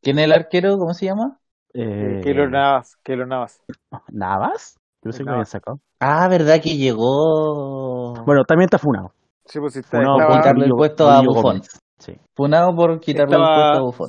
[0.01, 0.77] ¿Quién es el arquero?
[0.79, 1.37] ¿Cómo se llama?
[1.73, 3.61] Eh, eh, Keylor Navas, Keylor Navas.
[4.11, 4.77] ¿Navas?
[5.03, 5.49] Yo sé que Navas.
[5.49, 5.79] sacado.
[5.99, 8.13] Ah, ¿verdad que llegó?
[8.25, 9.13] Bueno, también está funado.
[9.45, 11.61] Sí, pues sí, está, Funado por quitarle el puesto a Buffon.
[11.97, 12.15] Sí.
[12.35, 14.07] Funado por quitarle Estaba- el puesto a Buffon.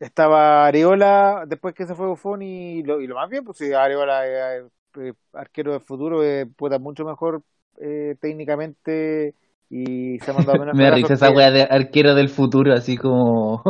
[0.00, 3.72] estaba Areola después que se fue Buffon y lo, y lo más bien, pues sí,
[3.72, 4.62] Areola eh,
[4.98, 7.42] eh, arquero de futuro, eh, puta, mucho mejor
[7.80, 9.34] eh, técnicamente
[9.70, 12.96] y se ha mandado menos Me risa esa que- wea de arquero del futuro, así
[12.96, 13.62] como,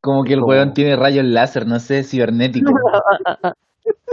[0.00, 2.72] como que el Como- weón tiene rayos láser, no sé, cibernético.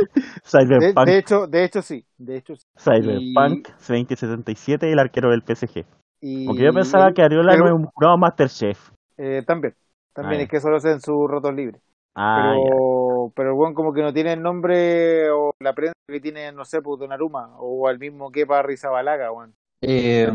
[0.02, 2.66] De, Cyberpunk, de hecho, de hecho sí, de hecho sí.
[2.78, 5.86] Cyberpunk 2077 y el arquero del PSG.
[6.22, 8.92] Y, Porque yo pensaba el- que Ariola pero- no es un jurado Masterchef.
[9.18, 9.76] eh, también,
[10.14, 11.82] también Ah, es que solo hacen sus rotos libres.
[12.16, 12.64] Ah, ya.
[12.64, 16.52] pero, pero el buen como que no tiene el nombre o la prensa que tiene,
[16.52, 19.54] no sé, pues Donnarumma o al mismo Kepa Rizabalaga, weón.
[19.82, 20.28] Eh,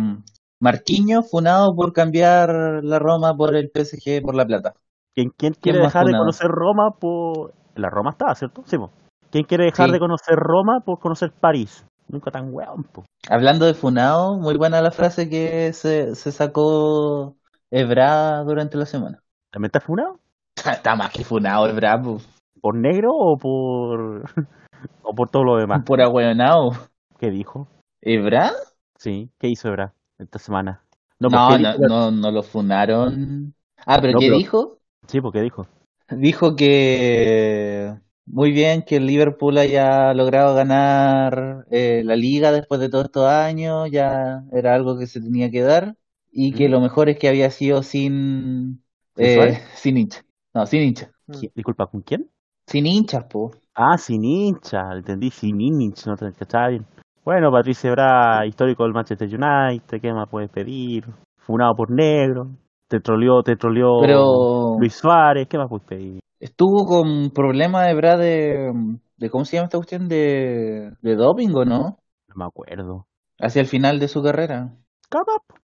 [0.61, 2.51] Marquinhos funado por cambiar
[2.85, 4.75] la Roma por el PSG por la plata.
[5.15, 7.53] ¿Quién, quién quiere dejar de conocer Roma por...
[7.75, 8.63] La Roma estaba, ¿cierto?
[8.67, 8.91] Sí, po.
[9.31, 9.93] ¿Quién quiere dejar Sí.
[9.93, 11.87] de conocer Roma por conocer París?
[12.09, 13.05] Nunca tan weón, po.
[13.31, 17.37] Hablando de funado, muy buena la frase que se, se sacó
[17.71, 19.21] Ebra durante la semana.
[19.51, 20.19] ¿También está funado?
[20.57, 22.19] Está más que funado Ebra, po.
[22.61, 24.25] ¿Por negro o por...
[25.03, 25.83] o por todo lo demás?
[25.85, 26.71] por ahueonado.
[27.19, 27.69] ¿Qué dijo?
[28.03, 28.51] ¿Ebra?
[28.99, 30.83] Sí, ¿qué hizo Ebra esta semana?
[31.19, 33.55] No, pues, no, ¿qué no, lo funaron.
[33.87, 34.79] Ah, pero No, ¿qué pero- dijo?
[35.07, 35.67] Sí, ¿por qué dijo?
[36.11, 37.95] Dijo que
[38.27, 43.27] muy bien que el Liverpool haya logrado ganar eh, la liga después de todos estos
[43.29, 45.97] años, ya era algo que se tenía que dar,
[46.31, 46.73] y que Mm.
[46.73, 48.83] lo mejor es que había sido sin,
[49.17, 50.23] ¿Sin eh, sin hincha.
[50.55, 51.11] No, sin hincha.
[51.31, 52.29] ¿Qui- Disculpa, ¿con quién?
[52.67, 53.53] Sin hinchas, po.
[53.75, 56.87] Ah, sin hincha, entendí, sin hincha, no te cachaba bien.
[57.25, 61.05] Bueno, Patricio Ebra, histórico del Manchester United, ¿qué más puedes pedir?
[61.39, 62.51] Funado por negro,
[62.93, 66.21] te troleó, te troleó Pero Luis Suárez, ¿qué más puedes pedir?
[66.41, 68.73] estuvo con problemas de verdad de,
[69.17, 70.09] de ¿cómo se llama esta cuestión?
[70.09, 71.79] De, de doping, ¿o no?
[72.29, 73.07] No me acuerdo.
[73.41, 74.73] Hacia el final de su carrera.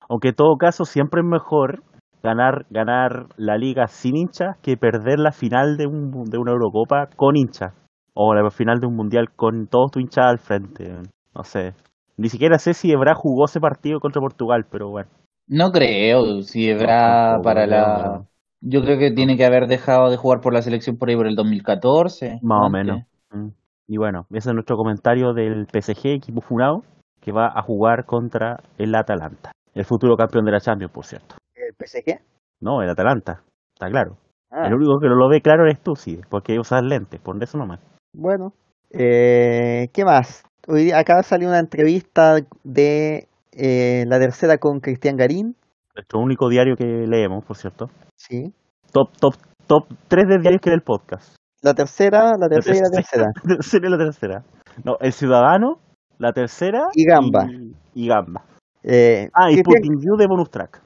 [0.09, 1.83] Aunque en todo caso siempre es mejor
[2.23, 7.07] ganar ganar la liga sin hinchas que perder la final de, un, de una Eurocopa
[7.17, 7.73] con hinchas.
[8.13, 10.91] O la final de un mundial con todos tus hinchas al frente.
[11.35, 11.75] No sé.
[12.17, 15.11] Ni siquiera sé si Ebra jugó ese partido contra Portugal, pero bueno.
[15.49, 18.05] No creo, si Ebra tampoco para la...
[18.19, 18.27] no.
[18.61, 21.27] Yo creo que tiene que haber dejado de jugar por la selección por ahí por
[21.27, 22.41] el 2014.
[22.43, 23.03] Más o menos.
[23.31, 23.49] Mm.
[23.87, 26.83] Y bueno, ese es nuestro comentario del PSG, equipo funado,
[27.21, 29.53] que va a jugar contra el Atalanta.
[29.75, 31.37] El futuro campeón de la Champions, por cierto.
[31.55, 32.19] ¿El PSG?
[32.61, 33.43] No, el Atalanta.
[33.75, 34.17] Está claro.
[34.51, 37.41] Ah, El único que no lo ve claro eres tú, sí, porque usas lentes, por
[37.41, 37.81] eso nomás.
[38.13, 38.53] bueno.
[38.91, 40.45] Eh, ¿Qué más?
[40.69, 45.57] Hoy día acaba de salir una entrevista de eh, la tercera con Cristian Garín.
[45.95, 47.89] Nuestro único diario que leemos, por cierto.
[48.17, 48.53] Sí.
[48.93, 49.35] Top, top,
[49.67, 51.35] top 3 de diarios que lee el podcast.
[51.63, 53.27] La tercera, la tercera y la tercera.
[53.45, 54.45] La tercera y la tercera.
[54.85, 55.79] No, El Ciudadano,
[56.19, 56.89] la tercera.
[56.95, 57.47] Y Gamba.
[57.51, 58.45] Y, y Gamba.
[58.83, 60.83] Eh, Ah, y Putting You de bonus track.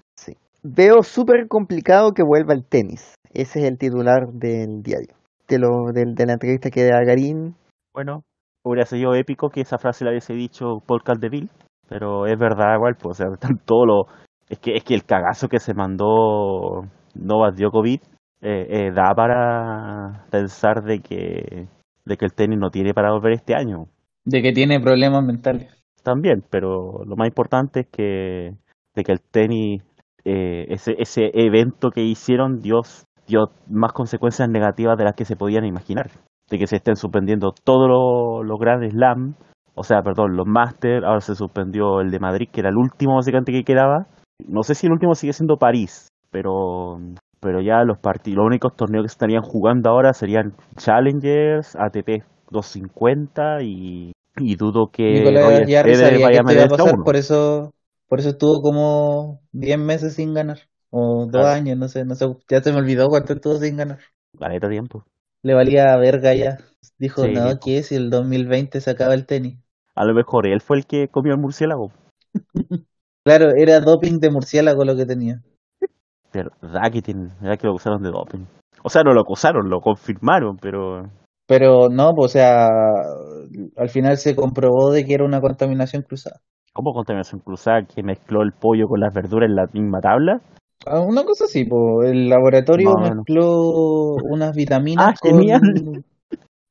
[0.62, 3.14] Veo súper complicado que vuelva el tenis.
[3.32, 5.14] Ese es el titular del diario.
[5.48, 7.55] De, lo, del- de la entrevista que da Garín.
[7.94, 8.24] Bueno,
[8.62, 11.48] hubiera sido épico que esa frase la hubiese dicho Paul Caldeville,
[11.91, 14.07] pero es verdad igual, pues, o sea, están todos los
[14.49, 18.03] Es que, es que el cagazo que se mandó Novak Djokovic
[18.41, 21.67] eh, eh, da para pensar de que,
[22.07, 23.87] de que el tenis no tiene para volver este año.
[24.25, 25.69] De que tiene problemas mentales.
[26.03, 28.55] También, pero lo más importante es que,
[28.95, 29.83] de que el tenis,
[30.25, 32.81] eh, ese, ese evento que hicieron, dio,
[33.27, 36.11] dio más consecuencias negativas de las que se podían imaginar.
[36.49, 39.35] De que se estén suspendiendo todos los, los grandes slam,
[39.74, 43.16] o sea, perdón, los Masters, ahora se suspendió el de Madrid, que era el último
[43.16, 44.06] básicamente que quedaba.
[44.47, 46.98] No sé si el último sigue siendo París, pero
[47.40, 52.22] pero ya los partidos, los únicos torneos que se estarían jugando ahora serían Challengers, ATP
[52.51, 57.05] 250 y, y dudo que Roger Federer vaya a uno.
[57.05, 57.72] por eso,
[58.09, 60.59] por eso estuvo como 10 meses sin ganar.
[60.90, 61.48] O dos Claro.
[61.48, 64.01] años, no sé, no sé, ya se me olvidó cuánto estuvo sin ganar.
[64.38, 65.05] Caleta tiempo.
[65.42, 66.59] Le valía verga ya.
[67.01, 67.32] Dijo, Sí.
[67.32, 69.59] no, que si el 2020 se acaba el tenis.
[69.97, 71.90] A lo mejor él fue el que comió el murciélago.
[73.22, 75.43] Claro, era doping de murciélago lo que tenía.
[76.32, 78.47] Verdad que, tiene, verdad que lo acusaron de doping.
[78.82, 81.02] O sea, no lo acusaron, lo confirmaron, pero
[81.47, 82.66] Pero no, pues, o sea,
[83.77, 86.40] al final se comprobó de que era una contaminación cruzada.
[86.72, 90.40] ¿cómo contaminación cruzada que mezcló el pollo con las verduras en la misma tabla?
[90.86, 96.05] Ah, Una cosa así, pues, el laboratorio mezcló unas vitaminas Ah, con.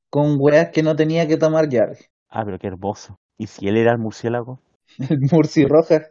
[0.10, 1.98] Con weas que no tenía que tomar Jarry.
[2.30, 3.16] Ah, pero qué hermoso.
[3.38, 4.60] ¿Y si él era el murciélago?
[4.98, 6.02] El Murci Roja.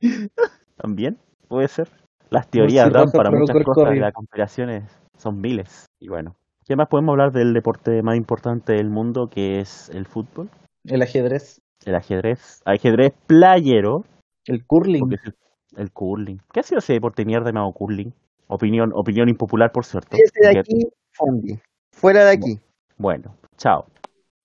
[0.76, 1.18] También
[1.48, 1.88] puede ser.
[2.30, 4.00] Las teorías dan para muchas cosas, COVID.
[4.00, 4.84] las conspiraciones
[5.16, 5.86] son miles.
[6.00, 6.34] Y bueno,
[6.66, 10.50] ¿qué más podemos hablar del deporte más importante del mundo que es el fútbol?
[10.84, 11.60] El ajedrez.
[11.86, 12.60] El ajedrez.
[12.64, 14.04] Ajedrez playero,
[14.46, 15.12] El curling.
[15.12, 15.34] el,
[15.76, 16.38] el curling.
[16.52, 18.12] ¿Qué ha sido ese deporte de mierda llamado curling?
[18.48, 20.16] Opinión, opinión impopular, por cierto.
[20.16, 21.62] Ese de porque- aquí.
[21.92, 22.50] Fuera de aquí.
[22.54, 22.62] Bueno,
[23.56, 23.86] chao.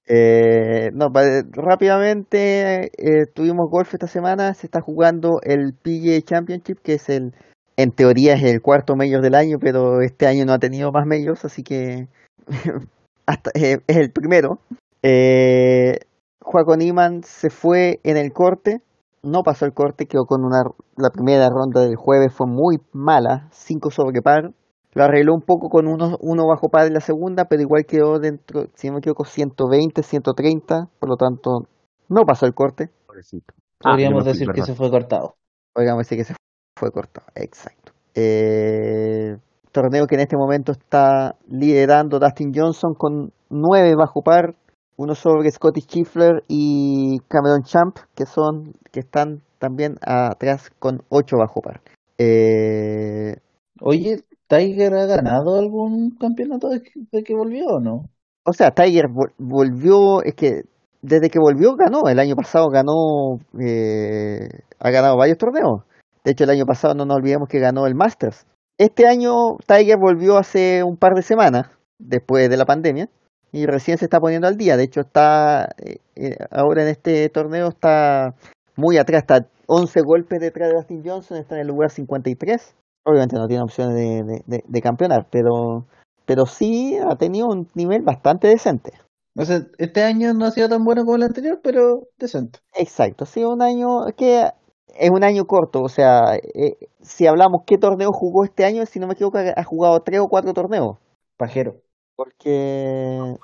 [0.07, 6.79] Eh, no, pa- rápidamente eh, tuvimos golf esta semana, se está jugando el PGA Championship,
[6.81, 7.33] que es el,
[7.77, 11.05] en teoría es el cuarto mayor del año, pero este año no ha tenido más
[11.05, 12.07] majors, así que
[13.53, 14.59] eh, es el primero.
[15.03, 15.99] Eh,
[16.41, 18.81] Joaquín Niman se fue en el corte,
[19.21, 20.63] no pasó el corte, quedó con una,
[20.97, 24.53] la primera ronda del jueves fue muy mala, 5 sobre par,
[24.93, 28.19] lo arregló un poco con uno, uno bajo par en la segunda, pero igual quedó
[28.19, 31.67] dentro, si no me equivoco, 120, 130, por lo tanto,
[32.07, 32.89] no pasó el corte.
[33.05, 33.53] Pobrecito.
[33.83, 35.35] Ah, Podríamos decir que se fue cortado.
[35.73, 36.35] Podríamos decir que se
[36.77, 37.93] fue cortado, exacto.
[38.15, 39.37] Eh,
[39.71, 44.55] torneo que en este momento está liderando Dustin Johnson con 9 bajo par,
[44.97, 51.37] uno sobre Scotty Scheffler y Cameron Champ, que son, que están también atrás con 8
[51.37, 51.81] bajo par.
[52.17, 53.35] Eh,
[53.81, 56.81] Oye, ¿Tiger ha ganado algún campeonato de
[57.23, 58.09] que, volvió o no?
[58.45, 60.63] O sea, Tiger vol- volvió, es que
[61.01, 64.49] desde que volvió ganó, el año pasado ganó, eh,
[64.79, 65.83] ha ganado varios torneos.
[66.23, 68.45] De hecho, el año pasado no nos olvidemos que ganó el Masters.
[68.77, 69.33] Este año
[69.67, 71.67] Tiger volvió hace un par de semanas,
[71.99, 73.07] después de la pandemia,
[73.51, 74.77] y recién se está poniendo al día.
[74.77, 78.33] De hecho, está eh, eh, ahora en este torneo está
[78.75, 82.75] muy atrás, está 11 golpes detrás de Dustin Johnson, está en el lugar 53.
[83.05, 85.85] Obviamente no tiene opciones de, de, de- de campeonar, pero
[86.25, 88.93] pero sí ha tenido un nivel bastante decente.
[89.35, 92.59] O sea, este año no ha sido tan bueno como el anterior, pero decente.
[92.75, 94.47] Exacto, ha sido un año que
[94.95, 98.99] es un año corto, o sea, eh, si hablamos qué torneo jugó este año, si
[98.99, 100.97] no me equivoco, ha jugado tres o cuatro torneos,
[101.37, 101.77] Pajero.
[102.15, 103.35] porque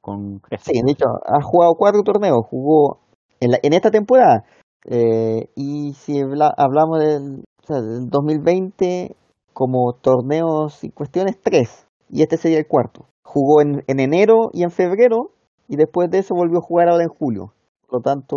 [0.00, 0.66] con creces.
[0.66, 3.00] sí, de hecho, ha jugado cuatro torneos, jugó
[3.40, 4.44] en, la- en esta temporada,
[4.86, 9.16] eh, y si habla- hablamos del, o sea, del 2020
[9.54, 13.06] como torneos y cuestiones, tres, y este sería el cuarto.
[13.22, 15.30] Jugó en, en enero y en febrero,
[15.68, 17.54] y después de eso volvió a jugar ahora en julio.
[17.86, 18.36] Por lo tanto,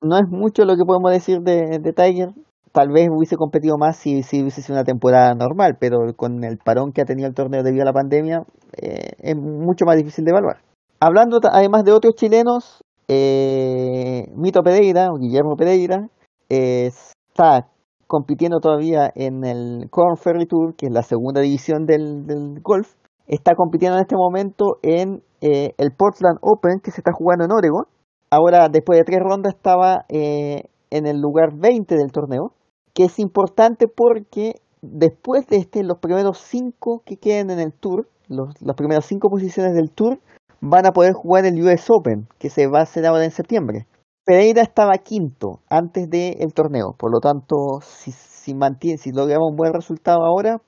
[0.00, 2.30] no es mucho lo que podemos decir de, de Tiger.
[2.72, 6.58] Tal vez hubiese competido más si, si hubiese sido una temporada normal, pero con el
[6.58, 8.42] parón que ha tenido el torneo debido a la pandemia,
[8.76, 10.58] eh, es mucho más difícil de evaluar.
[10.98, 16.08] Hablando además de otros chilenos, eh, Mito Pereira, o Guillermo Pereira,
[16.48, 17.66] está
[18.06, 22.94] compitiendo todavía en el Corn Ferry Tour, que es la segunda división del, golf.
[23.26, 27.52] Está compitiendo en este momento en eh, el Portland Open, que se está jugando en
[27.52, 27.84] Oregon.
[28.30, 32.52] Ahora, después de tres rondas, estaba eh, en el lugar 20 del torneo,
[32.94, 38.08] que es importante porque después de este, los primeros cinco que queden en el Tour,
[38.28, 40.18] los, las primeras cinco posiciones del Tour,
[40.60, 43.86] van a poder jugar el US Open, que se va a hacer ahora en septiembre.
[44.26, 49.56] Pereira estaba quinto antes del torneo, por lo tanto, si, si mantiene, si lograba un
[49.56, 50.60] buen resultado ahora,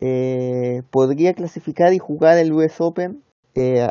[0.00, 3.22] eh, podría clasificar y jugar el US Open
[3.54, 3.88] eh,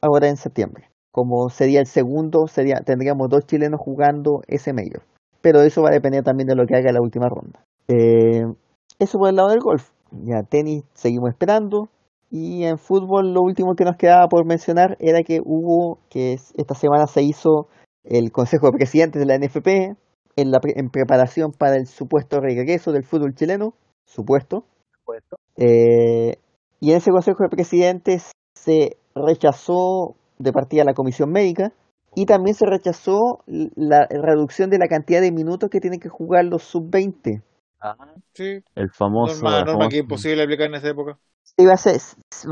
[0.00, 0.90] ahora en septiembre.
[1.12, 5.02] Como sería el segundo, sería, tendríamos dos chilenos jugando ese mayor.
[5.40, 7.64] pero eso va a depender también de lo que haga la última ronda.
[7.88, 8.44] Eh,
[8.98, 9.88] eso por el lado del golf.
[10.12, 11.88] Ya tenis seguimos esperando.
[12.30, 16.52] Y en fútbol lo último que nos quedaba por mencionar era que hubo, que es-
[16.56, 17.68] esta semana se hizo
[18.04, 19.96] el Consejo de Presidentes de la NFP
[20.36, 23.74] en, la pre- en preparación para el supuesto regreso del fútbol chileno,
[24.06, 24.64] supuesto.
[25.56, 26.36] Eh,
[26.80, 31.72] y en ese Consejo de Presidentes se rechazó de partida la comisión médica
[32.14, 36.44] y también se rechazó la reducción de la cantidad de minutos que tienen que jugar
[36.44, 37.42] los sub-20.
[38.34, 39.34] Sí, El famoso.
[39.42, 41.18] norma, la norma que imposible aplicar en esa época.
[41.42, 42.00] Sí, va, a ser-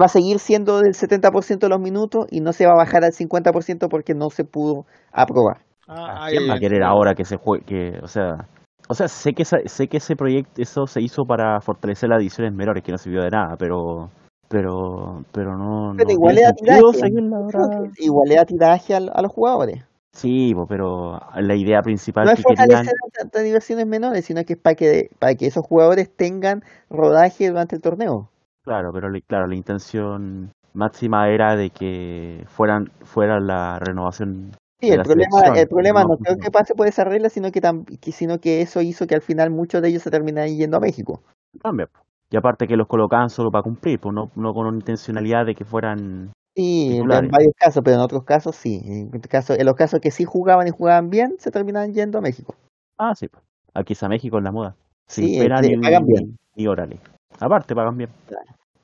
[0.00, 3.04] va a seguir siendo del 70% de los minutos y no se va a bajar
[3.04, 5.58] al 50% porque no se pudo aprobar.
[5.86, 7.64] Ah, ¿A ah, ¿Quién ya, va a querer ahora que se juegue?
[7.64, 8.48] Que, o sea,
[8.88, 12.20] o sea, sé que esa- sé que ese proyecto eso se hizo para fortalecer las
[12.20, 14.10] ediciones menores, que no sirvió de nada, pero
[14.48, 17.92] pero pero no, Pero no igual era sentido tiraje.
[17.98, 19.84] Igual le da tiraje al- a, los jugadores.
[20.12, 24.54] Sí, pero la idea principal No es que querían, fortalecer tantas diversiones menores, sino que
[24.54, 28.30] es para que, para que esos jugadores tengan rodaje durante el torneo.
[28.64, 34.88] claro, pero la- claro, la intención máxima era de que fueran fuera la renovación Sí,
[34.88, 37.50] de el la problema, selección, el problema no creo que pase por esa regla, sino
[37.50, 40.56] que, tam- que- sino que eso hizo que al final muchos de ellos se terminaran
[40.56, 41.22] yendo a México.
[41.62, 41.88] También.
[42.30, 45.54] Y aparte que los colocaban solo para cumplir, pues no, no con una intencionalidad de
[45.54, 48.80] que fueran Sí, en varios casos, pero en otros casos sí.
[48.84, 52.20] En, caso, en los casos que sí jugaban y jugaban bien, se terminaban yendo a
[52.20, 52.56] México.
[52.98, 53.28] Ah, sí.
[53.28, 53.44] pues.
[53.74, 54.74] Aquí es a México en la moda.
[55.06, 56.36] Sí, pena este, pagan bien.
[56.56, 56.98] ni orales.
[57.38, 58.10] Aparte, pagan bien.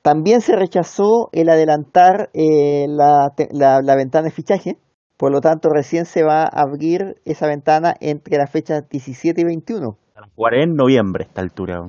[0.01, 4.77] También se rechazó el adelantar eh, la, la, la ventana de fichaje,
[5.17, 9.43] por lo tanto recién se va a abrir esa ventana entre las fechas 17 y
[9.43, 9.97] 21.
[10.15, 11.81] Van a jugar en noviembre a esta altura.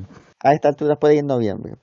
[0.43, 1.75] A esta altura puede ir en noviembre.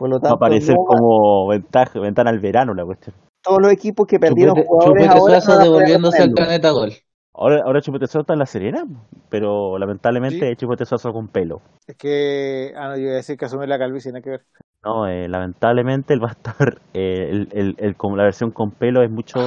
[0.00, 3.14] Por lo a tanto, aparecer no va- como ventaja, ventana al verano la cuestión.
[3.42, 6.70] todos los equipos que perdieron Chupete, jugadores Chupete ahora Suazo no a devolviéndose al planeta
[6.70, 6.92] Gol.
[7.34, 8.84] Ahora, ahora Chupete Suazo está en la Serena,
[9.28, 10.56] pero lamentablemente Sí.
[10.56, 11.60] Chupete Suazo con pelo.
[11.86, 14.42] Es que, ah, no, yo iba a decir que asume la calvicie, nada que ver.
[14.82, 16.54] No, eh, lamentablemente él va a estar,
[16.94, 19.38] eh, el, el, el- como la versión con pelo es mucho,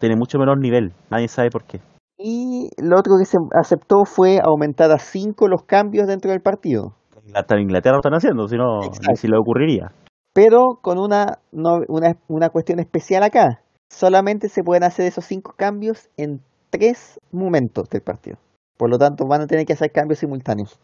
[0.00, 0.92] tiene mucho menor nivel.
[1.10, 1.80] Nadie sabe por qué.
[2.18, 6.94] Y lo otro que se aceptó fue aumentar a 5 los cambios dentro del partido.
[7.34, 9.92] Hasta en Inglaterra lo están haciendo, si no, ni si le ocurriría.
[10.32, 13.60] Pero con una, no- una, una cuestión especial acá.
[13.90, 16.40] Solamente se pueden hacer esos cinco cambios en
[16.70, 18.38] tres momentos del partido.
[18.78, 20.78] Por lo tanto, van a tener que hacer cambios simultáneos.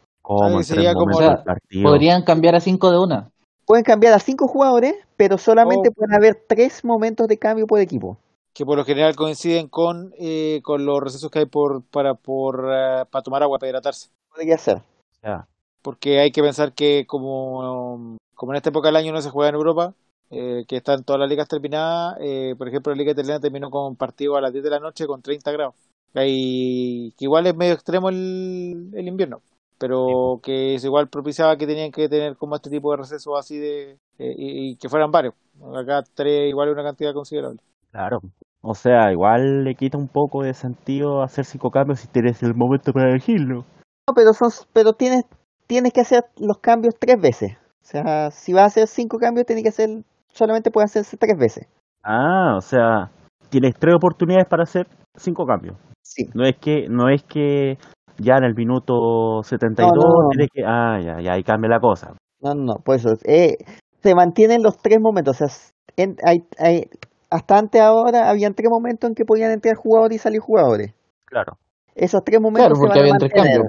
[0.53, 1.83] En sería tres como- partido.
[1.83, 3.31] Podrían cambiar a 5 de una.
[3.67, 5.93] Pueden cambiar a cinco jugadores, pero solamente Oh.
[5.95, 8.19] pueden haber tres momentos de cambio por equipo.
[8.55, 12.67] Que por lo general coinciden con, eh, con los recesos que hay por, para, por,
[12.71, 14.09] eh, para tomar agua, para hidratarse.
[14.31, 14.83] Podría ser.
[15.23, 15.47] Ya.
[15.89, 19.49] Porque hay que pensar que como, como en esta época del año no se juega
[19.49, 19.95] en Europa,
[20.29, 23.87] eh, que están todas las ligas terminadas, eh, por ejemplo la liga italiana terminó con
[23.87, 25.75] un partido a las 10 de la noche con 30 grados.
[26.13, 29.41] Hay, que igual es medio extremo el, el invierno,
[29.79, 33.57] pero que es igual propiciaba que tenían que tener como este tipo de recesos así
[33.57, 35.33] de eh, y, y que fueran varios.
[35.75, 37.63] Acá tres igual es una cantidad considerable.
[37.93, 38.21] Claro.
[38.61, 42.55] O sea, igual le quita un poco de sentido hacer cinco cambios si tienes el
[42.55, 43.65] momento para elegirlo.
[44.07, 45.25] No, pero son, pero tienes,
[45.69, 47.53] tienes que hacer los cambios tres veces.
[47.81, 49.89] O sea, si vas a hacer cinco cambios, tienes que hacer,
[50.33, 51.67] solamente pueden hacerse tres veces.
[52.03, 53.11] Ah, o sea,
[53.51, 54.87] tienes tres oportunidades para hacer
[55.17, 55.77] cinco cambios.
[56.03, 56.25] Sí.
[56.35, 57.79] No es que, no es que
[58.19, 60.29] ya en el minuto 72 No, no, no.
[60.31, 62.15] tienes que, ah, ya, ya ahí cambia la cosa.
[62.41, 63.11] No, no, por eso.
[63.25, 63.57] eh,
[64.03, 65.41] se mantienen los tres momentos.
[65.41, 65.57] O sea,
[65.97, 66.89] en- hay, hay,
[67.31, 70.95] hasta antes ahora habían tres momentos en que podían entrar jugadores y salir jugadores.
[71.25, 71.55] Claro.
[71.95, 73.61] Esos tres momentos Claro, se porque van a mantener,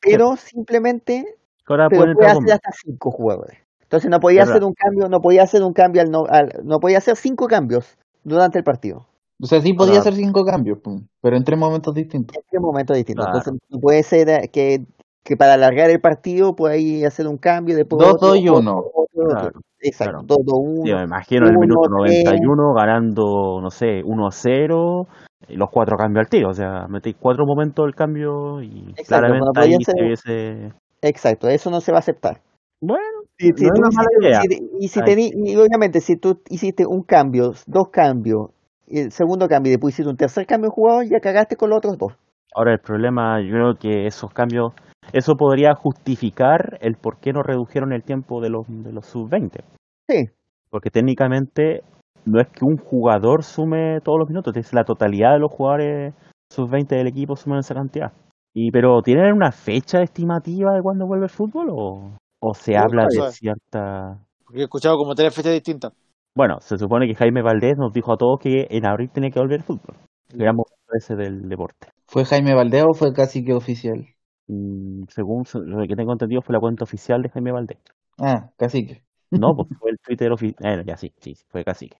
[0.00, 1.24] pero simplemente
[1.72, 3.58] ahora pero puede hacer hasta cinco jugadores.
[3.82, 4.54] Entonces no podía Verdad.
[4.56, 7.46] hacer un cambio, no podía hacer un cambio al no, al- no podía hacer cinco
[7.46, 9.06] cambios durante el partido.
[9.42, 10.00] O sea, sí podía Claro.
[10.08, 10.78] hacer 5 cambios,
[11.20, 12.36] pero en tres momentos distintos.
[12.36, 13.24] En tres momentos distintos.
[13.26, 13.38] Claro.
[13.38, 14.84] Entonces no puede ser eh, que,
[15.24, 18.76] que para alargar el partido puedes hacer un cambio después Dos, otro, dos y uno.
[18.78, 19.28] otro, otro.
[19.28, 19.50] Claro,
[19.80, 20.26] Exacto, claro.
[20.26, 20.82] dos, dos, uno.
[20.84, 22.22] Sí, me imagino en el minuto tres.
[22.24, 25.06] 91 ganando, no sé, 1 a 0,
[25.48, 26.50] y los cuatro cambios al tiro.
[26.50, 30.72] O sea, metéis cuatro momentos del cambio y Exacto, claramente ahí se hubiese.
[31.02, 32.40] Exacto, eso no se va a aceptar.
[32.80, 33.02] Bueno,
[33.38, 34.40] Si- si no es una mala idea.
[34.42, 38.50] si- y si tení- y obviamente si tú hiciste un cambio, dos cambios,
[38.86, 41.70] y el segundo cambio y después hiciste un tercer cambio de jugador, ya cagaste con
[41.70, 42.12] los otros dos.
[42.54, 44.72] Ahora el problema, yo creo que esos cambios,
[45.12, 49.60] eso podría justificar el por qué no redujeron el tiempo de los, de los sub-20.
[50.08, 50.26] Sí,
[50.70, 51.82] Porque técnicamente
[52.24, 56.14] no es que un jugador sume todos los minutos, es la totalidad de los jugadores
[56.50, 58.12] sub-20 del equipo suman esa cantidad.
[58.54, 62.80] Y pero ¿tienen una fecha estimativa de cuándo vuelve el fútbol o, o se No,
[62.80, 64.18] habla no de cierta...
[64.44, 65.92] Porque he escuchado como tres fechas distintas.
[66.34, 69.38] Bueno, se supone que Jaime Valdés nos dijo a todos que en abril tiene que
[69.40, 69.96] volver el fútbol.
[70.30, 71.88] Gran momento ese del deporte.
[72.06, 74.06] ¿Fue Jaime Valdés o fue casi que oficial?
[74.48, 77.78] mm, según lo que tengo entendido, fue la cuenta oficial de Jaime Valdés.
[78.18, 79.02] Ah, cacique.
[79.30, 80.84] No, pues fue el Twitter oficial.
[80.84, 81.96] ya sí, sí, fue cacique.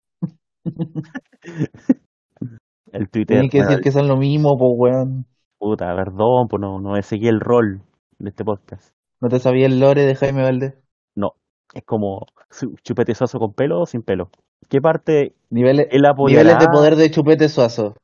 [2.93, 3.39] El Twitter.
[3.39, 5.27] Tenés que bueno, decir que son lo mismo, pues weón.
[5.63, 7.83] Puta, perdón, pues no, no seguí el rol
[8.19, 8.93] de este podcast.
[9.21, 10.75] ¿No te sabía el lore de Jaime Valdés?
[11.15, 11.35] No,
[11.73, 14.29] es como su- chupete suazo con pelo o sin pelo.
[14.69, 16.43] ¿Qué parte Niveles, él apoyará?
[16.43, 17.95] niveles de poder de chupete suazo.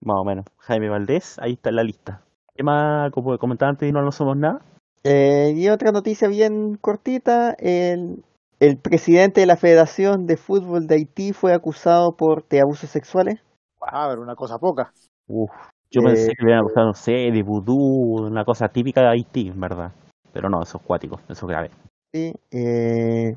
[0.00, 0.44] Más o menos.
[0.58, 2.22] Jaime Valdés, ahí está en la lista.
[2.54, 3.10] ¿Qué más?
[3.10, 4.60] Como comentaba antes, no, no somos nada.
[5.02, 8.22] Eh, y otra noticia bien cortita, el,
[8.60, 13.40] el presidente de la Federación de Fútbol de Haití fue acusado por de abusos sexuales.
[13.80, 14.92] Ah, pero una cosa poca.
[15.26, 15.50] Uf,
[15.90, 19.08] yo Eh, pensé que le habían acusado, no sé, de vudú, una cosa típica de
[19.08, 19.92] Haití, en verdad.
[20.32, 21.70] Pero no, eso es cuático, eso es grave.
[22.12, 22.32] ¿sí?
[22.50, 23.36] Eh,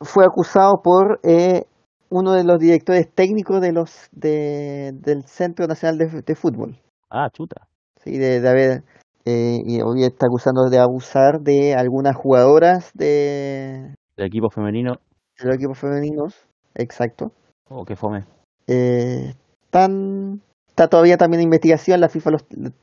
[0.00, 1.64] fue acusado por eh,
[2.08, 6.76] uno de los directores técnicos de los de, del Centro Nacional de, de Fútbol.
[7.10, 7.66] Ah, chuta.
[8.02, 8.82] Sí, de, de haber,
[9.24, 14.94] eh, y hoy está acusando de abusar de algunas jugadoras de, El equipo femenino,
[15.38, 16.34] de los equipos femeninos.
[16.74, 17.32] Exacto.
[17.68, 18.24] oh, qué fome.
[18.66, 19.34] Eh,
[19.64, 20.40] están-
[20.70, 22.30] está todavía también en investigación, la FIFA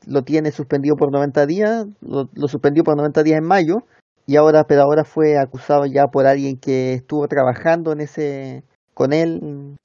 [0.06, 3.78] lo, tiene suspendido por 90 días, lo, lo suspendió por 90 días en mayo,
[4.26, 8.62] y ahora, pero ahora fue acusado ya por alguien que estuvo trabajando en ese,
[8.94, 9.40] con él.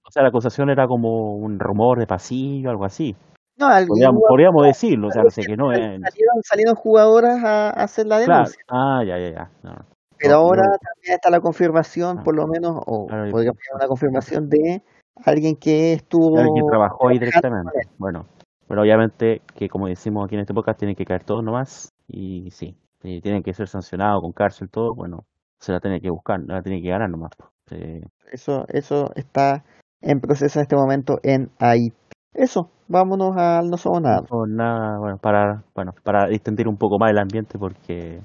[0.05, 3.15] O sea, la acusación era como un rumor de pasillo, algo así.
[3.57, 5.79] No, Podríamos, podríamos decirlo, o sea, sé que no es.
[5.79, 8.31] salieron, salieron jugadoras a, a hacer la Claro.
[8.43, 9.51] denuncia, Ah, ya, ya, ya.
[9.63, 9.75] No,
[10.17, 12.23] pero no, ahora también está la confirmación, Ah.
[12.23, 14.81] por lo menos, o Claro, podríamos llamar una confirmación de
[15.15, 17.87] alguien que estuvo Alguien trabajó ahí directamente.
[17.97, 18.25] Bueno,
[18.67, 21.89] pero obviamente que como decimos aquí en este podcast, tienen que caer todos nomás.
[22.07, 24.93] Y sí, y tienen que ser sancionados con cárcel, todo.
[24.95, 25.25] Bueno,
[25.59, 27.31] se la tiene que buscar, la tiene que ganar nomás.
[27.37, 27.49] pues.
[27.67, 28.01] Sí.
[28.31, 29.63] Eso, eso está
[30.01, 31.95] en proceso en este momento en Haití.
[32.33, 34.21] Eso, vámonos al no somos nada.
[34.29, 38.21] No, nada, bueno, para, bueno, para distender un poco más el ambiente porque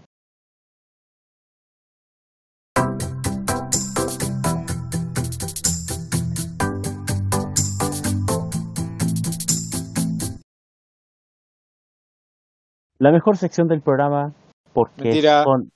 [12.99, 14.33] la mejor sección del programa
[14.73, 15.45] porque Mentira.
[15.45, 15.71] son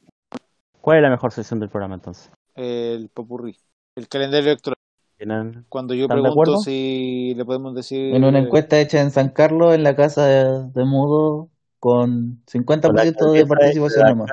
[0.80, 2.30] ¿Cuál es la mejor sección del programa entonces?
[2.54, 3.56] El popurrí.
[3.96, 4.76] El calendario electoral.
[5.16, 6.62] ¿Tienen- Cuando yo ¿Están de pregunto acuerdo?
[6.62, 8.14] si le podemos decir.
[8.14, 12.80] En una encuesta hecha en San Carlos, en la casa de, de Mudo, con 50%
[12.80, 13.04] con la
[13.38, 14.24] de participación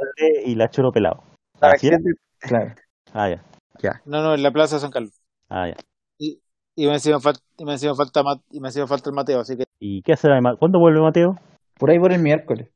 [0.46, 1.24] y la Choro Pelado.
[1.62, 1.76] La
[2.40, 2.74] Claro.
[3.14, 4.02] Ah, ya.
[4.06, 5.14] No, no, en la plaza de San Carlos.
[5.50, 5.76] Ah, ya.
[6.18, 6.42] Y,
[6.76, 8.22] y me encima falta, y me encima falta,
[8.52, 9.64] y me falta el Mateo, así que.
[9.80, 10.56] ¿Y qué hace además?
[10.58, 11.36] ¿Cuándo vuelve Mateo?
[11.78, 12.70] Por ahí por el miércoles.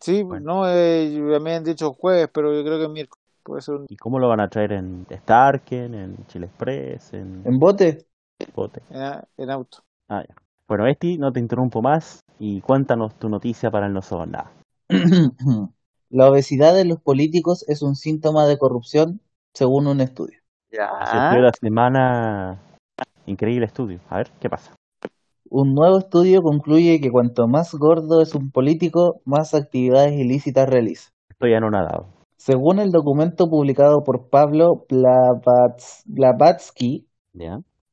[0.00, 0.44] Sí, Bueno.
[0.62, 1.10] no, eh,
[1.40, 3.24] me han dicho jueves, pero yo creo que es miércoles.
[3.42, 3.86] Puede ser un.
[3.88, 8.06] ¿Y cómo lo van a traer en Starken, en Chile Express, en ¿En bote?
[8.54, 8.82] Bote?
[8.90, 9.78] En, a- en auto.
[10.08, 10.34] Ah, ya.
[10.68, 14.50] Bueno, Esti, no te interrumpo más y cuéntanos tu noticia para el No Somos Nada.
[16.10, 19.20] La obesidad de los políticos es un síntoma de corrupción,
[19.54, 20.38] según un estudio.
[20.70, 21.28] Se Ya.
[21.28, 22.58] fue la semana.
[23.26, 24.00] Increíble estudio.
[24.08, 24.72] A ver, ¿qué pasa?
[25.50, 31.10] Un nuevo estudio concluye que cuanto más gordo es un político, más actividades ilícitas realiza.
[31.30, 32.08] Estoy anonadado.
[32.36, 34.84] Según el documento publicado por Pablo
[36.04, 37.06] Blavatsky,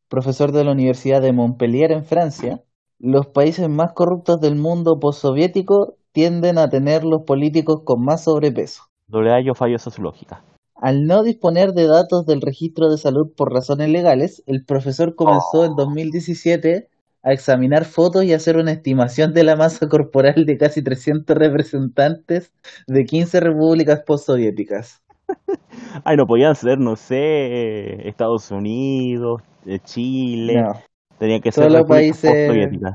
[0.10, 2.62] profesor de la Universidad de Montpellier en Francia,
[3.00, 8.84] los países más corruptos del mundo postsoviético tienden a tener los políticos con más sobrepeso.
[9.08, 10.44] Doble yo fallo sociológica.
[10.76, 15.64] Al no disponer de datos del registro de salud por razones legales, el profesor comenzó
[15.64, 16.90] en 2017
[17.26, 22.54] a examinar fotos y hacer una estimación de la masa corporal de casi 300 representantes
[22.88, 25.02] de 15 repúblicas postsoviéticas.
[26.06, 30.54] Ay, no podían ser, no sé, Estados Unidos, eh, Chile.
[30.62, 30.74] No,
[31.18, 31.88] Tenían que ser repúblicas
[32.22, 32.94] países- postsoviéticas.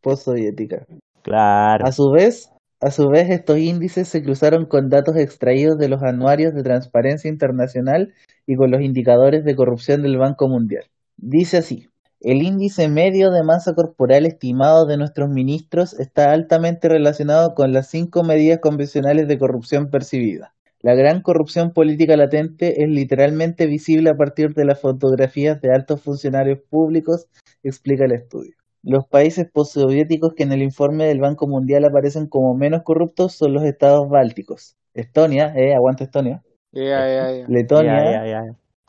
[0.00, 0.86] postsoviéticas.
[1.22, 1.84] Claro.
[1.86, 2.50] A su vez,
[2.80, 7.28] a su vez estos índices se cruzaron con datos extraídos de los anuarios de Transparencia
[7.28, 8.14] Internacional
[8.46, 10.84] y con los indicadores de corrupción del Banco Mundial.
[11.16, 11.88] Dice así:
[12.26, 17.88] el índice medio de masa corporal estimado de nuestros ministros está altamente relacionado con las
[17.88, 20.52] cinco medidas convencionales de corrupción percibida.
[20.80, 26.02] La gran corrupción política latente es literalmente visible a partir de las fotografías de altos
[26.02, 27.28] funcionarios públicos,
[27.62, 28.56] explica el estudio.
[28.82, 33.52] Los países postsoviéticos que en el informe del Banco Mundial aparecen como menos corruptos son
[33.52, 34.74] los estados bálticos.
[34.94, 36.42] Estonia, eh, aguanta Estonia.
[36.72, 37.44] Ya, ya, ya.
[37.46, 38.42] Letonia, Ya, ya,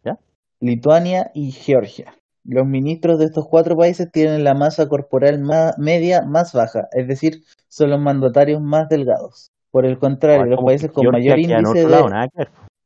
[0.04, 0.18] ya.
[0.60, 2.16] Lituania y Georgia.
[2.48, 5.41] Los ministros de estos cuatro países tienen la masa corporal
[5.78, 9.52] media más baja, es decir, son los mandatarios más delgados.
[9.69, 12.03] Por el contrario, los países con mayor índice de lado,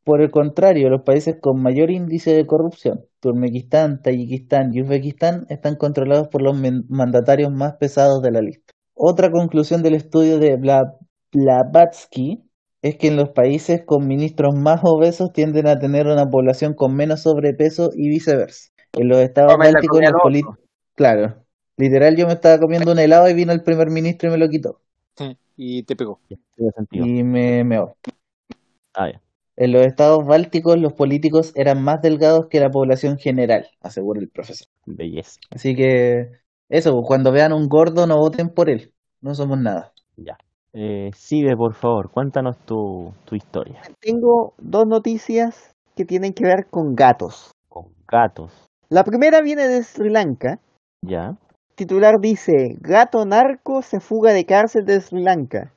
[0.04, 5.76] por el contrario, los países con mayor índice de corrupción, Turkmenistán, Tayikistán y Uzbekistán, están
[5.76, 6.60] controlados por los
[6.90, 8.74] mandatarios más pesados de la lista.
[8.96, 10.98] Otra conclusión del estudio de Bla-
[11.32, 12.44] Blavatsky
[12.82, 16.96] es que en los países con ministros más obesos tienden a tener una población con
[16.96, 18.72] menos sobrepeso y viceversa.
[18.94, 20.58] En los estados bálticos los otro.
[20.96, 21.36] Claro.
[21.78, 24.50] Literal, yo me estaba comiendo un helado y vino el primer ministro y me lo
[24.50, 24.82] quitó.
[25.56, 26.20] Y te pegó.
[26.92, 27.96] Y me meó.
[28.94, 29.22] Ah, ya.
[29.58, 34.30] En los estados bálticos los políticos eran más delgados que la población general, asegura el
[34.30, 34.68] profesor.
[34.86, 35.40] Belleza.
[35.52, 36.32] Así que
[36.70, 38.94] eso, pues, cuando vean un gordo no voten por él.
[39.22, 39.94] No somos nada.
[40.18, 40.38] Ya.
[40.74, 43.82] Eh, Sigue, por favor, cuéntanos tu, tu historia.
[44.00, 47.52] Tengo dos noticias que tienen que ver con gatos.
[47.68, 48.71] Con gatos.
[48.92, 50.60] La primera viene de Sri Lanka.
[51.02, 51.38] Ya.
[51.76, 55.72] Titular dice, gato narco se fuga de cárcel de Sri Lanka.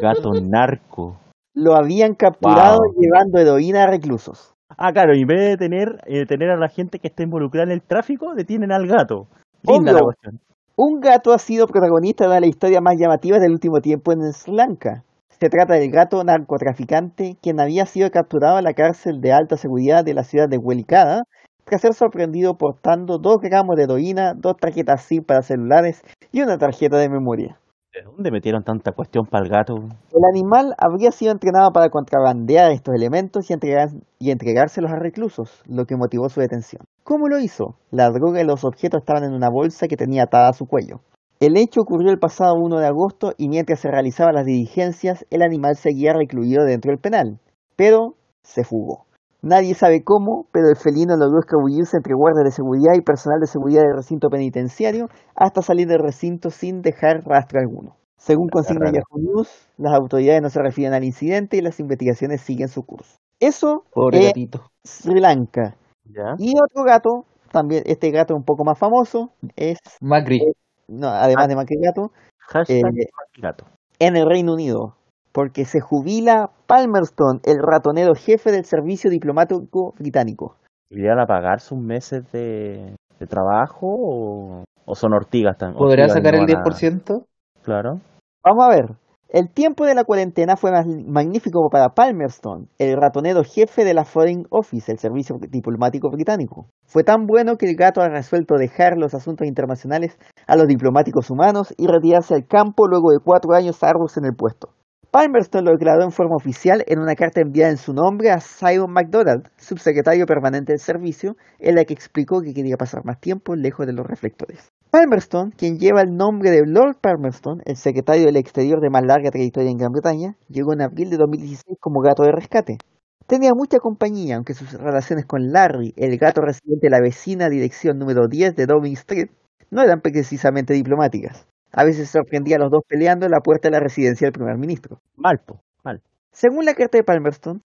[0.00, 1.16] Gato narco.
[1.52, 2.94] Lo habían capturado Wow.
[2.96, 4.54] llevando heroína a reclusos.
[4.78, 7.64] Ah, claro, y en vez de tener, eh, tener a la gente que está involucrada
[7.64, 9.26] en el tráfico, detienen al gato.
[9.64, 10.38] Linda la cuestión.
[10.76, 14.12] Un gato ha sido protagonista de una de las historias más llamativas del último tiempo
[14.12, 15.02] en Sri Lanka.
[15.28, 20.04] Se trata del gato narcotraficante, quien había sido capturado en la cárcel de alta seguridad
[20.04, 21.24] de la ciudad de Huelicada
[21.64, 26.02] tras ser sorprendido portando 2 gramos de heroína, dos tarjetas SIM para celulares
[26.32, 27.58] y una tarjeta de memoria.
[27.94, 29.74] ¿De dónde metieron tanta cuestión para el gato?
[29.74, 35.62] El animal habría sido entrenado para contrabandear estos elementos y, entregar- y entregárselos a reclusos,
[35.66, 36.82] lo que motivó su detención.
[37.04, 37.76] ¿Cómo lo hizo?
[37.90, 41.00] La droga y los objetos estaban en una bolsa que tenía atada a su cuello.
[41.38, 45.42] El hecho ocurrió el pasado 1 de agosto y mientras se realizaban las diligencias, el
[45.42, 47.40] animal seguía recluido dentro del penal,
[47.76, 49.04] pero se fugó.
[49.42, 53.48] Nadie sabe cómo, pero el felino logró escabullirse entre guardias de seguridad y personal de
[53.48, 57.96] seguridad del recinto penitenciario hasta salir del recinto sin dejar rastro alguno.
[58.16, 58.92] Según consigna.
[58.92, 63.16] Yahoo News, las autoridades no se refieren al incidente y las investigaciones siguen su curso.
[63.40, 64.70] Eso Pobre es gatito.
[64.84, 65.74] Sri Lanka.
[66.04, 66.34] ¿Ya?
[66.38, 70.40] Y otro gato, también este gato un poco más famoso, es, Macri.
[70.86, 73.06] no, además de Macri Gato, Hashtag Eh,
[73.40, 73.64] gato.
[73.98, 74.94] en el Reino Unido,
[75.32, 80.56] porque se jubila Palmerston, el ratonero jefe del servicio diplomático británico.
[80.90, 85.78] ¿Irían a pagar sus meses de, de trabajo o, o son ortigas también?
[85.78, 87.24] ¿Podrá Ortigas sacar no el van a- 10%?
[87.62, 88.00] Claro.
[88.44, 88.84] Vamos a ver.
[89.30, 94.04] El tiempo de la cuarentena fue más magnífico para Palmerston, el ratonero jefe de la
[94.04, 96.66] Foreign Office, el servicio diplomático británico.
[96.84, 101.30] Fue tan bueno que el gato ha resuelto dejar los asuntos internacionales a los diplomáticos
[101.30, 104.68] humanos y retirarse al campo luego de cuatro años arduos en el puesto.
[105.12, 108.90] Palmerston lo declaró en forma oficial en una carta enviada en su nombre a Simon
[108.90, 113.86] MacDonald, subsecretario permanente del servicio, en la que explicó que quería pasar más tiempo lejos
[113.86, 114.72] de los reflectores.
[114.90, 119.30] Palmerston, quien lleva el nombre de Lord Palmerston, el secretario del Exterior de más larga
[119.30, 122.78] trayectoria en Gran Bretaña, llegó en abril de 2016 como gato de rescate.
[123.26, 127.98] Tenía mucha compañía, aunque sus relaciones con Larry, el gato residente de la vecina dirección
[127.98, 129.28] número 10 de Downing Street,
[129.70, 131.51] no eran precisamente diplomáticas.
[131.72, 134.58] A veces sorprendía a los dos peleando en la puerta de la residencia del primer
[134.58, 135.00] ministro.
[135.16, 136.02] Mal, po, mal.
[136.30, 137.62] Según la carta de Palmerston,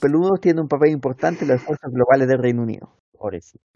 [0.00, 2.90] Peludos tiene un papel importante en los esfuerzos globales del Reino Unido.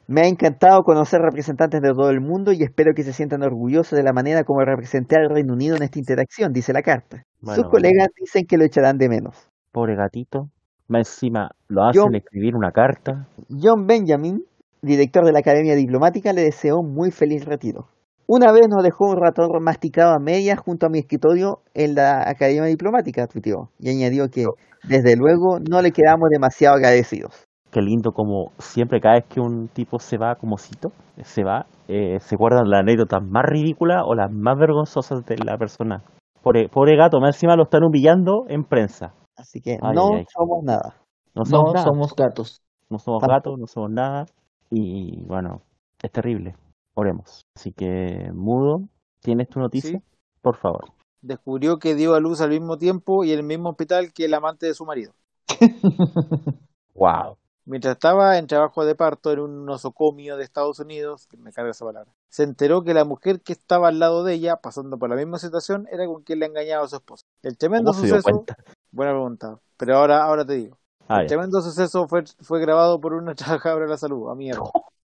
[0.06, 3.96] Me ha encantado conocer representantes de todo el mundo y espero que se sientan orgullosos
[3.96, 7.24] de la manera como representé al Reino Unido en esta interacción, dice la carta.
[7.40, 9.48] Bueno, Sus colegas dicen que lo echarán de menos.
[9.72, 10.48] Pobre gatito.
[10.88, 13.26] Más encima lo hacen escribir una carta.
[13.48, 14.44] John Benjamin,
[14.82, 17.88] director de la Academia Diplomática, le deseó muy feliz retiro.
[18.26, 22.28] Una vez nos dejó un ratón masticado a medias junto a mi escritorio en la
[22.28, 24.46] Academia Diplomática, tuiteó, y añadió que,
[24.84, 27.44] desde luego, no le quedamos demasiado agradecidos.
[27.70, 30.92] Qué lindo como siempre cada vez que un tipo se va como cito,
[31.22, 35.56] se va, eh, se guardan las anécdotas más ridículas o las más vergonzosas de la
[35.56, 36.02] persona.
[36.42, 39.14] Pobre, pobre gato, más encima lo están humillando en prensa.
[39.36, 40.96] Así que Ay, no ay, somos nada.
[41.34, 41.86] No somos No nada.
[41.86, 42.60] somos gatos.
[42.90, 44.26] No somos gatos, no somos nada.
[44.70, 45.62] Y bueno,
[46.02, 46.54] es terrible.
[46.94, 47.46] Oremos.
[47.54, 48.88] Así que, Mudo,
[49.20, 49.98] ¿tienes tu noticia?
[49.98, 50.04] Sí.
[50.40, 50.84] Por favor.
[51.20, 54.34] Descubrió que dio a luz al mismo tiempo y en el mismo hospital que el
[54.34, 55.12] amante de su marido.
[56.94, 57.38] Wow.
[57.64, 61.70] Mientras estaba en trabajo de parto en un nosocomio de Estados Unidos, que me carga
[61.70, 65.10] esa palabra, se enteró que la mujer que estaba al lado de ella, pasando por
[65.10, 67.24] la misma situación, era con quien le engañaba a su esposo.
[67.42, 68.44] El tremendo ¿Cómo se dio suceso,
[68.90, 70.78] buena pregunta, pero ahora, ahora te digo.
[71.08, 74.62] Ah, el tremendo suceso fue, fue grabado por una trabajadora de la salud, a mierda.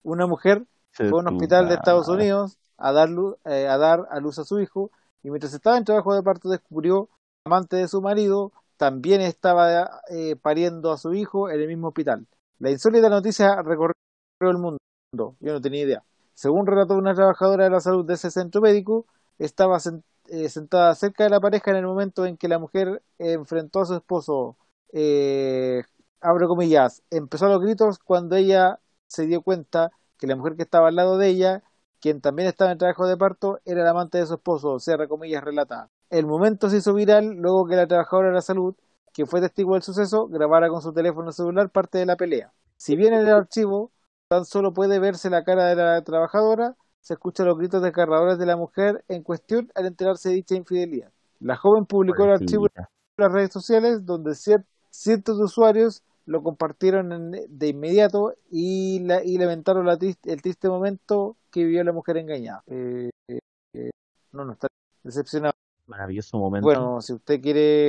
[0.02, 0.64] Una mujer
[0.94, 2.08] fue a un hospital de Estados.
[2.08, 4.90] Unidos a dar, luz, eh, a dar a luz a su hijo
[5.22, 7.12] y mientras estaba en trabajo de parto descubrió que
[7.46, 11.88] el amante de su marido también estaba eh, pariendo a su hijo en el mismo
[11.88, 12.26] hospital.
[12.58, 13.94] La insólita noticia recorrió
[14.40, 14.78] el mundo.
[15.40, 16.04] Yo no tenía idea.
[16.34, 19.06] Según relató una trabajadora de la salud de ese centro médico,
[19.38, 19.78] estaba
[20.28, 23.86] eh, sentada cerca de la pareja en el momento en que la mujer enfrentó a
[23.86, 24.56] su esposo.
[24.92, 25.82] Eh,
[26.20, 30.62] abro comillas, empezó a los gritos cuando ella se dio cuenta que la mujer que
[30.62, 31.62] estaba al lado de ella,
[32.00, 35.42] quien también estaba en trabajo de parto, era el amante de su esposo, cierra comillas
[35.42, 35.90] relata.
[36.10, 38.74] El momento se hizo viral luego que la trabajadora de la salud,
[39.12, 42.52] que fue testigo del suceso, grabara con su teléfono celular parte de la pelea.
[42.76, 43.90] Si bien en el archivo
[44.28, 48.46] tan solo puede verse la cara de la trabajadora, se escuchan los gritos desgarradores de
[48.46, 51.12] la mujer en cuestión al enterarse de dicha infidelidad.
[51.38, 52.84] La joven publicó el archivo en
[53.18, 59.36] las redes sociales donde cientos de usuarios lo compartieron en- de inmediato y, la, y
[59.38, 62.62] lamentaron la triste- el triste momento que vivió la mujer engañada.
[62.66, 63.38] Eh, eh,
[63.74, 63.90] eh,
[64.32, 64.68] no, no está
[65.02, 65.52] decepcionado.
[65.86, 66.66] Maravilloso momento.
[66.66, 67.88] Bueno, si usted quiere,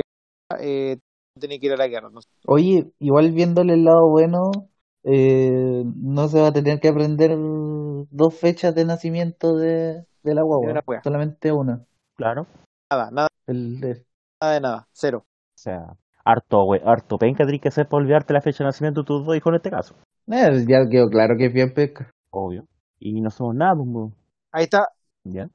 [0.60, 0.98] eh,
[1.38, 2.10] tiene que ir a la guerra.
[2.10, 2.28] no sé.
[2.46, 4.50] Oye, igual viéndole el lado bueno,
[5.02, 10.42] eh, no se va a tener que aprender dos fechas de nacimiento de, de la
[10.42, 11.84] De guagua, una solamente una.
[12.16, 12.46] Claro.
[12.90, 13.80] Nada, nada, El,
[14.40, 15.24] nada de nada, cero.
[15.26, 15.96] O sea,
[16.26, 19.24] harto, güey, harto penca tienes que hacer para olvidarte la fecha de nacimiento de tus
[19.24, 19.94] dos hijos en este caso.
[20.26, 22.10] Eh, ya quedó claro que es bien pesca.
[22.30, 22.64] Obvio.
[22.98, 24.12] Y no somos nada, pues, mo-
[24.52, 24.88] Ahí está.
[25.24, 25.48] ¿ya?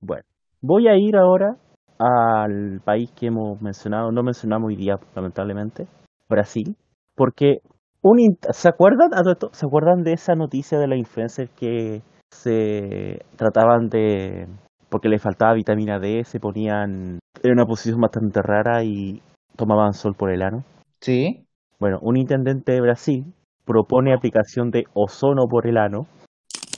[0.00, 0.24] Bueno,
[0.60, 1.56] voy a ir ahora
[1.98, 5.86] al país que hemos mencionado, no mencionamos hoy día, lamentablemente,
[6.28, 6.74] Brasil,
[7.14, 7.58] porque
[8.00, 8.18] un
[8.50, 9.50] ¿se acuerdan a todo esto?
[9.52, 14.48] ¿Se acuerdan de esa noticia de la influencers que se trataban de
[14.88, 19.22] porque le faltaba vitamina D, se ponían en una posición bastante rara y
[19.56, 20.64] tomaban sol por el ano?
[21.00, 21.46] Sí.
[21.78, 23.24] Bueno, un intendente de Brasil
[23.64, 26.06] propone aplicación de ozono por el ano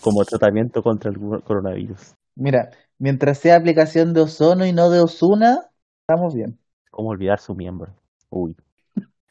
[0.03, 2.15] como tratamiento contra el coronavirus.
[2.36, 5.59] Mira, mientras sea aplicación de ozono y no de Osuna,
[6.01, 6.59] estamos bien.
[6.91, 7.93] ¿Cómo olvidar su miembro?
[8.31, 8.57] Uy.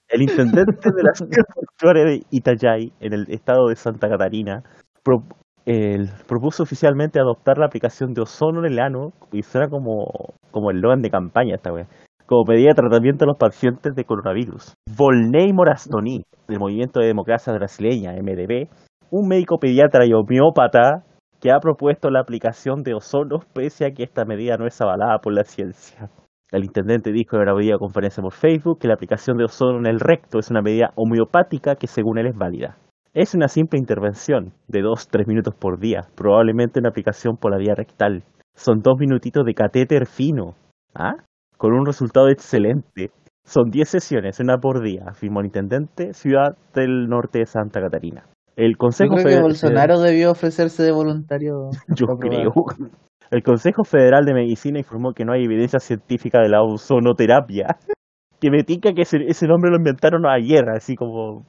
[0.10, 4.64] El intendente de la ciudad de Itayay, en el estado de Santa Catarina,
[5.04, 5.24] pro-
[5.66, 10.06] el- propuso oficialmente adoptar la aplicación de ozono en el ano, y suena como,
[10.52, 11.88] como el logan de campaña esta wea,
[12.26, 14.74] como de tratamiento a los pacientes de coronavirus.
[14.98, 18.69] Volney Morastoni, del Movimiento de Democracia Brasileña, MDB,
[19.11, 21.03] un médico pediatra y homeópata
[21.40, 25.19] que ha propuesto la aplicación de ozono pese a que esta medida no es avalada
[25.19, 26.10] por la ciencia.
[26.52, 30.00] El intendente dijo en una videoconferencia por Facebook que la aplicación de ozono en el
[30.00, 32.77] recto es una medida homeopática que según él es válida.
[33.14, 37.76] Es una simple intervención de 2-3 minutos por día, probablemente una aplicación por la vía
[37.76, 38.24] rectal.
[38.56, 40.56] Son dos minutitos de catéter fino,
[40.95, 41.16] ¿ah?
[41.64, 43.11] Con un resultado excelente.
[43.45, 48.25] Son 10 sesiones, una por día, afirmó el intendente, ciudad del norte de Santa Catarina.
[48.58, 51.69] El Yo Consejo creo que Federal- Bolsonaro debió ofrecerse de voluntario.
[51.95, 52.51] yo creo.
[53.32, 57.77] El Consejo Federal de Medicina informó que no hay evidencia científica de la ozonoterapia.
[58.42, 61.45] Que me tinca que ese, ese nombre lo inventaron ayer, así como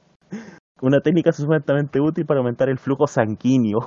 [0.81, 3.79] una técnica supuestamente útil para aumentar el flujo sanguíneo.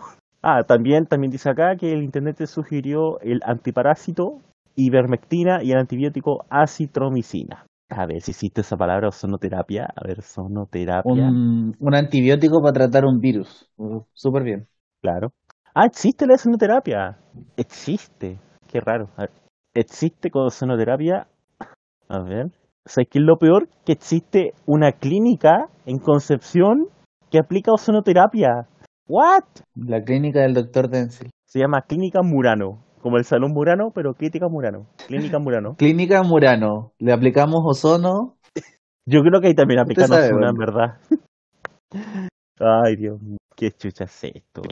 [0.42, 4.42] Ah, también, también dice acá que el intendente sugirió el antiparásito,
[4.78, 7.66] ivermectina y el antibiótico acitromicina.
[7.90, 9.88] A ver si existe esa palabra ozonoterapia.
[9.96, 11.28] A ver, ozonoterapia.
[11.28, 13.68] Un, un antibiótico para tratar un virus.
[13.76, 14.68] Uh, Súper bien.
[15.00, 15.32] Claro.
[15.74, 17.18] Ah, existe la ozonoterapia.
[17.56, 18.38] Existe.
[18.66, 19.08] Qué raro.
[19.16, 19.30] A ver,
[19.74, 21.28] Existe con ozonoterapia.
[22.08, 22.46] A ver.
[22.84, 23.68] ¿Sabes qué es lo peor?
[23.84, 26.88] Que existe una clínica en Concepción
[27.30, 28.66] que aplica ozonoterapia.
[29.06, 29.44] ¿What?
[29.74, 31.30] La clínica del doctor Denzel.
[31.44, 32.84] Se llama Clínica Murano.
[33.00, 34.86] Como el Salón Murano, pero Clínica Murano.
[35.06, 35.74] Clínica Murano.
[35.76, 36.92] Clínica Murano.
[36.98, 38.36] Le aplicamos ozono.
[39.06, 40.98] Yo creo que ahí también sabe, ozona, en verdad.
[42.60, 43.38] Ay, Dios mío.
[43.56, 44.62] Qué chucha es esto.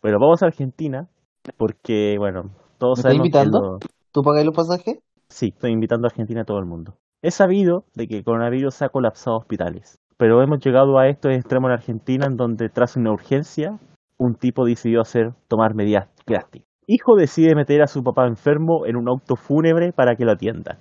[0.00, 1.08] Bueno, vamos a Argentina.
[1.56, 3.60] Porque, bueno, todos ¿Me sabemos invitando?
[3.60, 3.78] lo-
[4.12, 4.98] ¿Tú pagas los pasajes?
[5.28, 6.94] Sí, estoy invitando a Argentina a todo el mundo.
[7.22, 11.68] Es sabido de que el coronavirus ha colapsado hospitales, pero hemos llegado a estos extremos
[11.68, 13.78] en Argentina en donde tras una urgencia,
[14.18, 16.68] un tipo decidió hacer tomar medidas drásticas.
[16.86, 20.78] Hijo decide meter a su papá enfermo en un auto fúnebre para que lo atiendan.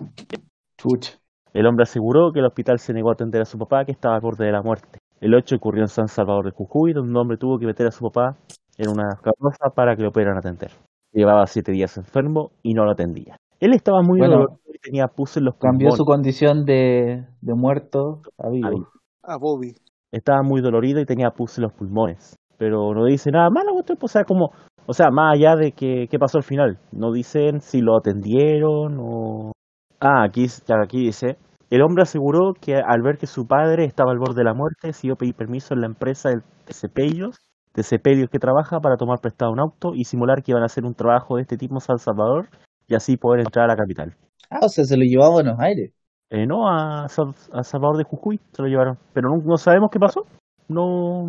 [0.78, 1.20] Chucha.
[1.54, 4.16] El hombre aseguró que el hospital se negó a atender a su papá que estaba
[4.16, 5.00] al borde de la muerte.
[5.20, 7.92] El 8 ocurrió en San Salvador de Jujuy, donde un hombre tuvo que meter a
[7.92, 8.38] su papá
[8.78, 10.72] en una carroza para que lo pudieran atender.
[11.14, 13.36] Llevaba siete días enfermo y no lo atendía.
[13.60, 15.98] Él estaba muy Bueno, dolorido y tenía pus en los Cambió pulmones.
[15.98, 18.68] su condición de, de muerto a vivo.
[18.70, 18.84] Ahí.
[19.24, 19.76] A Bobby.
[20.12, 22.36] estaba muy dolorido y tenía pus en los pulmones.
[22.58, 24.52] Pero no dice nada malo, pues, o sea, como,
[24.86, 26.78] o sea, más allá de que qué pasó al final.
[26.92, 29.52] No dicen si lo atendieron o...
[30.00, 30.48] Ah, aquí,
[30.84, 31.38] aquí dice,
[31.70, 34.88] el hombre aseguró que al ver que su padre estaba al borde de la muerte,
[34.88, 36.42] decidió pedir permiso en la empresa de
[36.74, 37.38] Cepellos,
[37.76, 40.86] de Cepellos que trabaja para tomar prestado un auto y simular que iban a hacer
[40.86, 42.50] un trabajo de este tipo en San Salvador
[42.88, 44.16] y así poder entrar a la capital.
[44.50, 45.94] Ah, o sea, se lo llevó a Buenos Aires.
[46.30, 48.98] Eh, no, a, a Salvador de Jujuy se lo llevaron.
[49.14, 50.26] Pero no, no sabemos qué pasó.
[50.68, 51.28] No,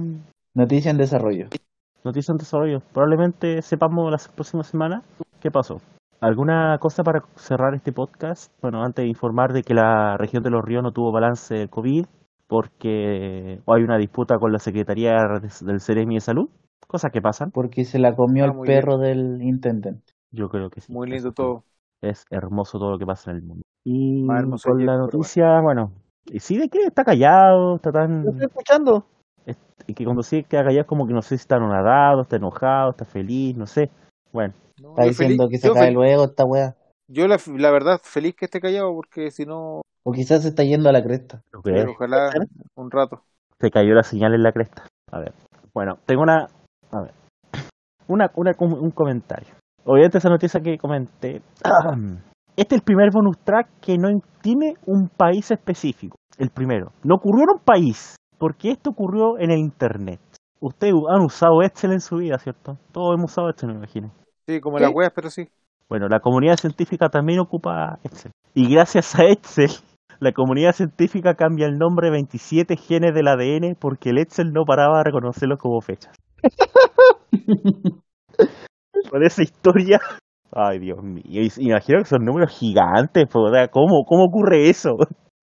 [0.55, 1.47] Noticia en desarrollo.
[2.05, 2.81] Noticia en desarrollo.
[2.93, 5.03] Probablemente sepamos la próxima semana
[5.41, 5.77] qué pasó.
[6.21, 8.53] ¿Alguna cosa para cerrar este podcast?
[8.61, 11.69] Bueno, antes de informar de que la región de los ríos no tuvo balance del
[11.71, 12.07] COVID
[12.47, 15.13] porque hay una disputa con la Secretaría
[15.63, 16.49] del Ceremi de Salud.
[16.87, 17.51] Cosas que pasan.
[17.51, 18.65] Porque se la comió Ah, el bien.
[18.67, 20.13] perro del intendente.
[20.31, 20.93] Yo creo que sí.
[20.93, 21.65] Muy lindo todo.
[22.03, 23.63] Es hermoso todo lo que pasa en el mundo.
[23.85, 25.93] Y con la noticia, bueno,
[26.27, 28.23] y sí de que está callado, está tan...
[28.25, 29.07] Lo estoy escuchando.
[29.87, 32.37] Y que cuando sí queda callado es como que no sé si está anonadado, está
[32.37, 33.91] enojado, está feliz, no sé.
[34.33, 36.75] Bueno, No, Está diciendo feliz- que se yo cae fel- luego esta wea.
[37.09, 40.65] Yo la, la verdad feliz que esté callado porque si no, O quizás se está
[40.65, 41.43] yendo a la cresta.
[41.63, 42.31] que es, ojalá
[42.77, 43.23] un rato.
[43.61, 44.87] se cayó la señal en la cresta.
[45.11, 45.33] A ver,
[45.75, 46.47] bueno, tengo una...
[46.91, 47.13] A ver,
[48.09, 49.55] una, una, un comentario.
[49.85, 51.43] Obviamente esa noticia que comenté...
[52.55, 54.09] Este es el primer bonus track que no
[54.43, 56.17] tiene un país específico.
[56.37, 56.93] El primero.
[57.03, 60.19] No ocurrió en un país, porque esto ocurrió en el Internet.
[60.59, 62.77] Ustedes han usado Excel en su vida, ¿cierto?
[62.91, 64.11] Todos hemos usado Excel, me imagino.
[64.49, 64.83] Sí, como ¿Qué?
[64.83, 65.47] las weas, pero sí.
[65.89, 68.33] Bueno, la comunidad científica también ocupa Excel.
[68.53, 69.71] Y gracias a Excel,
[70.19, 74.99] la comunidad científica cambia el nombre 27 genes del ADN porque el Excel no paraba
[74.99, 76.17] de reconocerlos como fechas.
[79.09, 80.01] Con esa historia.
[80.51, 81.23] Ay, Dios mío.
[81.59, 83.29] Imagino que son números gigantes.
[83.31, 84.97] sea, ¿Cómo, ¿Cómo ocurre eso?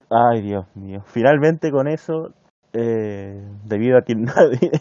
[0.09, 1.01] Ay, Dios mío.
[1.05, 2.33] Finalmente con eso,
[2.73, 4.71] eh, debido a que nadie...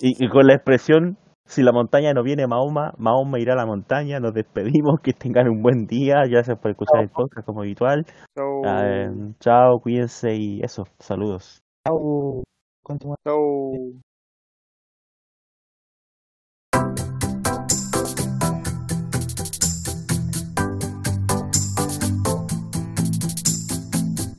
[0.00, 1.16] Y, y con la expresión,
[1.46, 4.18] si la montaña no viene Mahoma, Mahoma irá a la montaña.
[4.18, 6.16] Nos despedimos, que tengan un buen día.
[6.28, 8.04] Gracias por escuchar el podcast como habitual.
[8.36, 8.62] Chau.
[8.66, 9.08] Eh,
[9.40, 11.62] chao, cuídense y eso, saludos.
[11.86, 12.42] Chau.
[12.82, 13.18] ¿Cuánto más?
[13.24, 14.05] Chau.